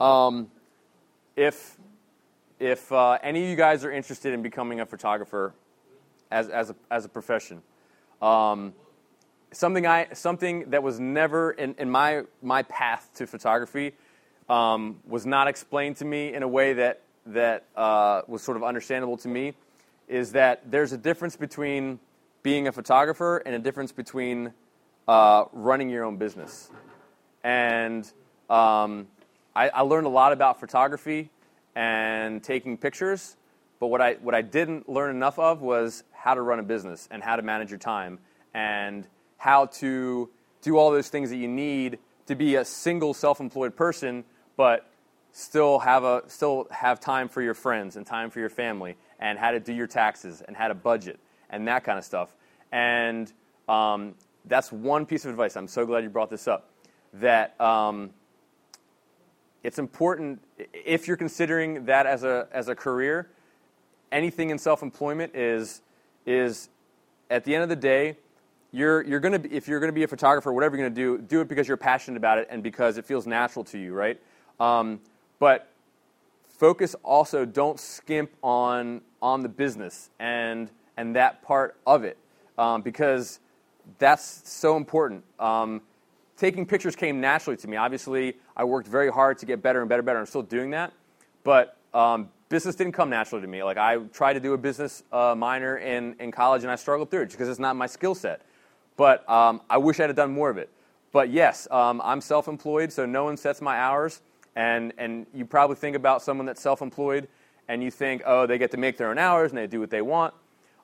Um, 0.00 0.50
if 1.36 1.76
if 2.62 2.92
uh, 2.92 3.18
any 3.24 3.42
of 3.42 3.50
you 3.50 3.56
guys 3.56 3.84
are 3.84 3.90
interested 3.90 4.32
in 4.32 4.40
becoming 4.40 4.78
a 4.78 4.86
photographer 4.86 5.52
as, 6.30 6.48
as, 6.48 6.70
a, 6.70 6.76
as 6.92 7.04
a 7.04 7.08
profession, 7.08 7.60
um, 8.22 8.72
something, 9.50 9.84
I, 9.84 10.12
something 10.12 10.70
that 10.70 10.82
was 10.82 11.00
never 11.00 11.50
in, 11.50 11.74
in 11.78 11.90
my, 11.90 12.22
my 12.40 12.62
path 12.62 13.10
to 13.16 13.26
photography 13.26 13.94
um, 14.48 15.00
was 15.06 15.26
not 15.26 15.48
explained 15.48 15.96
to 15.96 16.04
me 16.04 16.32
in 16.32 16.44
a 16.44 16.48
way 16.48 16.74
that 16.74 17.02
that 17.26 17.64
uh, 17.76 18.22
was 18.26 18.42
sort 18.42 18.56
of 18.56 18.64
understandable 18.64 19.16
to 19.16 19.28
me 19.28 19.54
is 20.08 20.32
that 20.32 20.70
there's 20.70 20.92
a 20.92 20.98
difference 20.98 21.36
between 21.36 21.98
being 22.42 22.66
a 22.66 22.72
photographer 22.72 23.38
and 23.38 23.54
a 23.54 23.58
difference 23.58 23.92
between 23.92 24.52
uh, 25.06 25.44
running 25.52 25.88
your 25.88 26.04
own 26.04 26.16
business. 26.16 26.70
And 27.44 28.04
um, 28.50 29.06
I, 29.54 29.68
I, 29.68 29.80
learned 29.82 30.06
a 30.06 30.10
lot 30.10 30.32
about 30.32 30.60
photography 30.60 31.30
and 31.74 32.42
taking 32.42 32.76
pictures, 32.76 33.36
but 33.80 33.88
what 33.88 34.00
I, 34.00 34.14
what 34.14 34.34
I 34.34 34.42
didn't 34.42 34.88
learn 34.88 35.14
enough 35.14 35.38
of 35.38 35.60
was 35.60 36.04
how 36.12 36.34
to 36.34 36.42
run 36.42 36.58
a 36.58 36.62
business 36.62 37.08
and 37.10 37.22
how 37.22 37.36
to 37.36 37.42
manage 37.42 37.70
your 37.70 37.78
time 37.78 38.18
and 38.54 39.06
how 39.38 39.66
to 39.66 40.30
do 40.60 40.76
all 40.76 40.90
those 40.90 41.08
things 41.08 41.30
that 41.30 41.36
you 41.36 41.48
need 41.48 41.98
to 42.26 42.34
be 42.34 42.54
a 42.54 42.64
single 42.64 43.14
self-employed 43.14 43.74
person, 43.74 44.24
but 44.56 44.88
still 45.32 45.78
have 45.80 46.04
a 46.04 46.22
still 46.28 46.68
have 46.70 47.00
time 47.00 47.28
for 47.28 47.42
your 47.42 47.54
friends 47.54 47.96
and 47.96 48.06
time 48.06 48.30
for 48.30 48.38
your 48.38 48.50
family, 48.50 48.96
and 49.18 49.38
how 49.38 49.50
to 49.50 49.58
do 49.58 49.72
your 49.72 49.86
taxes 49.86 50.42
and 50.42 50.56
how 50.56 50.68
to 50.68 50.74
budget 50.74 51.18
and 51.50 51.66
that 51.66 51.84
kind 51.84 51.98
of 51.98 52.04
stuff. 52.04 52.36
And 52.70 53.32
um, 53.68 54.14
that's 54.44 54.70
one 54.70 55.06
piece 55.06 55.24
of 55.24 55.30
advice. 55.30 55.56
I'm 55.56 55.68
so 55.68 55.86
glad 55.86 56.04
you 56.04 56.10
brought 56.10 56.30
this 56.30 56.46
up. 56.46 56.68
That 57.14 57.60
um, 57.60 58.10
it's 59.62 59.78
important 59.78 60.40
if 60.72 61.06
you're 61.08 61.16
considering 61.16 61.86
that 61.86 62.06
as 62.06 62.24
a 62.24 62.48
as 62.52 62.68
a 62.68 62.74
career. 62.74 63.28
Anything 64.10 64.50
in 64.50 64.58
self-employment 64.58 65.34
is 65.34 65.80
is 66.26 66.68
at 67.30 67.44
the 67.44 67.54
end 67.54 67.62
of 67.62 67.68
the 67.68 67.76
day 67.76 68.16
you're, 68.72 69.02
you're 69.02 69.20
going 69.20 69.42
to 69.42 69.54
if 69.54 69.68
you're 69.68 69.80
going 69.80 69.88
to 69.88 69.94
be 69.94 70.02
a 70.02 70.08
photographer, 70.08 70.52
whatever 70.52 70.76
you're 70.76 70.88
going 70.88 70.94
to 70.94 71.18
do, 71.18 71.22
do 71.22 71.40
it 71.42 71.48
because 71.48 71.68
you're 71.68 71.76
passionate 71.76 72.16
about 72.16 72.38
it 72.38 72.48
and 72.50 72.62
because 72.62 72.96
it 72.96 73.04
feels 73.04 73.26
natural 73.26 73.64
to 73.66 73.78
you, 73.78 73.92
right? 73.92 74.18
Um, 74.58 75.00
but 75.38 75.68
focus 76.48 76.96
also 77.02 77.44
don't 77.44 77.78
skimp 77.78 78.30
on 78.42 79.02
on 79.20 79.42
the 79.42 79.48
business 79.48 80.10
and 80.18 80.70
and 80.96 81.16
that 81.16 81.42
part 81.42 81.76
of 81.86 82.04
it 82.04 82.16
um, 82.56 82.82
because 82.82 83.40
that's 83.98 84.48
so 84.48 84.76
important. 84.76 85.24
Um, 85.38 85.82
taking 86.42 86.66
pictures 86.66 86.96
came 86.96 87.20
naturally 87.20 87.56
to 87.56 87.68
me. 87.68 87.76
Obviously, 87.76 88.34
I 88.56 88.64
worked 88.64 88.88
very 88.88 89.12
hard 89.12 89.38
to 89.38 89.46
get 89.46 89.62
better 89.62 89.78
and 89.80 89.88
better 89.88 90.00
and 90.00 90.06
better. 90.06 90.18
I'm 90.18 90.26
still 90.26 90.42
doing 90.42 90.70
that, 90.70 90.92
but 91.44 91.76
um, 91.94 92.30
business 92.48 92.74
didn't 92.74 92.94
come 92.94 93.10
naturally 93.10 93.42
to 93.42 93.46
me. 93.46 93.62
Like 93.62 93.76
I 93.76 93.98
tried 94.12 94.32
to 94.32 94.40
do 94.40 94.52
a 94.52 94.58
business 94.58 95.04
uh, 95.12 95.36
minor 95.36 95.76
in, 95.76 96.16
in 96.18 96.32
college, 96.32 96.62
and 96.62 96.72
I 96.72 96.74
struggled 96.74 97.12
through 97.12 97.22
it 97.22 97.30
because 97.30 97.48
it's 97.48 97.60
not 97.60 97.76
my 97.76 97.86
skill 97.86 98.16
set. 98.16 98.42
But 98.96 99.28
um, 99.30 99.60
I 99.70 99.78
wish 99.78 100.00
I'd 100.00 100.08
have 100.08 100.16
done 100.16 100.32
more 100.32 100.50
of 100.50 100.58
it. 100.58 100.68
But 101.12 101.30
yes, 101.30 101.68
um, 101.70 102.02
I'm 102.02 102.20
self-employed, 102.20 102.92
so 102.92 103.06
no 103.06 103.22
one 103.22 103.36
sets 103.36 103.62
my 103.62 103.76
hours. 103.78 104.20
And, 104.56 104.92
and 104.98 105.26
you 105.32 105.44
probably 105.44 105.76
think 105.76 105.94
about 105.94 106.22
someone 106.22 106.46
that's 106.46 106.60
self-employed, 106.60 107.28
and 107.68 107.84
you 107.84 107.92
think, 107.92 108.22
oh, 108.26 108.46
they 108.48 108.58
get 108.58 108.72
to 108.72 108.76
make 108.78 108.96
their 108.96 109.10
own 109.10 109.18
hours 109.18 109.52
and 109.52 109.58
they 109.58 109.68
do 109.68 109.78
what 109.78 109.90
they 109.90 110.02
want. 110.02 110.34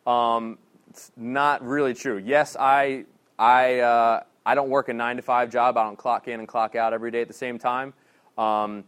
Um, 0.07 0.59
it's 0.89 1.11
not 1.17 1.67
really 1.67 1.95
true. 1.95 2.23
Yes, 2.25 2.57
I, 2.59 3.07
I, 3.39 3.81
uh, 3.81 4.23
I 4.49 4.55
don't 4.55 4.71
work 4.71 4.89
a 4.89 4.95
nine 4.95 5.17
to 5.17 5.23
five 5.23 5.51
job. 5.51 5.77
I 5.77 5.83
don't 5.83 5.99
clock 5.99 6.27
in 6.27 6.41
and 6.41 6.49
clock 6.49 6.75
out 6.75 6.95
every 6.95 7.11
day 7.11 7.21
at 7.21 7.29
the 7.29 7.35
same 7.35 7.59
time. 7.59 7.93
Um, 8.39 8.85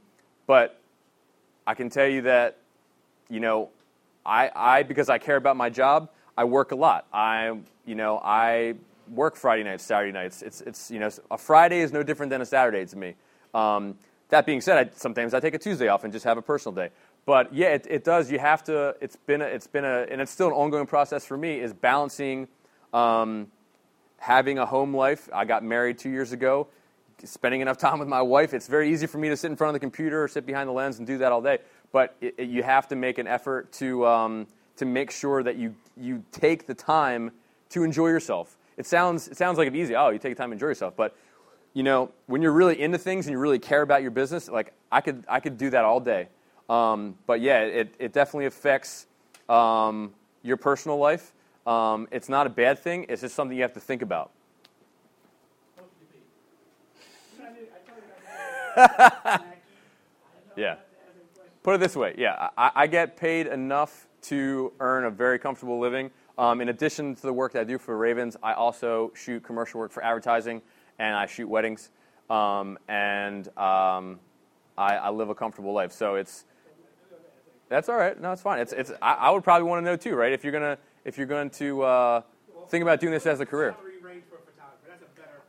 but 0.46 0.80
I 1.66 1.74
can 1.74 1.90
tell 1.90 2.06
you 2.06 2.22
that, 2.22 2.56
you 3.28 3.40
know, 3.40 3.68
I, 4.24 4.50
I, 4.56 4.82
because 4.84 5.10
I 5.10 5.18
care 5.18 5.36
about 5.36 5.58
my 5.58 5.68
job, 5.68 6.08
I 6.34 6.44
work 6.44 6.72
a 6.72 6.76
lot. 6.76 7.06
I, 7.12 7.58
you 7.84 7.94
know, 7.94 8.18
I 8.24 8.76
work 9.12 9.36
Friday 9.36 9.62
nights, 9.62 9.84
Saturday 9.84 10.12
nights. 10.12 10.40
It's, 10.40 10.62
it's, 10.62 10.90
you 10.90 10.98
know, 10.98 11.10
a 11.30 11.36
Friday 11.36 11.80
is 11.80 11.92
no 11.92 12.02
different 12.02 12.30
than 12.30 12.40
a 12.40 12.46
Saturday 12.46 12.86
to 12.86 12.96
me. 12.96 13.14
Um, 13.52 13.98
that 14.30 14.46
being 14.46 14.62
said, 14.62 14.78
I, 14.78 14.90
sometimes 14.96 15.34
I 15.34 15.40
take 15.40 15.52
a 15.52 15.58
Tuesday 15.58 15.88
off 15.88 16.04
and 16.04 16.12
just 16.12 16.24
have 16.24 16.38
a 16.38 16.42
personal 16.42 16.74
day. 16.74 16.88
But 17.26 17.52
yeah, 17.52 17.74
it, 17.74 17.86
it 17.86 18.04
does. 18.04 18.32
You 18.32 18.38
have 18.38 18.64
to. 18.64 18.96
It's 19.02 19.16
been 19.16 19.42
a, 19.42 19.44
it's 19.44 19.66
been 19.66 19.84
a, 19.84 20.06
and 20.10 20.22
it's 20.22 20.32
still 20.32 20.46
an 20.46 20.54
ongoing 20.54 20.86
process 20.86 21.26
for 21.26 21.36
me. 21.36 21.60
Is 21.60 21.74
balancing 21.74 22.48
um, 22.94 23.48
having 24.20 24.58
a 24.58 24.66
home 24.66 24.94
life. 24.94 25.28
I 25.32 25.44
got 25.44 25.64
married 25.64 25.98
two 25.98 26.10
years 26.10 26.30
ago. 26.30 26.68
Spending 27.24 27.60
enough 27.60 27.76
time 27.76 27.98
with 27.98 28.08
my 28.08 28.22
wife. 28.22 28.54
It's 28.54 28.68
very 28.68 28.90
easy 28.90 29.06
for 29.06 29.18
me 29.18 29.28
to 29.28 29.36
sit 29.36 29.50
in 29.50 29.56
front 29.56 29.70
of 29.70 29.74
the 29.74 29.80
computer 29.80 30.22
or 30.22 30.28
sit 30.28 30.46
behind 30.46 30.68
the 30.68 30.72
lens 30.72 30.98
and 30.98 31.06
do 31.06 31.18
that 31.18 31.32
all 31.32 31.42
day. 31.42 31.58
But 31.92 32.16
it, 32.22 32.34
it, 32.38 32.48
you 32.48 32.62
have 32.62 32.88
to 32.88 32.96
make 32.96 33.18
an 33.18 33.26
effort 33.26 33.72
to 33.72 34.06
um, 34.06 34.46
to 34.76 34.86
make 34.86 35.10
sure 35.10 35.42
that 35.42 35.56
you 35.56 35.74
you 35.98 36.24
take 36.32 36.66
the 36.66 36.72
time 36.72 37.32
to 37.70 37.82
enjoy 37.82 38.08
yourself 38.08 38.56
it 38.80 38.86
sounds 38.86 39.28
it 39.28 39.36
sounds 39.36 39.58
like 39.58 39.68
it's 39.68 39.76
easy. 39.76 39.94
Oh, 39.94 40.08
you 40.08 40.18
take 40.18 40.34
the 40.34 40.42
time 40.42 40.48
to 40.48 40.54
enjoy 40.54 40.68
yourself, 40.68 40.96
but 40.96 41.14
you 41.74 41.82
know 41.82 42.10
when 42.26 42.40
you're 42.40 42.50
really 42.52 42.80
into 42.80 42.96
things 42.96 43.26
and 43.26 43.32
you 43.32 43.38
really 43.38 43.58
care 43.58 43.82
about 43.82 44.00
your 44.00 44.10
business, 44.10 44.48
like 44.48 44.72
I 44.90 45.02
could 45.02 45.22
I 45.28 45.38
could 45.40 45.58
do 45.58 45.68
that 45.70 45.84
all 45.84 46.00
day. 46.00 46.28
Um, 46.70 47.16
but 47.26 47.42
yeah, 47.42 47.60
it 47.60 47.94
it 47.98 48.14
definitely 48.14 48.46
affects 48.46 49.06
um, 49.50 50.14
your 50.42 50.56
personal 50.56 50.96
life. 50.96 51.34
Um, 51.70 52.08
it's 52.10 52.28
not 52.28 52.48
a 52.48 52.50
bad 52.50 52.80
thing. 52.80 53.06
It's 53.08 53.20
just 53.22 53.36
something 53.36 53.56
you 53.56 53.62
have 53.62 53.74
to 53.74 53.80
think 53.80 54.02
about. 54.02 54.32
yeah. 60.56 60.74
Put 61.62 61.76
it 61.76 61.78
this 61.78 61.94
way. 61.94 62.16
Yeah, 62.18 62.48
I, 62.58 62.72
I 62.74 62.86
get 62.88 63.16
paid 63.16 63.46
enough 63.46 64.08
to 64.22 64.72
earn 64.80 65.04
a 65.04 65.10
very 65.10 65.38
comfortable 65.38 65.78
living. 65.78 66.10
Um, 66.38 66.60
in 66.60 66.70
addition 66.70 67.14
to 67.14 67.22
the 67.22 67.32
work 67.32 67.52
that 67.52 67.60
I 67.60 67.64
do 67.64 67.78
for 67.78 67.96
Ravens, 67.96 68.36
I 68.42 68.54
also 68.54 69.12
shoot 69.14 69.44
commercial 69.44 69.78
work 69.78 69.92
for 69.92 70.02
advertising 70.02 70.62
and 70.98 71.14
I 71.14 71.26
shoot 71.26 71.48
weddings. 71.48 71.90
Um, 72.28 72.80
and 72.88 73.46
um, 73.56 74.18
I, 74.76 74.96
I, 74.96 75.10
live 75.10 75.30
a 75.30 75.36
comfortable 75.36 75.72
life. 75.72 75.92
So 75.92 76.16
it's 76.16 76.46
that's 77.68 77.88
all 77.88 77.96
right. 77.96 78.20
No, 78.20 78.32
it's 78.32 78.42
fine. 78.42 78.58
It's, 78.58 78.72
it's 78.72 78.90
I, 79.00 79.14
I 79.14 79.30
would 79.30 79.44
probably 79.44 79.68
want 79.68 79.84
to 79.84 79.84
know 79.84 79.96
too, 79.96 80.16
right? 80.16 80.32
If 80.32 80.42
you're 80.42 80.52
gonna 80.52 80.78
if 81.04 81.16
you're 81.18 81.26
going 81.26 81.50
to 81.50 81.82
uh, 81.82 82.22
think 82.68 82.82
about 82.82 83.00
doing 83.00 83.12
this 83.12 83.26
as 83.26 83.40
a 83.40 83.46
career. 83.46 83.74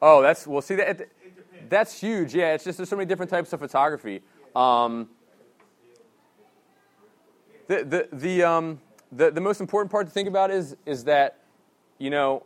Oh, 0.02 0.22
that's 0.22 0.48
well. 0.48 0.62
See 0.62 0.76
that 0.76 1.08
that's 1.70 2.00
huge. 2.00 2.34
Yeah, 2.34 2.54
it's 2.54 2.64
just 2.64 2.78
there's 2.78 2.90
so 2.90 2.96
many 2.96 3.08
different 3.08 3.30
types 3.30 3.54
of 3.54 3.60
photography. 3.60 4.22
Um, 4.56 5.10
the 7.68 7.84
the 7.84 8.08
the 8.12 8.44
um, 8.44 8.80
the, 9.12 9.32
the 9.32 9.42
most 9.42 9.62
important 9.62 9.92
part 9.92 10.08
to 10.08 10.12
think 10.12 10.28
about 10.28 10.52
is, 10.52 10.76
is 10.86 11.04
that, 11.06 11.40
you 11.98 12.10
know, 12.10 12.44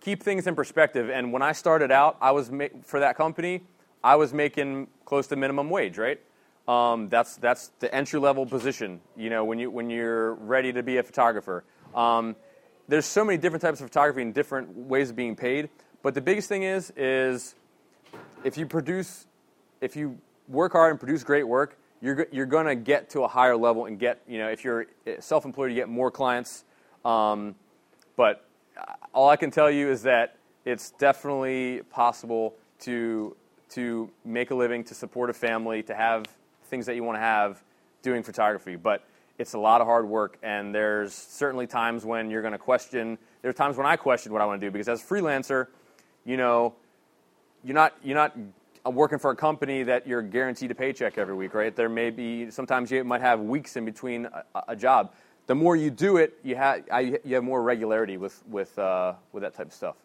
keep 0.00 0.22
things 0.22 0.46
in 0.46 0.54
perspective. 0.54 1.10
And 1.10 1.32
when 1.32 1.42
I 1.42 1.52
started 1.52 1.90
out, 1.90 2.16
I 2.20 2.32
was 2.32 2.50
ma- 2.50 2.66
for 2.82 3.00
that 3.00 3.16
company, 3.16 3.62
I 4.02 4.16
was 4.16 4.32
making 4.32 4.88
close 5.04 5.26
to 5.28 5.36
minimum 5.36 5.70
wage, 5.70 5.98
right? 5.98 6.20
Um, 6.66 7.08
that's 7.08 7.36
that's 7.36 7.72
the 7.78 7.92
entry 7.94 8.20
level 8.20 8.44
position. 8.44 9.00
You 9.16 9.30
know, 9.30 9.44
when 9.44 9.58
you 9.58 9.70
when 9.70 9.88
you're 9.90 10.34
ready 10.34 10.72
to 10.72 10.82
be 10.82 10.98
a 10.98 11.02
photographer. 11.02 11.64
Um, 11.94 12.36
there's 12.88 13.06
so 13.06 13.24
many 13.24 13.38
different 13.38 13.62
types 13.62 13.80
of 13.80 13.86
photography 13.86 14.22
and 14.22 14.32
different 14.34 14.76
ways 14.76 15.10
of 15.10 15.16
being 15.16 15.36
paid. 15.36 15.68
But 16.02 16.14
the 16.14 16.20
biggest 16.20 16.48
thing 16.48 16.62
is 16.62 16.92
is 16.96 17.54
if 18.44 18.56
you 18.56 18.66
produce, 18.66 19.26
if 19.80 19.96
you 19.96 20.18
work 20.48 20.72
hard 20.72 20.92
and 20.92 21.00
produce 21.00 21.22
great 21.24 21.46
work, 21.46 21.76
you're, 22.00 22.26
you're 22.30 22.46
going 22.46 22.66
to 22.66 22.74
get 22.74 23.10
to 23.10 23.22
a 23.22 23.28
higher 23.28 23.56
level 23.56 23.86
and 23.86 23.98
get, 23.98 24.22
you 24.28 24.38
know, 24.38 24.48
if 24.48 24.64
you're 24.64 24.86
self 25.18 25.44
employed, 25.44 25.70
you 25.70 25.76
get 25.76 25.88
more 25.88 26.10
clients. 26.10 26.64
Um, 27.04 27.54
but 28.16 28.44
all 29.12 29.28
I 29.28 29.36
can 29.36 29.50
tell 29.50 29.70
you 29.70 29.90
is 29.90 30.02
that 30.02 30.36
it's 30.64 30.92
definitely 30.92 31.82
possible 31.90 32.54
to, 32.80 33.36
to 33.70 34.10
make 34.24 34.50
a 34.50 34.54
living, 34.54 34.84
to 34.84 34.94
support 34.94 35.30
a 35.30 35.32
family, 35.32 35.82
to 35.84 35.94
have 35.94 36.26
things 36.66 36.86
that 36.86 36.94
you 36.94 37.02
want 37.02 37.16
to 37.16 37.20
have 37.20 37.62
doing 38.02 38.22
photography. 38.22 38.76
But 38.76 39.04
it's 39.38 39.54
a 39.54 39.58
lot 39.58 39.80
of 39.80 39.86
hard 39.86 40.08
work, 40.08 40.38
and 40.42 40.74
there's 40.74 41.14
certainly 41.14 41.66
times 41.66 42.04
when 42.04 42.30
you're 42.30 42.42
going 42.42 42.52
to 42.52 42.58
question. 42.58 43.18
There 43.40 43.50
are 43.50 43.54
times 43.54 43.76
when 43.76 43.86
I 43.86 43.96
question 43.96 44.32
what 44.32 44.42
I 44.42 44.46
want 44.46 44.60
to 44.60 44.66
do 44.66 44.70
because 44.70 44.88
as 44.88 45.00
a 45.00 45.04
freelancer, 45.04 45.68
you 46.24 46.36
know, 46.36 46.74
you're 47.64 47.74
not 47.74 47.94
you're 48.02 48.16
not 48.16 48.36
working 48.84 49.18
for 49.18 49.30
a 49.30 49.36
company 49.36 49.82
that 49.84 50.06
you're 50.06 50.22
guaranteed 50.22 50.70
a 50.70 50.74
paycheck 50.74 51.18
every 51.18 51.34
week, 51.34 51.54
right? 51.54 51.74
There 51.74 51.88
may 51.88 52.10
be 52.10 52.50
sometimes 52.50 52.90
you 52.90 53.04
might 53.04 53.20
have 53.20 53.40
weeks 53.40 53.76
in 53.76 53.84
between 53.84 54.26
a, 54.26 54.44
a 54.68 54.76
job. 54.76 55.14
The 55.46 55.54
more 55.54 55.76
you 55.76 55.90
do 55.90 56.18
it, 56.18 56.38
you 56.42 56.56
have 56.56 56.84
you 57.24 57.34
have 57.34 57.44
more 57.44 57.62
regularity 57.62 58.16
with 58.16 58.42
with 58.48 58.78
uh, 58.78 59.14
with 59.32 59.42
that 59.42 59.54
type 59.54 59.68
of 59.68 59.72
stuff. 59.72 59.96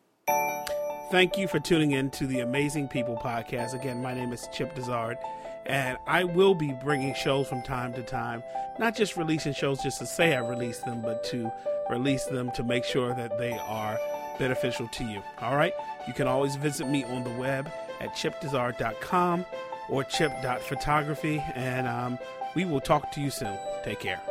Thank 1.12 1.38
you 1.38 1.48
for 1.48 1.60
tuning 1.60 1.92
in 1.92 2.10
to 2.12 2.26
the 2.26 2.40
Amazing 2.40 2.88
People 2.88 3.18
podcast. 3.18 3.74
Again, 3.74 4.02
my 4.02 4.14
name 4.14 4.34
is 4.34 4.48
Chip 4.52 4.74
Dezard, 4.74 5.18
and 5.66 5.98
I 6.08 6.24
will 6.24 6.56
be 6.56 6.72
bringing 6.72 7.14
shows 7.14 7.48
from 7.48 7.62
time 7.62 7.94
to 7.94 8.04
time. 8.04 8.44
Not 8.80 8.96
just 8.96 9.18
releasing 9.18 9.54
shows 9.54 9.82
just 9.82 10.00
to 10.00 10.06
say 10.06 10.36
I 10.36 10.48
released 10.48 10.86
them, 10.86 11.02
but 11.02 11.24
to 11.26 11.52
release 11.90 12.26
them 12.26 12.52
to 12.52 12.64
make 12.64 12.86
sure 12.86 13.14
that 13.14 13.38
they 13.38 13.54
are 13.54 14.00
beneficial 14.40 14.88
to 14.88 15.04
you. 15.04 15.22
All 15.42 15.56
right? 15.56 15.74
You 16.08 16.14
can 16.14 16.28
always 16.28 16.56
visit 16.56 16.88
me 16.88 17.04
on 17.04 17.24
the 17.24 17.32
web 17.32 17.72
at 18.00 18.14
chipdesart.com 18.16 19.46
or 19.90 20.04
chip.photography, 20.04 21.44
and 21.56 21.88
um, 21.88 22.20
we 22.56 22.66
will 22.66 22.82
talk 22.82 23.12
to 23.12 23.22
you 23.22 23.30
soon. 23.30 23.58
Take 23.84 24.00
care. 24.00 24.22